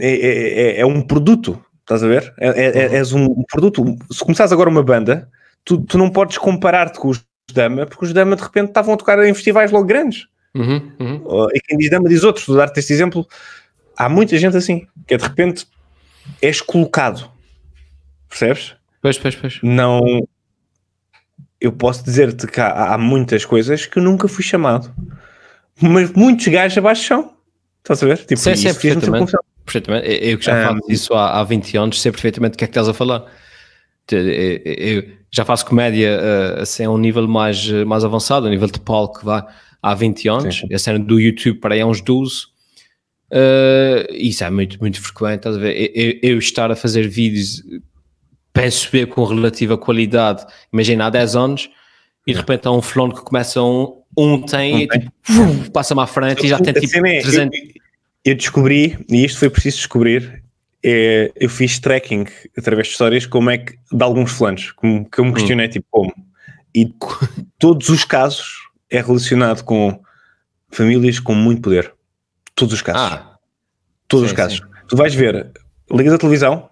É, 0.00 0.06
é, 0.06 0.76
é, 0.76 0.80
é, 0.80 0.86
um 0.86 1.00
produto, 1.02 1.58
estás 1.80 2.04
a 2.04 2.06
ver? 2.06 2.32
É, 2.38 2.48
é, 2.48 2.84
é, 2.84 2.88
uhum. 2.88 2.94
És 2.94 3.12
um 3.12 3.42
produto. 3.50 3.96
Se 4.12 4.20
começares 4.20 4.52
agora 4.52 4.68
uma 4.68 4.82
banda, 4.82 5.28
tu, 5.64 5.78
tu 5.80 5.96
não 5.98 6.10
podes 6.10 6.38
comparar-te 6.38 6.98
com 6.98 7.08
os 7.08 7.24
Dama, 7.52 7.86
porque 7.86 8.04
os 8.04 8.12
Dama 8.12 8.36
de 8.36 8.42
repente 8.42 8.68
estavam 8.68 8.94
a 8.94 8.96
tocar 8.96 9.22
em 9.24 9.34
festivais 9.34 9.70
logo 9.70 9.86
grandes. 9.86 10.26
Uhum, 10.54 10.92
uhum. 11.00 11.48
E 11.52 11.60
quem 11.60 11.76
diz 11.78 11.90
Dama 11.90 12.08
diz 12.08 12.22
outros. 12.22 12.46
Vou 12.46 12.56
dar-te 12.56 12.78
este 12.78 12.92
exemplo. 12.92 13.26
Há 13.96 14.08
muita 14.08 14.36
gente 14.36 14.56
assim, 14.56 14.86
que 15.06 15.14
é 15.14 15.16
de 15.16 15.24
repente 15.24 15.66
és 16.40 16.60
colocado. 16.60 17.30
Percebes? 18.28 18.74
Pois, 19.00 19.18
pois, 19.18 19.34
pois. 19.34 19.60
Não. 19.62 20.26
Eu 21.60 21.72
posso 21.72 22.04
dizer-te 22.04 22.46
que 22.46 22.60
há, 22.60 22.94
há, 22.94 22.98
muitas 22.98 23.44
coisas 23.44 23.86
que 23.86 23.98
eu 23.98 24.02
nunca 24.02 24.28
fui 24.28 24.42
chamado. 24.42 24.92
Mas 25.80 26.12
muitos 26.12 26.46
gajos 26.48 26.78
abaixo 26.78 27.04
são. 27.04 27.34
Estás 27.78 28.02
a 28.02 28.06
ver? 28.06 28.18
Tipo, 28.18 28.40
sim, 28.40 28.56
sim, 28.56 28.64
perfeitamente. 28.64 29.32
perfeitamente. 29.64 30.08
Eu 30.08 30.38
que 30.38 30.44
já 30.44 30.58
um, 30.58 30.74
faço 30.74 30.92
isso 30.92 31.14
há, 31.14 31.40
há 31.40 31.44
20 31.44 31.76
anos, 31.76 32.00
sei 32.00 32.12
perfeitamente 32.12 32.54
o 32.54 32.58
que 32.58 32.64
é 32.64 32.66
que 32.66 32.70
estás 32.70 32.88
a 32.88 32.94
falar. 32.94 33.24
Eu 34.10 35.04
já 35.30 35.44
faço 35.44 35.66
comédia 35.66 36.18
uh, 36.18 36.62
assim, 36.62 36.84
a 36.84 36.90
um 36.90 36.98
nível 36.98 37.26
mais, 37.26 37.68
mais 37.86 38.04
avançado, 38.04 38.46
a 38.46 38.50
nível 38.50 38.68
de 38.68 38.80
palco, 38.80 39.20
vá, 39.24 39.46
há 39.82 39.94
20 39.94 40.28
anos. 40.28 40.56
Sim. 40.56 40.74
A 40.74 40.78
cena 40.78 40.98
do 40.98 41.20
YouTube 41.20 41.60
para 41.60 41.74
aí 41.74 41.80
há 41.80 41.86
uns 41.86 42.00
12. 42.00 42.53
Uh, 43.30 44.06
isso 44.10 44.44
é 44.44 44.50
muito, 44.50 44.78
muito 44.80 45.00
frequente. 45.00 45.36
Estás 45.36 45.56
a 45.56 45.58
ver? 45.58 45.90
Eu, 45.94 46.30
eu, 46.30 46.38
estar 46.38 46.70
a 46.70 46.76
fazer 46.76 47.08
vídeos, 47.08 47.62
penso 48.52 48.88
ver 48.90 49.06
com 49.06 49.24
relativa 49.24 49.76
qualidade, 49.76 50.46
imagina 50.72 51.06
há 51.06 51.10
10 51.10 51.36
anos, 51.36 51.70
e 52.26 52.32
de 52.32 52.38
repente 52.38 52.66
há 52.66 52.70
um 52.70 52.82
fulano 52.82 53.14
que 53.14 53.22
começa 53.22 53.62
um, 53.62 54.02
um 54.16 54.40
tem, 54.42 54.74
um 54.74 54.78
e 54.78 54.88
tipo, 54.88 55.70
passa-me 55.72 56.00
à 56.00 56.06
frente 56.06 56.44
e 56.44 56.48
já 56.48 56.58
tem 56.58 56.72
tipo 56.72 56.88
300. 56.88 57.34
Eu, 57.34 57.50
eu 58.24 58.34
descobri, 58.34 58.98
e 59.08 59.24
isto 59.24 59.38
foi 59.38 59.50
preciso 59.50 59.78
descobrir, 59.78 60.42
é, 60.82 61.32
eu 61.34 61.48
fiz 61.48 61.78
tracking 61.78 62.26
através 62.56 62.88
de 62.88 62.92
histórias 62.92 63.24
como 63.24 63.48
é 63.50 63.58
que, 63.58 63.74
de 63.90 64.02
alguns 64.02 64.32
fulanos, 64.32 64.70
como, 64.72 65.08
que 65.08 65.18
eu 65.18 65.24
me 65.24 65.30
hum. 65.30 65.34
questionei, 65.34 65.66
hum. 65.66 65.70
tipo, 65.70 65.86
como? 65.90 66.14
E 66.74 66.92
todos 67.58 67.88
os 67.88 68.04
casos 68.04 68.64
é 68.90 69.00
relacionado 69.00 69.62
com 69.62 69.98
famílias 70.70 71.18
com 71.18 71.34
muito 71.34 71.62
poder. 71.62 71.93
Todos 72.64 72.74
os 72.74 72.82
casos. 72.82 73.02
Ah, 73.02 73.38
todos 74.08 74.26
sim, 74.26 74.32
os 74.32 74.36
casos. 74.36 74.58
Sim. 74.58 74.64
Tu 74.88 74.96
vais 74.96 75.14
ver, 75.14 75.52
ligas 75.90 76.14
a 76.14 76.18
televisão, 76.18 76.70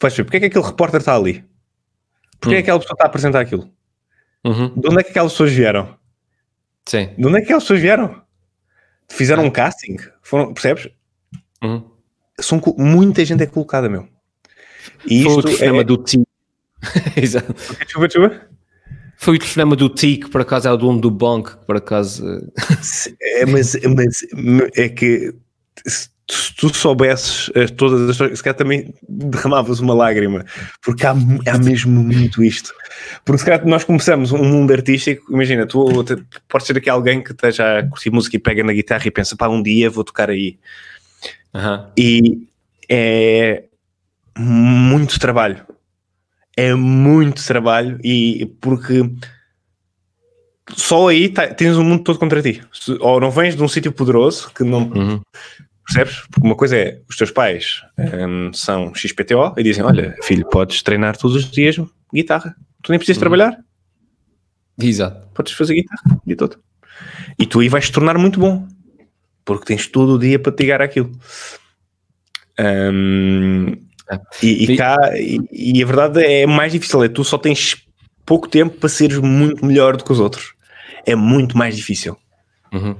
vais 0.00 0.14
ver 0.14 0.24
porque 0.24 0.36
é 0.36 0.40
que 0.40 0.46
aquele 0.46 0.64
repórter 0.64 1.00
está 1.00 1.14
ali. 1.14 1.44
Porque 2.38 2.54
hum. 2.54 2.58
é 2.58 2.62
que 2.62 2.62
aquela 2.62 2.78
pessoa 2.78 2.94
está 2.94 3.04
a 3.04 3.08
apresentar 3.08 3.40
aquilo. 3.40 3.70
Uhum. 4.44 4.74
De 4.74 4.88
onde 4.88 5.00
é 5.00 5.02
que 5.02 5.10
aquelas 5.10 5.32
pessoas 5.32 5.52
vieram? 5.52 5.98
Sim. 6.86 7.14
De 7.16 7.26
onde 7.26 7.36
é 7.36 7.40
que 7.40 7.44
aquelas 7.44 7.64
pessoas 7.64 7.80
vieram? 7.80 8.22
Fizeram 9.08 9.42
ah. 9.42 9.46
um 9.46 9.50
casting? 9.50 9.96
Foram, 10.22 10.54
percebes? 10.54 10.88
Uhum 11.62 11.90
são, 12.42 12.60
muita 12.76 13.24
gente 13.24 13.42
é 13.42 13.46
colocada, 13.46 13.88
meu. 13.88 14.08
E 15.06 15.22
Foi 15.22 15.32
o 15.32 15.42
telefonema 15.42 15.80
é... 15.80 15.84
do 15.84 15.96
TIC. 15.98 16.24
Exato. 17.16 17.52
Desculpa, 17.52 18.08
desculpa. 18.08 18.49
Foi 19.22 19.36
o 19.36 19.38
telefonema 19.38 19.76
do 19.76 19.90
TIC, 19.90 20.24
que 20.24 20.30
por 20.30 20.40
acaso 20.40 20.66
é 20.66 20.72
o 20.72 20.78
dono 20.78 20.98
do 20.98 21.10
que 21.10 21.56
por 21.66 21.76
acaso. 21.76 22.24
é, 23.20 23.44
mas, 23.44 23.76
mas 23.84 24.24
é 24.74 24.88
que 24.88 25.34
se 25.84 26.08
tu 26.56 26.74
soubesses 26.74 27.50
eh, 27.54 27.66
todas 27.66 28.00
as 28.00 28.10
histórias, 28.12 28.38
se 28.38 28.42
calhar 28.42 28.56
também 28.56 28.94
derramavas 29.06 29.78
uma 29.78 29.92
lágrima, 29.92 30.46
porque 30.80 31.04
há, 31.04 31.10
há 31.10 31.58
mesmo 31.58 32.02
muito 32.02 32.42
isto. 32.42 32.72
Porque 33.22 33.40
se 33.40 33.44
calhar 33.44 33.66
nós 33.66 33.84
começamos 33.84 34.32
um 34.32 34.42
mundo 34.42 34.72
artístico, 34.72 35.30
imagina, 35.30 35.66
tu 35.66 35.84
podes 36.48 36.66
ser 36.66 36.78
aqui 36.78 36.88
alguém 36.88 37.22
que 37.22 37.32
esteja 37.32 37.80
a 37.80 37.86
curtir 37.86 38.10
música 38.10 38.36
e 38.36 38.38
pega 38.38 38.64
na 38.64 38.72
guitarra 38.72 39.02
e 39.04 39.10
pensa, 39.10 39.36
pá, 39.36 39.48
um 39.48 39.62
dia 39.62 39.90
vou 39.90 40.02
tocar 40.02 40.30
aí. 40.30 40.58
Uhum. 41.52 41.86
E 41.94 42.48
é 42.88 43.64
muito 44.38 45.20
trabalho. 45.20 45.62
É 46.60 46.74
muito 46.74 47.46
trabalho 47.46 47.98
e 48.04 48.46
porque 48.60 49.10
só 50.76 51.08
aí 51.08 51.28
tá, 51.28 51.48
tens 51.48 51.76
o 51.76 51.82
mundo 51.82 52.04
todo 52.04 52.18
contra 52.18 52.42
ti. 52.42 52.62
Ou 53.00 53.20
não 53.20 53.30
vens 53.30 53.56
de 53.56 53.62
um 53.62 53.68
sítio 53.68 53.92
poderoso 53.92 54.50
que 54.54 54.62
não 54.62 54.82
uhum. 54.82 55.20
percebes? 55.86 56.22
Porque 56.30 56.46
uma 56.46 56.54
coisa 56.54 56.76
é 56.76 57.00
os 57.08 57.16
teus 57.16 57.30
pais 57.30 57.82
um, 57.98 58.52
são 58.52 58.94
XPTO 58.94 59.54
e 59.56 59.62
dizem: 59.62 59.82
Olha, 59.84 60.14
filho, 60.22 60.46
podes 60.48 60.82
treinar 60.82 61.16
todos 61.16 61.36
os 61.36 61.50
dias 61.50 61.76
guitarra, 62.12 62.54
tu 62.82 62.90
nem 62.90 62.98
precisas 62.98 63.16
uhum. 63.16 63.20
trabalhar. 63.20 63.58
Exato. 64.78 65.28
Podes 65.34 65.52
fazer 65.52 65.74
guitarra 65.74 66.02
o 66.16 66.26
dia 66.26 66.36
todo. 66.36 66.58
E 67.38 67.46
tu 67.46 67.60
aí 67.60 67.68
vais 67.68 67.86
te 67.86 67.92
tornar 67.92 68.18
muito 68.18 68.38
bom 68.38 68.68
porque 69.44 69.66
tens 69.66 69.86
todo 69.86 70.14
o 70.14 70.18
dia 70.18 70.38
para 70.38 70.52
te 70.52 70.62
ligar 70.62 70.82
àquilo. 70.82 71.10
Um, 72.58 73.76
e, 74.42 74.72
e, 74.72 74.76
cá, 74.76 74.96
e, 75.14 75.40
e, 75.52 75.82
a 75.82 75.86
verdade 75.86 76.24
é 76.24 76.46
mais 76.46 76.72
difícil, 76.72 77.02
é 77.04 77.08
tu 77.08 77.24
só 77.24 77.38
tens 77.38 77.76
pouco 78.24 78.48
tempo 78.48 78.76
para 78.76 78.88
seres 78.88 79.18
muito 79.18 79.64
melhor 79.64 79.96
do 79.96 80.04
que 80.04 80.12
os 80.12 80.20
outros. 80.20 80.54
É 81.06 81.14
muito 81.14 81.56
mais 81.56 81.76
difícil. 81.76 82.16
Uhum. 82.72 82.94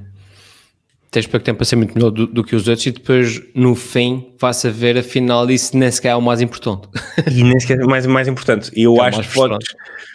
Tens 1.11 1.27
pouco 1.27 1.45
tempo 1.45 1.59
para 1.59 1.65
ser 1.65 1.77
muito 1.77 1.93
melhor 1.95 2.11
do, 2.11 2.27
do, 2.27 2.45
que 2.45 2.55
os 2.55 2.69
outros 2.69 2.87
e 2.87 2.93
depois 2.93 3.43
no 3.55 3.75
fim 3.75 4.33
vai-se 4.41 4.69
a 4.69 4.71
ver 4.71 4.97
afinal 4.97 5.51
isso 5.51 5.77
nem 5.77 5.91
sequer 5.91 6.11
é 6.11 6.17
o 6.17 6.23
mais 6.23 6.41
importante. 6.41 6.89
e 7.31 7.43
nem 7.43 7.59
sequer 7.59 7.81
é 7.81 7.85
o 7.85 7.89
mais, 7.89 8.07
mais 8.07 8.29
importante. 8.29 8.71
E 8.77 8.85
eu 8.85 8.97
é 8.97 9.09
acho 9.09 9.23
que 9.23 9.35
podes, 9.35 9.69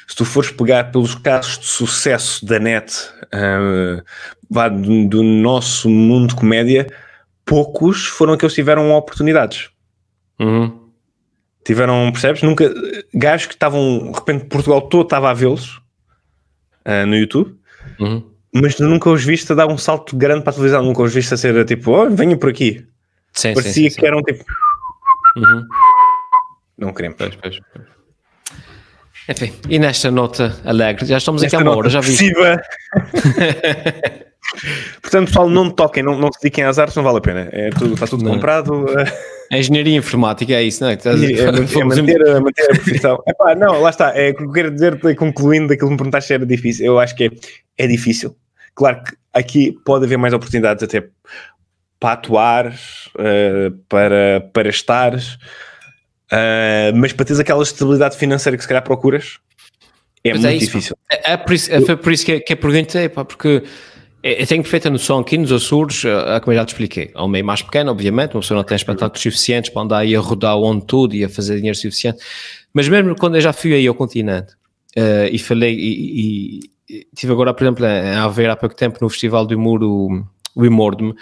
se 0.08 0.16
tu 0.16 0.24
fores 0.24 0.52
pegar 0.52 0.92
pelos 0.92 1.16
casos 1.16 1.60
de 1.60 1.66
sucesso 1.66 2.46
da 2.46 2.60
net, 2.60 2.94
uh, 3.34 4.70
do, 4.70 5.08
do, 5.10 5.24
nosso 5.24 5.90
mundo 5.90 6.30
de 6.30 6.36
comédia, 6.36 6.88
poucos 7.44 8.06
foram 8.06 8.34
aqueles 8.34 8.54
que 8.54 8.62
tiveram 8.62 8.92
oportunidades. 8.94 9.70
Uhum. 10.40 10.85
Tiveram, 11.66 12.12
percebes? 12.12 12.44
Nunca, 12.44 12.72
gajos 13.12 13.48
que 13.48 13.56
estavam, 13.56 14.12
de 14.12 14.18
repente, 14.18 14.46
Portugal 14.46 14.84
todo 14.84 15.04
estava 15.04 15.32
a 15.32 15.34
vê-los 15.34 15.82
uh, 16.86 17.08
no 17.08 17.18
YouTube, 17.18 17.56
uhum. 18.00 18.24
mas 18.54 18.80
nunca 18.80 19.10
os 19.10 19.26
viste 19.26 19.52
a 19.52 19.56
dar 19.56 19.68
um 19.68 19.78
salto 19.78 20.16
grande 20.16 20.44
para 20.44 20.52
a 20.52 20.54
televisão, 20.54 20.84
nunca 20.84 21.02
os 21.02 21.12
viste 21.12 21.34
a 21.34 21.38
ser 21.38 21.66
tipo, 21.66 21.92
oh, 21.92 22.10
venha 22.10 22.38
por 22.38 22.52
aqui. 22.52 22.86
Sim, 23.34 23.56
Parecia 23.56 23.74
sim, 23.74 23.90
sim, 23.90 24.00
que 24.00 24.06
eram 24.06 24.22
tipo. 24.22 24.46
Uhum. 25.36 25.66
Não 26.78 26.94
queremos. 26.94 27.18
Pois, 27.18 27.36
pois, 27.36 27.60
pois. 27.74 27.86
Enfim, 29.28 29.52
e 29.68 29.80
nesta 29.80 30.12
nota 30.12 30.56
alegre, 30.64 31.08
já 31.08 31.18
estamos 31.18 31.42
nesta 31.42 31.58
aqui 31.58 31.66
há 31.66 31.70
uma 31.70 31.78
hora, 31.78 31.90
já 31.90 32.00
vi. 32.00 32.16
Portanto, 35.02 35.28
pessoal, 35.28 35.50
não 35.50 35.70
toquem, 35.70 36.04
não, 36.04 36.18
não 36.18 36.32
se 36.32 36.40
dediquem 36.42 36.64
às 36.64 36.80
artes, 36.80 36.96
não 36.96 37.04
vale 37.04 37.18
a 37.18 37.22
pena. 37.22 37.50
É 37.52 37.70
tudo, 37.70 37.94
está 37.94 38.08
tudo 38.08 38.24
não. 38.24 38.34
comprado. 38.34 38.86
A 39.52 39.58
engenharia 39.58 39.96
informática 39.98 40.54
é 40.54 40.64
isso, 40.64 40.84
não 40.84 40.90
é? 40.90 40.94
é, 40.94 40.98
é 40.98 41.84
manter, 41.84 42.28
a, 42.28 42.40
manter 42.40 42.64
a 42.64 42.76
profissão. 42.76 43.24
Epá, 43.28 43.56
não, 43.56 43.82
lá 43.82 43.90
está. 43.90 44.18
É, 44.18 44.32
o 44.32 44.36
que 44.36 44.44
eu 44.44 44.52
quero 44.52 44.72
dizer, 44.72 45.00
concluindo 45.16 45.68
daquilo 45.68 45.90
que 45.90 45.94
me 45.94 45.98
perguntaste, 45.98 46.34
era 46.34 46.46
difícil. 46.46 46.86
Eu 46.86 47.00
acho 47.00 47.16
que 47.16 47.26
é, 47.26 47.30
é 47.78 47.88
difícil. 47.88 48.36
Claro 48.74 49.04
que 49.04 49.14
aqui 49.34 49.74
pode 49.86 50.06
haver 50.06 50.18
mais 50.18 50.34
oportunidades 50.34 50.84
até 50.84 51.08
para 52.00 52.14
atuar, 52.14 52.68
uh, 52.68 53.72
para, 53.88 54.50
para 54.54 54.70
estares, 54.70 55.36
uh, 56.32 56.96
mas 56.96 57.14
para 57.14 57.26
teres 57.26 57.40
aquela 57.40 57.64
estabilidade 57.64 58.18
financeira 58.18 58.58
que 58.58 58.64
se 58.64 58.68
calhar 58.68 58.84
procuras, 58.84 59.40
é 60.24 60.34
mas 60.34 60.44
é 60.44 60.50
muito 60.50 60.64
é 60.64 60.66
difícil. 60.66 60.98
É, 61.10 61.34
é, 61.34 61.38
por 61.38 61.54
isso, 61.54 61.72
é 61.72 61.96
por 61.96 62.12
isso 62.12 62.26
que, 62.26 62.40
que 62.40 62.54
a 62.54 62.58
pergunta 62.58 63.00
é, 63.00 63.08
pá, 63.08 63.24
porque 63.24 63.64
eu 64.28 64.48
tenho 64.48 64.64
perfeita 64.64 64.90
noção 64.90 65.20
aqui 65.20 65.38
nos 65.38 65.52
Açores, 65.52 66.04
eh, 66.04 66.40
como 66.40 66.52
eu 66.52 66.58
já 66.58 66.66
te 66.66 66.70
expliquei, 66.70 67.12
é 67.14 67.22
um 67.22 67.28
meio 67.28 67.46
mais 67.46 67.62
pequeno, 67.62 67.92
obviamente, 67.92 68.34
uma 68.34 68.42
pessoa 68.42 68.58
não 68.58 68.64
tem 68.64 68.76
espetáculos 68.76 69.22
suficientes 69.22 69.70
para 69.70 69.84
andar 69.84 69.98
aí 70.00 70.16
a 70.16 70.20
rodar 70.20 70.58
onde 70.58 70.84
tudo 70.84 71.16
e 71.16 71.24
a 71.24 71.30
fazer 71.30 71.58
dinheiro 71.58 71.78
suficiente, 71.78 72.18
mas 72.74 72.90
mesmo 72.90 73.16
quando 73.16 73.36
eu 73.36 73.42
já 73.42 73.54
fui 73.54 73.76
aí 73.76 73.86
ao 73.86 73.94
continente 73.94 74.54
uh, 74.98 75.30
e 75.32 75.38
falei, 75.38 75.76
e, 75.76 76.60
e, 76.90 77.08
tive 77.16 77.34
agora, 77.34 77.54
por 77.54 77.64
exemplo, 77.66 77.86
a 77.86 78.28
ver 78.28 78.50
há 78.50 78.56
pouco 78.56 78.76
tempo 78.76 78.98
no 79.00 79.10
Festival 79.10 79.46
do 79.46 79.56
Humor, 79.56 79.84
o, 79.84 80.66
Imordme, 80.66 81.14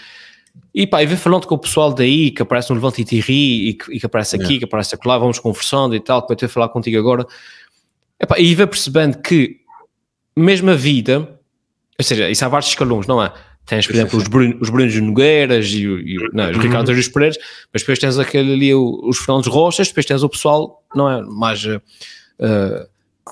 e 0.73 0.87
pá, 0.87 1.03
e 1.03 1.05
ver 1.05 1.17
falando 1.17 1.45
com 1.45 1.55
o 1.55 1.59
pessoal 1.59 1.93
daí, 1.93 2.31
que 2.31 2.41
aparece 2.41 2.69
no 2.69 2.75
Levante 2.75 3.01
e 3.01 3.05
Tirri, 3.05 3.67
e 3.67 3.73
que, 3.73 3.95
e 3.95 3.99
que 3.99 4.05
aparece 4.05 4.37
aqui, 4.37 4.59
que 4.59 4.65
aparece 4.65 4.97
lá, 5.03 5.17
vamos 5.17 5.39
conversando 5.39 5.93
e 5.93 5.99
tal, 5.99 6.25
que 6.25 6.31
eu 6.31 6.35
estou 6.35 6.47
a 6.47 6.49
falar 6.49 6.69
contigo 6.69 6.97
agora, 6.97 7.27
Epá, 8.17 8.39
e 8.39 8.55
ver 8.55 8.67
percebendo 8.67 9.21
que 9.21 9.57
mesmo 10.37 10.71
a 10.71 10.75
vida 10.75 11.37
ou 11.97 12.03
seja, 12.03 12.29
isso 12.29 12.43
há 12.43 12.47
vários 12.47 12.69
escalões, 12.69 13.07
não 13.07 13.21
é? 13.21 13.31
Tens, 13.65 13.87
por 13.87 13.95
exemplo, 13.95 14.19
os, 14.19 14.27
Bruno, 14.27 14.57
os 14.59 14.69
Brunos 14.69 14.95
Nogueiras 14.95 15.67
e, 15.67 15.85
e 15.85 16.29
não, 16.33 16.51
os. 16.51 16.57
Ricardo 16.57 16.91
Aruz 16.91 17.07
Pereiras, 17.07 17.37
mas 17.71 17.81
depois 17.81 17.97
tens 17.97 18.19
aquele 18.19 18.53
ali, 18.53 18.75
os 18.75 19.17
Fernandes 19.19 19.49
Rochas, 19.49 19.87
depois 19.87 20.05
tens 20.05 20.21
o 20.21 20.29
pessoal, 20.29 20.83
não 20.93 21.09
é? 21.09 21.21
Mais 21.21 21.63
uh, 21.65 21.79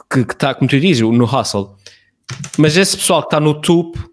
que 0.10 0.20
está, 0.20 0.54
como 0.54 0.70
tu 0.70 0.80
dizes, 0.80 1.02
no 1.02 1.26
hustle. 1.26 1.72
Mas 2.58 2.78
esse 2.78 2.96
pessoal 2.96 3.22
que 3.22 3.28
está 3.28 3.42
no 3.42 3.56
topo, 3.56 4.10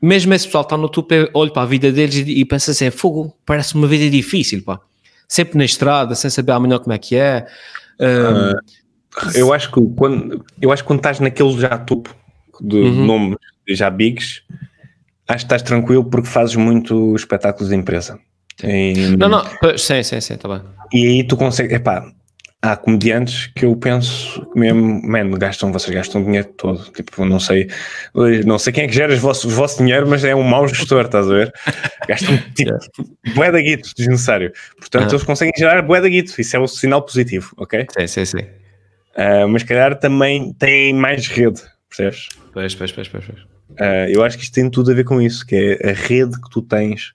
mesmo 0.00 0.34
esse 0.34 0.46
pessoal 0.46 0.64
que 0.64 0.74
está 0.74 0.76
no 0.76 0.88
topo, 0.88 1.14
eu 1.14 1.30
olho 1.32 1.52
para 1.52 1.62
a 1.62 1.66
vida 1.66 1.92
deles 1.92 2.16
e, 2.16 2.40
e 2.40 2.44
penso 2.44 2.72
assim: 2.72 2.90
fogo, 2.90 3.36
parece 3.46 3.76
uma 3.76 3.86
vida 3.86 4.10
difícil, 4.10 4.64
pá. 4.64 4.80
Sempre 5.28 5.56
na 5.58 5.64
estrada, 5.64 6.14
sem 6.16 6.28
saber 6.28 6.52
amanhã 6.52 6.78
como 6.78 6.92
é 6.92 6.98
que 6.98 7.14
é. 7.14 7.46
Uh, 8.00 8.56
uh 8.56 8.82
eu 9.34 9.52
acho 9.52 9.70
que 9.70 9.80
quando, 9.94 10.44
eu 10.60 10.72
acho 10.72 10.82
que 10.82 10.86
quando 10.86 11.00
estás 11.00 11.20
naquele 11.20 11.52
já 11.60 11.76
topo 11.78 12.14
de 12.60 12.76
uhum. 12.76 13.06
nomes 13.06 13.38
já 13.74 13.90
bigs, 13.90 14.42
acho 15.28 15.38
que 15.38 15.44
estás 15.44 15.62
tranquilo 15.62 16.04
porque 16.04 16.28
fazes 16.28 16.56
muito 16.56 17.14
espetáculos 17.16 17.68
de 17.68 17.76
empresa. 17.76 18.18
E, 18.62 19.16
não, 19.16 19.28
não, 19.28 19.44
sim, 19.78 20.02
sim, 20.02 20.20
sim, 20.20 20.36
tá 20.36 20.48
bem. 20.48 20.62
E 20.92 21.06
aí 21.06 21.24
tu 21.24 21.36
consegues, 21.36 21.72
epá, 21.72 22.12
há 22.62 22.76
comediantes 22.76 23.48
que 23.48 23.64
eu 23.64 23.74
penso 23.74 24.46
mesmo, 24.54 25.02
man, 25.02 25.30
gastam, 25.32 25.72
vocês 25.72 25.92
gastam 25.92 26.22
dinheiro 26.22 26.48
todo. 26.56 26.78
Tipo, 26.92 27.24
não 27.24 27.40
sei, 27.40 27.68
não 28.46 28.58
sei 28.58 28.72
quem 28.72 28.84
é 28.84 28.86
que 28.86 28.94
gera 28.94 29.12
o 29.12 29.18
vosso, 29.18 29.48
o 29.48 29.50
vosso 29.50 29.78
dinheiro, 29.78 30.06
mas 30.06 30.22
é 30.22 30.34
um 30.34 30.44
mau 30.44 30.66
gestor, 30.68 31.06
estás 31.06 31.28
a 31.28 31.34
ver? 31.34 31.52
Gastam 32.08 32.38
tipo, 32.54 32.72
bué 33.34 33.50
da 33.50 33.60
guito 33.60 33.90
desnecessário. 33.96 34.52
Portanto, 34.78 35.12
eles 35.12 35.24
conseguem 35.24 35.52
gerar 35.56 35.82
bué 35.82 36.00
da 36.00 36.08
guito, 36.08 36.40
isso 36.40 36.56
é 36.56 36.60
um 36.60 36.68
sinal 36.68 37.02
positivo, 37.02 37.52
ok? 37.56 37.86
Sim, 37.98 38.06
sim, 38.06 38.24
sim. 38.24 38.44
Uh, 39.14 39.46
mas 39.48 39.62
calhar 39.64 39.98
também 39.98 40.54
tem 40.54 40.94
mais 40.94 41.26
rede, 41.26 41.60
percebes? 41.88 42.28
Pois, 42.52 42.74
pois, 42.74 42.92
pois, 42.92 43.08
pois. 43.08 43.51
Uh, 43.80 44.08
eu 44.08 44.22
acho 44.22 44.36
que 44.36 44.44
isto 44.44 44.54
tem 44.54 44.68
tudo 44.70 44.90
a 44.90 44.94
ver 44.94 45.04
com 45.04 45.20
isso, 45.20 45.46
que 45.46 45.78
é 45.80 45.90
a 45.90 45.92
rede 45.92 46.40
que 46.40 46.50
tu 46.50 46.62
tens 46.62 47.14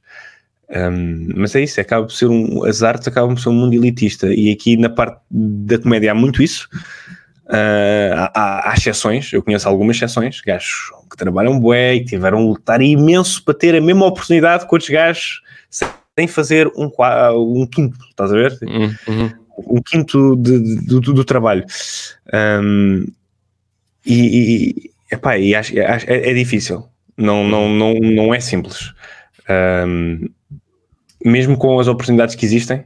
um, 0.69 1.29
mas 1.35 1.55
é 1.55 1.61
isso, 1.61 1.79
acaba 1.79 2.05
por 2.05 2.13
ser 2.13 2.27
um, 2.27 2.65
as 2.65 2.83
artes 2.83 3.07
acabam 3.07 3.35
por 3.35 3.41
ser 3.41 3.49
um 3.49 3.53
mundo 3.53 3.73
elitista 3.73 4.27
e 4.33 4.51
aqui 4.51 4.75
na 4.75 4.89
parte 4.89 5.21
da 5.29 5.79
comédia 5.79 6.11
há 6.11 6.15
muito 6.15 6.43
isso. 6.43 6.67
Uh, 7.45 8.27
há, 8.33 8.71
há, 8.71 8.73
exceções, 8.73 9.31
eu 9.31 9.41
conheço 9.41 9.67
algumas 9.69 9.95
exceções, 9.95 10.41
gajos 10.41 10.91
que 11.09 11.15
trabalham 11.15 11.57
bué 11.57 11.95
e 11.95 12.03
tiveram 12.03 12.39
a 12.39 12.41
lutar 12.41 12.81
imenso 12.81 13.41
para 13.43 13.53
ter 13.53 13.73
a 13.75 13.79
mesma 13.79 14.05
oportunidade 14.05 14.67
que 14.67 14.75
outros 14.75 14.89
gajos 14.89 15.41
sem 15.69 16.27
fazer 16.27 16.67
um, 16.75 16.91
um 17.37 17.65
quinto, 17.65 17.97
estás 18.09 18.33
a 18.33 18.35
ver? 18.35 18.57
Uhum. 18.61 19.31
Um 19.57 19.81
quinto 19.81 20.35
de, 20.35 20.59
de, 20.59 20.85
do, 20.85 20.99
do, 20.99 21.23
trabalho. 21.23 21.63
Um, 22.61 23.05
e, 24.05 24.91
epá, 25.11 25.37
e 25.37 25.55
acho, 25.55 25.77
é, 25.77 26.03
é, 26.07 26.33
difícil, 26.33 26.87
não, 27.17 27.43
não, 27.43 27.69
não, 27.69 27.93
não 27.93 28.33
é 28.33 28.39
simples. 28.39 28.93
Um, 29.49 30.27
mesmo 31.23 31.57
com 31.57 31.79
as 31.79 31.87
oportunidades 31.87 32.35
que 32.35 32.45
existem, 32.45 32.85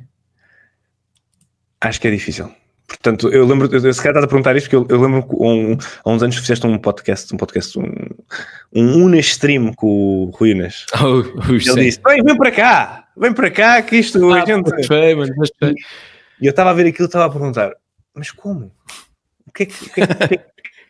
acho 1.79 1.99
que 1.99 2.07
é 2.07 2.11
difícil. 2.11 2.51
Portanto, 2.87 3.29
eu 3.29 3.45
lembro, 3.45 3.73
eu, 3.73 3.93
se 3.93 4.01
calhar 4.01 4.11
estás 4.11 4.25
a 4.25 4.27
perguntar 4.27 4.55
isto, 4.55 4.69
porque 4.69 4.75
eu, 4.75 4.97
eu 4.97 5.01
lembro 5.01 5.23
que 5.23 5.35
um, 5.35 5.77
há 6.03 6.09
uns 6.09 6.21
anos 6.21 6.35
fizeste 6.35 6.67
um 6.67 6.77
podcast, 6.77 7.33
um 7.33 7.37
podcast, 7.37 7.79
um, 7.79 7.89
um 8.73 9.05
Una 9.05 9.17
Stream 9.19 9.73
com 9.73 9.87
o 9.87 10.29
Rui 10.31 10.53
Unas. 10.53 10.85
Oh, 11.01 11.21
Ele 11.49 11.85
disse: 11.85 12.01
vem, 12.05 12.21
vem 12.23 12.37
para 12.37 12.51
cá, 12.51 13.07
vem 13.15 13.33
para 13.33 13.49
cá, 13.49 13.81
que 13.81 13.95
isto 13.95 14.31
ah, 14.31 14.43
a 14.43 14.45
gente. 14.45 14.69
Mano, 15.15 15.33
e 16.41 16.45
eu 16.45 16.49
estava 16.49 16.71
a 16.71 16.73
ver 16.73 16.87
aquilo 16.87 17.05
e 17.05 17.07
estava 17.07 17.25
a 17.25 17.29
perguntar: 17.29 17.71
mas 18.13 18.29
como? 18.31 18.71
O 19.47 19.51
que 19.51 19.63
é 19.63 19.65
que, 19.65 19.85
o 19.85 19.89
que, 19.89 20.01
é 20.01 20.07
que, 20.07 20.39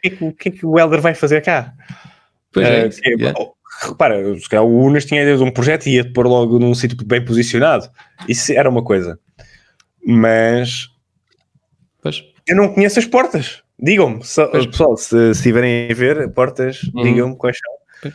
o 0.03 0.07
que, 0.07 0.07
é 0.07 0.09
que, 0.09 0.23
o 0.23 0.33
que, 0.33 0.49
é 0.49 0.51
que 0.51 0.65
o 0.65 0.79
Helder 0.79 1.01
vai 1.01 1.13
fazer 1.13 1.41
cá? 1.41 1.73
Pois 2.51 2.67
é, 2.67 2.87
uh, 2.87 3.19
yeah 3.19 3.33
repara, 3.81 4.37
se 4.37 4.47
calhar 4.49 4.65
o 4.65 4.85
Unas 4.85 5.05
tinha 5.05 5.35
um 5.43 5.51
projeto 5.51 5.87
e 5.87 5.95
ia 5.95 6.11
pôr 6.11 6.27
logo 6.27 6.59
num 6.59 6.73
sítio 6.73 6.97
bem 7.05 7.23
posicionado. 7.23 7.89
Isso 8.27 8.51
era 8.51 8.69
uma 8.69 8.83
coisa. 8.83 9.19
Mas 10.05 10.89
pois. 12.01 12.23
eu 12.47 12.55
não 12.55 12.73
conheço 12.73 12.99
as 12.99 13.05
portas. 13.05 13.63
Digam-me, 13.79 14.19
pessoal, 14.19 14.95
se 14.95 15.31
estiverem 15.31 15.89
a 15.89 15.93
ver 15.93 16.29
portas, 16.33 16.83
uhum. 16.93 17.03
digam-me 17.03 17.35
quais 17.35 17.57
são. 17.57 18.11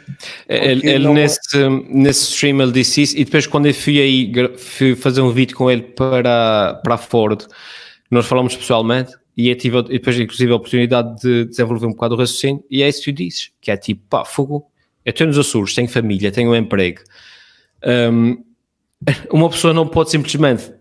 Ele, 0.48 0.88
ele 0.88 1.08
nesse, 1.08 1.68
nesse 1.88 2.32
stream 2.32 2.60
ele 2.60 2.72
disse 2.72 3.02
isso 3.02 3.16
e 3.16 3.24
depois 3.24 3.46
quando 3.46 3.66
eu 3.66 3.74
fui 3.74 4.00
aí 4.00 4.32
fui 4.58 4.96
fazer 4.96 5.20
um 5.20 5.30
vídeo 5.30 5.56
com 5.56 5.70
ele 5.70 5.82
para, 5.82 6.80
para 6.82 6.94
a 6.96 6.98
Ford, 6.98 7.46
nós 8.10 8.26
falamos 8.26 8.56
pessoalmente 8.56 9.12
e 9.36 9.48
eu 9.48 9.56
tive 9.56 9.78
e 9.78 9.82
depois 9.82 10.18
inclusive 10.18 10.52
a 10.52 10.56
oportunidade 10.56 11.20
de 11.20 11.44
desenvolver 11.44 11.86
um 11.86 11.90
bocado 11.90 12.14
o 12.14 12.18
raciocínio 12.18 12.64
e 12.70 12.82
é 12.82 12.88
isso 12.88 13.02
que 13.02 13.12
tu 13.12 13.16
dizes, 13.16 13.50
que 13.60 13.70
é 13.70 13.76
tipo, 13.76 14.02
pá, 14.08 14.24
fogo, 14.24 14.70
eu 15.04 15.10
estou 15.10 15.26
nos 15.26 15.38
Açores, 15.38 15.74
tenho 15.74 15.88
família, 15.88 16.32
tenho 16.32 16.50
um 16.50 16.56
emprego. 16.56 17.00
Um, 17.84 18.42
uma 19.30 19.50
pessoa 19.50 19.74
não 19.74 19.86
pode 19.86 20.10
simplesmente 20.10 20.72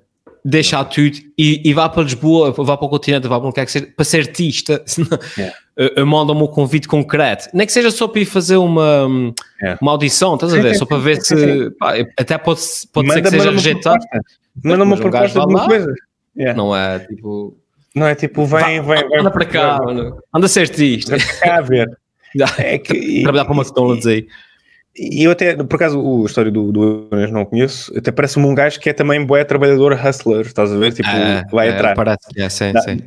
deixar 0.43 0.86
tudo 0.86 1.18
e, 1.38 1.68
e 1.68 1.74
vá 1.74 1.89
para 1.89 2.03
Lisboa, 2.03 2.51
vá 2.51 2.78
para 2.78 2.86
o 2.86 2.89
continente, 2.89 3.28
vá 3.28 3.39
para 3.39 3.47
onde 3.47 3.56
quer 3.56 3.66
que 3.66 3.72
seja, 3.72 3.88
para 3.95 4.06
ser 4.06 4.20
artista, 4.20 4.84
yeah. 5.36 5.58
uh, 5.97 6.06
manda-me 6.06 6.43
um 6.43 6.47
convite 6.47 6.88
concreto. 6.88 7.49
Nem 7.51 7.66
que 7.66 7.74
seja 7.74 7.89
só 7.89 8.08
para 8.08 8.22
ir 8.22 8.26
fazer 8.26 8.58
uma, 8.58 9.34
yeah. 9.60 9.80
uma 9.82 9.91
audição, 9.91 10.36
estás 10.36 10.53
a 10.53 10.62
ver? 10.62 10.76
Só 10.76 10.86
para 10.86 10.97
ver 10.99 11.20
se. 11.22 11.72
Pá, 11.80 11.95
até 12.18 12.38
pode, 12.38 12.62
pode 12.93 13.12
ser 13.12 13.22
que 13.24 13.30
seja 13.30 13.51
rejeitado. 13.51 14.06
Manda 14.64 14.84
uma 14.84 14.97
proposta 14.97 15.39
de 15.39 15.45
uma 15.45 15.66
coisa. 15.66 15.93
Yeah. 16.38 16.56
Não 16.56 16.76
é 16.76 16.99
tipo. 16.99 17.58
Não 17.96 18.08
é 18.08 18.14
tipo, 18.14 18.46
vem, 18.46 18.82
vem, 18.82 19.08
vem. 19.08 19.20
Anda 19.20 19.32
para 19.32 19.46
cá, 19.46 19.80
anda 20.34 20.46
a 20.46 20.50
ser 20.50 20.62
artista. 20.62 21.16
Anda 21.16 21.24
para 21.26 21.38
cá 21.39 21.58
a 21.58 21.62
ver. 21.62 21.98
É 22.58 22.78
que, 22.78 23.24
Trabalhar 23.24 23.46
para 23.46 23.54
uma 23.54 23.64
McDonald's 23.64 24.06
aí. 24.06 24.28
E 24.98 25.24
eu 25.24 25.32
até, 25.32 25.56
por 25.56 25.76
acaso, 25.76 26.24
a 26.24 26.26
história 26.26 26.52
do, 26.52 26.70
do 26.70 27.10
não 27.32 27.46
conheço, 27.46 27.98
até 27.98 28.12
parece-me 28.12 28.46
um 28.46 28.54
gajo 28.54 28.78
que 28.80 28.89
é 28.89 28.93
também 28.93 29.26
boé 29.26 29.43
trabalhador 29.46 29.93
hustler, 29.93 30.41
estás 30.41 30.72
a 30.72 30.78
ver? 30.78 30.93
Tipo, 30.93 31.08
ah, 31.10 31.43
vai 31.52 31.70
é, 31.70 31.72
entrar. 31.72 31.96
Parece, 31.96 32.20
é, 32.38 32.50
sim, 32.50 32.74
Dá, 32.74 32.82
sim. 32.82 33.00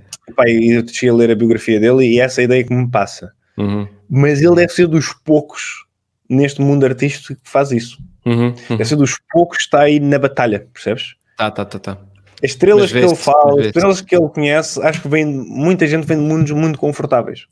Eu 0.47 0.87
cheguei 0.89 1.11
a 1.11 1.15
ler 1.15 1.31
a 1.31 1.35
biografia 1.35 1.81
dele 1.81 2.07
e 2.07 2.21
essa 2.21 2.41
é 2.41 2.43
a 2.43 2.45
ideia 2.45 2.65
que 2.65 2.75
me 2.75 2.91
passa. 2.91 3.33
Uhum. 3.57 3.89
Mas 4.09 4.43
ele 4.43 4.55
deve 4.55 4.73
ser 4.73 4.87
dos 4.87 5.15
poucos 5.25 5.87
neste 6.29 6.61
mundo 6.61 6.85
artístico 6.85 7.41
que 7.43 7.51
faz 7.51 7.73
isso. 7.73 7.99
Uhum, 8.27 8.49
uhum. 8.49 8.77
Deve 8.77 8.85
ser 8.85 8.97
dos 8.97 9.19
poucos 9.31 9.59
que 9.59 9.65
está 9.65 9.81
aí 9.83 9.99
na 9.99 10.19
batalha, 10.19 10.67
percebes? 10.73 11.15
Tá, 11.39 11.51
tá, 11.51 11.65
tá, 11.65 11.79
tá. 11.79 11.99
As 12.43 12.51
estrelas 12.51 12.93
que 12.93 12.99
ele 12.99 13.15
fala, 13.17 13.61
as 13.61 13.67
estrelas 13.67 14.01
que 14.01 14.15
ele 14.15 14.29
conhece, 14.29 14.81
acho 14.83 15.03
que 15.03 15.09
vem, 15.09 15.25
muita 15.27 15.87
gente 15.87 16.07
vem 16.07 16.17
de 16.17 16.23
mundos 16.23 16.51
muito 16.53 16.79
confortáveis. 16.79 17.47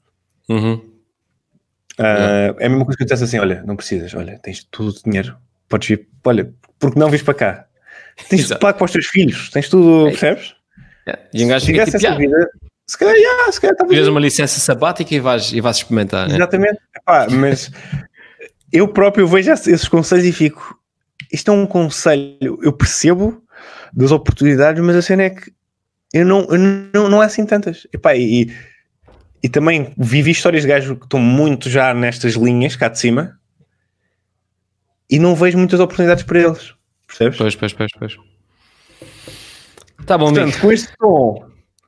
Uhum. 0.48 0.74
Uh, 1.98 2.54
é 2.58 2.66
a 2.66 2.68
mesma 2.68 2.84
coisa 2.84 2.96
que 2.96 3.02
eu 3.02 3.06
dissesse 3.06 3.24
assim: 3.24 3.38
olha, 3.38 3.62
não 3.66 3.74
precisas, 3.74 4.14
olha, 4.14 4.38
tens 4.42 4.64
tudo 4.70 4.90
o 4.90 5.02
dinheiro, 5.02 5.36
podes 5.68 5.88
vir, 5.88 6.08
olha, 6.24 6.52
porque 6.78 6.98
não 6.98 7.10
vis 7.10 7.22
para 7.22 7.34
cá? 7.34 7.66
Tens 8.28 8.48
tudo 8.48 8.60
pago 8.60 8.78
para 8.78 8.84
os 8.84 8.92
teus 8.92 9.06
filhos, 9.06 9.50
tens 9.50 9.68
tudo, 9.68 10.08
é. 10.08 10.10
percebes? 10.10 10.54
Yeah. 11.06 11.28
E 11.32 11.44
um 11.44 11.48
gajo 11.48 11.66
fica 11.66 11.84
tipo, 11.84 11.96
essa 11.96 12.14
vida, 12.16 12.50
se 12.86 12.98
calhar, 12.98 13.14
yeah, 13.14 13.52
se 13.52 13.60
calhar 13.60 13.76
talvez. 13.76 14.08
uma 14.08 14.20
licença 14.20 14.60
sabática 14.60 15.14
e 15.14 15.20
vais, 15.20 15.52
e 15.52 15.60
vais 15.60 15.76
experimentar. 15.78 16.28
Né? 16.28 16.36
Exatamente, 16.36 16.74
né? 16.74 16.78
Epá, 16.96 17.26
mas 17.30 17.70
eu 18.72 18.86
próprio 18.88 19.26
vejo 19.26 19.50
esses 19.50 19.88
conselhos 19.88 20.24
e 20.24 20.32
fico: 20.32 20.78
isto 21.32 21.50
é 21.50 21.54
um 21.54 21.66
conselho, 21.66 22.58
eu 22.62 22.72
percebo 22.72 23.42
das 23.96 24.12
oportunidades, 24.12 24.82
mas 24.84 24.94
a 24.94 25.02
cena 25.02 25.22
é 25.24 25.30
que 25.30 25.50
eu 26.12 26.24
não, 26.24 26.40
eu 26.50 26.58
não, 26.58 27.08
não 27.08 27.22
é 27.22 27.26
assim 27.26 27.46
tantas. 27.46 27.86
Epá, 27.92 28.14
e, 28.14 28.54
e 29.42 29.48
também 29.48 29.92
vivi 29.96 30.30
histórias 30.30 30.62
de 30.62 30.68
gajos 30.68 30.98
que 30.98 31.04
estão 31.04 31.18
muito 31.18 31.70
já 31.70 31.94
nestas 31.94 32.34
linhas 32.34 32.76
cá 32.76 32.88
de 32.88 32.98
cima 32.98 33.38
e 35.10 35.18
não 35.18 35.34
vejo 35.34 35.56
muitas 35.56 35.80
oportunidades 35.80 36.24
para 36.24 36.40
eles. 36.40 36.74
Percebes? 37.06 37.38
Pois, 37.38 37.54
pois, 37.54 37.72
pois, 37.72 37.90
pois. 37.98 38.16
Tá 40.04 40.18
bom, 40.18 40.26
Portanto, 40.26 40.42
amigo. 40.42 40.60
com 40.60 40.72
este 40.72 40.92
tom. 40.98 41.46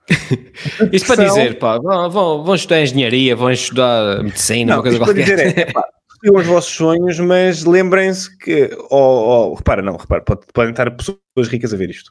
Isto 0.91 1.07
para 1.07 1.25
dizer, 1.25 1.59
pá, 1.59 1.79
vão, 1.79 2.11
vão, 2.11 2.45
vão 2.45 2.55
estudar 2.55 2.81
engenharia, 2.81 3.37
vão 3.37 3.51
estudar 3.51 4.23
medicina, 4.23 4.73
não, 4.73 4.77
uma 4.77 4.83
coisa 4.83 4.99
qualquer. 4.99 5.27
Para 5.27 5.37
dizer 5.37 5.59
é, 5.59 5.73
pá, 5.73 5.85
os 6.25 6.47
vossos 6.47 6.75
sonhos, 6.75 7.19
mas 7.21 7.65
lembrem-se 7.65 8.37
que, 8.39 8.71
oh, 8.91 9.51
oh, 9.51 9.55
repara, 9.55 9.83
não, 9.83 9.97
repara, 9.97 10.23
podem 10.23 10.71
estar 10.71 10.91
pessoas 10.91 11.49
ricas 11.49 11.73
a 11.73 11.77
ver 11.77 11.91
isto. 11.91 12.11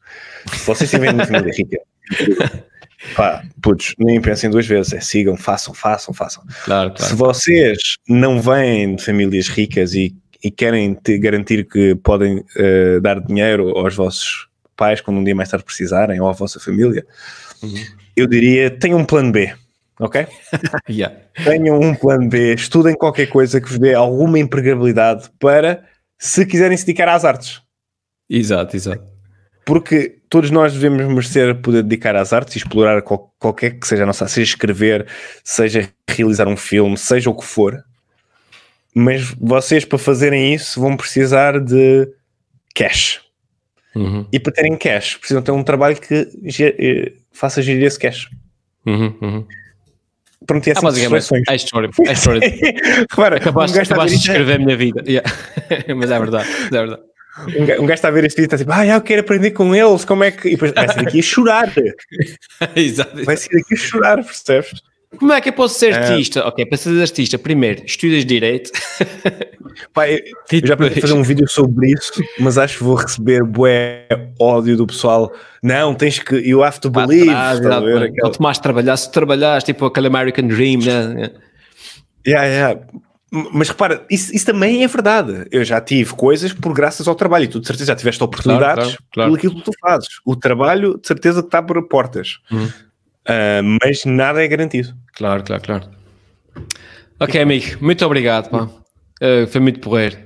Se 0.51 0.66
vocês 0.66 0.89
tiverem 0.89 1.16
uma 1.16 1.26
família 1.26 1.53
rica, 1.53 1.78
Pá, 3.16 3.43
putz, 3.62 3.93
nem 3.99 4.20
pensem 4.20 4.49
duas 4.49 4.66
vezes, 4.66 4.93
é 4.93 4.99
sigam, 4.99 5.38
façam, 5.38 5.74
façam, 5.74 6.14
façam. 6.14 6.43
Claro, 6.66 6.93
claro. 6.93 7.03
Se 7.03 7.16
vocês 7.16 7.78
não 8.08 8.41
vêm 8.41 8.95
de 8.95 9.03
famílias 9.03 9.47
ricas 9.47 9.93
e, 9.93 10.16
e 10.43 10.49
querem 10.49 10.95
te 10.95 11.18
garantir 11.18 11.68
que 11.68 11.95
podem 11.95 12.39
uh, 12.39 13.01
dar 13.01 13.20
dinheiro 13.22 13.70
aos 13.78 13.95
vossos 13.95 14.47
pais 14.76 14.99
quando 14.99 15.18
um 15.18 15.24
dia 15.24 15.36
mais 15.36 15.49
tarde 15.49 15.66
precisarem, 15.66 16.20
ou 16.20 16.28
à 16.28 16.32
vossa 16.32 16.60
família, 16.60 17.05
uhum. 17.62 17.84
eu 18.16 18.28
diria, 18.28 18.70
tenham 18.70 18.99
um 18.99 19.05
plano 19.05 19.32
B, 19.32 19.53
ok? 20.00 20.28
yeah. 20.89 21.16
Tenham 21.43 21.80
um 21.80 21.95
plano 21.95 22.30
B, 22.30 22.54
estudem 22.54 22.95
qualquer 22.95 23.28
coisa 23.28 23.62
que 23.62 23.70
vos 23.70 23.80
dê 23.80 23.93
alguma 23.93 24.39
empregabilidade 24.39 25.30
para, 25.39 25.84
se 26.18 26.45
quiserem 26.45 26.78
se 26.78 26.86
dedicar 26.86 27.10
às 27.10 27.26
artes. 27.26 27.62
Exato, 28.30 28.76
exato 28.76 29.18
porque 29.68 30.20
todos 30.30 30.50
nós 30.50 30.74
devemos 30.74 31.06
merecer 31.06 31.54
poder 31.56 31.84
dedicar 31.84 32.16
às 32.16 32.32
artes 32.32 32.56
e 32.56 32.58
explorar 32.60 33.02
qual, 33.02 33.34
qualquer 33.38 33.72
que 33.78 33.86
seja 33.86 34.04
a 34.04 34.06
nossa, 34.06 34.26
seja 34.26 34.52
escrever, 34.52 35.06
seja 35.43 35.89
realizar 36.10 36.48
um 36.48 36.56
filme, 36.56 36.98
seja 36.98 37.30
o 37.30 37.36
que 37.36 37.43
for. 37.43 37.84
Mas 38.95 39.24
vocês, 39.38 39.84
para 39.84 39.98
fazerem 39.98 40.54
isso, 40.54 40.80
vão 40.80 40.95
precisar 40.95 41.60
de 41.60 42.08
cash. 42.74 43.20
Uhum. 43.93 44.26
E 44.32 44.39
para 44.39 44.54
terem 44.54 44.78
cash, 44.78 45.18
precisam 45.18 45.43
ter 45.43 45.52
um 45.52 45.64
trabalho 45.64 46.00
que 46.00 46.30
eh, 46.62 47.12
faça 47.34 47.62
gerir 47.62 47.84
esse 47.84 48.00
cash. 48.00 48.30
Uhum, 48.86 49.14
uhum. 49.22 49.48
Pronto, 50.46 50.68
e 50.68 50.72
assim 50.72 50.86
ah, 50.86 51.54
é 51.54 51.56
história. 51.56 51.90
É 52.06 52.12
história. 52.12 52.42
Repara, 53.10 53.38
acabaste, 53.38 53.80
acabaste 53.80 54.18
de 54.18 54.24
escrever 54.24 54.56
a 54.56 54.60
minha 54.60 54.78
vida. 54.78 55.04
Yeah. 55.08 55.30
Mas 55.96 56.12
é 56.12 56.20
verdade, 56.20 56.48
é 56.68 56.70
verdade. 56.70 57.02
um 57.80 57.86
gajo 57.86 57.94
está 57.94 58.08
a 58.10 58.12
ver 58.12 58.26
este 58.26 58.42
vídeo 58.42 58.46
e 58.46 58.56
está 58.56 58.58
tipo, 58.58 58.72
ah, 58.72 58.86
eu 58.86 59.02
quero 59.02 59.22
aprender 59.22 59.52
com 59.52 59.76
eles, 59.76 60.06
como 60.06 60.24
é 60.24 60.32
que. 60.32 60.50
E 60.50 60.52
depois 60.52 60.72
vai 60.72 60.88
ser 60.88 61.04
daqui 61.04 61.20
a 61.20 61.24
chorar. 61.24 61.74
Exato. 62.76 63.24
Vai 63.24 63.36
ser 63.36 63.50
daqui 63.50 63.74
a 63.74 63.78
chorar, 63.78 64.24
percebes? 64.24 64.82
Como 65.18 65.32
é 65.32 65.39
que 65.39 65.49
eu 65.49 65.53
posso 65.53 65.80
ser 65.80 65.93
artista? 65.93 66.45
Ok, 66.45 66.66
para 66.66 66.78
ser 66.78 66.99
artista, 67.01 67.38
primeiro 67.38 67.84
estudas 67.86 68.26
direito. 68.26 68.72
Pai, 69.93 70.16
eu, 70.51 70.68
já 70.68 70.76
pensei 70.76 71.01
fazer 71.01 71.14
um 71.14 71.24
vídeo 71.24 71.47
sobre 71.47 71.91
isso, 71.91 72.12
mas 72.39 72.58
acho 72.58 72.80
que 72.80 72.84
vou 72.84 72.95
receber 72.95 73.43
bué 73.43 74.08
ódio 74.39 74.76
do 74.76 74.86
pessoal. 74.86 75.32
Não, 75.64 75.93
tens 75.95 76.20
que. 76.20 76.36
You 76.36 76.64
have 76.64 76.80
to 76.82 76.89
believe. 76.89 77.26
Trás, 77.26 77.60
tá 77.60 77.80
ver, 77.80 78.03
aquela... 78.03 78.22
Quanto 78.22 78.41
mais 78.41 78.58
trabalhar, 78.60 78.97
se 78.97 79.12
trabalhares, 79.12 79.64
tipo 79.64 79.86
aquele 79.86 80.08
American 80.08 80.47
Dream, 80.47 80.80
né? 80.80 81.32
Yeah, 82.28 82.47
yeah. 82.47 82.82
Mas 83.32 83.70
repara, 83.70 84.05
isso, 84.10 84.34
isso, 84.34 84.45
também 84.45 84.84
é 84.84 84.88
verdade. 84.88 85.45
Eu 85.51 85.64
já 85.64 85.82
tive 85.82 86.14
coisas 86.14 86.53
por 86.53 86.74
graças 86.74 87.08
ao 87.08 87.16
trabalho 87.16 87.43
e 87.43 87.47
tu 87.47 87.60
de 87.60 87.68
certeza 87.68 87.91
já 87.91 87.95
tiveste 87.95 88.24
oportunidades 88.24 88.86
claro, 88.86 88.89
claro, 88.89 89.03
claro. 89.14 89.32
por 89.32 89.38
aquilo 89.38 89.55
que 89.55 89.64
tu 89.64 89.72
fazes. 89.82 90.10
O 90.26 90.36
trabalho, 90.36 90.97
de 90.97 91.08
certeza, 91.08 91.41
que 91.41 91.47
está 91.47 91.62
por 91.62 91.88
portas. 91.88 92.39
Uhum. 92.49 92.70
Uh, 93.28 93.78
mas 93.84 94.05
nada 94.05 94.43
é 94.43 94.47
garantido. 94.47 94.93
Claro, 95.13 95.43
claro, 95.43 95.61
claro. 95.61 95.89
Ok, 97.19 97.41
amigo, 97.41 97.78
muito 97.82 98.05
obrigado. 98.05 98.49
Pá. 98.49 98.63
Uh, 99.21 99.47
foi 99.47 99.59
muito 99.59 99.80
porreiro. 99.80 100.17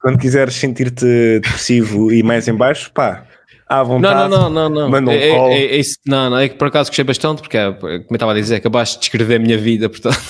Quando 0.00 0.18
quiseres 0.18 0.54
sentir-te 0.54 1.40
depressivo 1.40 2.12
e 2.12 2.22
mais 2.22 2.46
em 2.46 2.54
baixo, 2.54 2.92
pá, 2.92 3.26
à 3.68 3.82
vontade. 3.82 4.30
Não, 4.30 4.38
não, 4.38 4.50
não, 4.50 4.68
não. 4.68 4.90
Manda 4.90 5.10
um 5.10 5.14
é. 5.14 5.28
É, 5.28 5.52
é, 5.52 5.76
isso, 5.76 5.98
não, 6.06 6.30
não, 6.30 6.38
é 6.38 6.48
que 6.48 6.54
por 6.54 6.68
acaso 6.68 6.90
gostei 6.90 7.04
bastante, 7.04 7.42
porque, 7.42 7.56
é, 7.56 7.72
como 7.72 7.90
eu 7.90 8.14
estava 8.14 8.32
a 8.32 8.34
dizer, 8.34 8.56
acabaste 8.56 8.96
de 8.96 9.00
descrever 9.00 9.36
a 9.36 9.38
minha 9.38 9.58
vida, 9.58 9.88
portanto, 9.88 10.20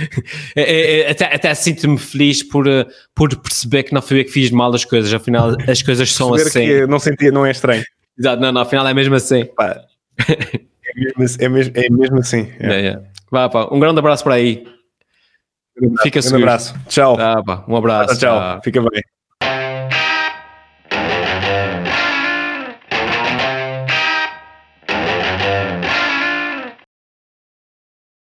é, 0.56 0.62
é, 0.62 1.00
é, 1.00 1.10
até, 1.10 1.34
até 1.34 1.54
sinto-me 1.54 1.98
feliz 1.98 2.42
por, 2.42 2.64
por 3.14 3.36
perceber 3.36 3.82
que 3.82 3.92
não 3.92 4.00
fui 4.00 4.20
eu 4.20 4.24
que 4.24 4.30
fiz 4.30 4.50
mal 4.50 4.72
as 4.74 4.84
coisas, 4.84 5.12
afinal 5.12 5.54
as 5.68 5.82
coisas 5.82 6.10
são 6.12 6.32
assim. 6.32 6.64
Que 6.64 6.86
não 6.86 6.98
sentia, 6.98 7.30
não 7.30 7.44
é 7.44 7.50
estranho. 7.50 7.84
Exato, 8.18 8.40
não, 8.40 8.50
não, 8.50 8.62
afinal 8.62 8.86
é 8.88 8.94
mesmo 8.94 9.14
assim. 9.14 9.44
Pá. 9.44 9.80
É 10.88 11.48
mesmo, 11.48 11.72
é 11.76 11.90
mesmo, 11.90 12.18
assim. 12.18 12.50
É. 12.58 12.66
Yeah, 12.66 12.76
yeah. 12.76 13.02
Vá, 13.30 13.48
pá, 13.48 13.68
um 13.72 13.78
grande 13.78 13.98
abraço 13.98 14.24
para 14.24 14.34
aí. 14.34 14.66
Um 15.80 15.94
Fica 16.02 16.20
seguro. 16.22 16.40
Um 16.40 16.44
abraço. 16.44 16.74
Tchau. 16.88 17.16
Ah, 17.20 17.42
pá, 17.44 17.64
um 17.68 17.76
abraço. 17.76 18.18
Tchau. 18.18 18.38
tchau. 18.38 18.60
Fica 18.64 18.80
bem. 18.82 19.02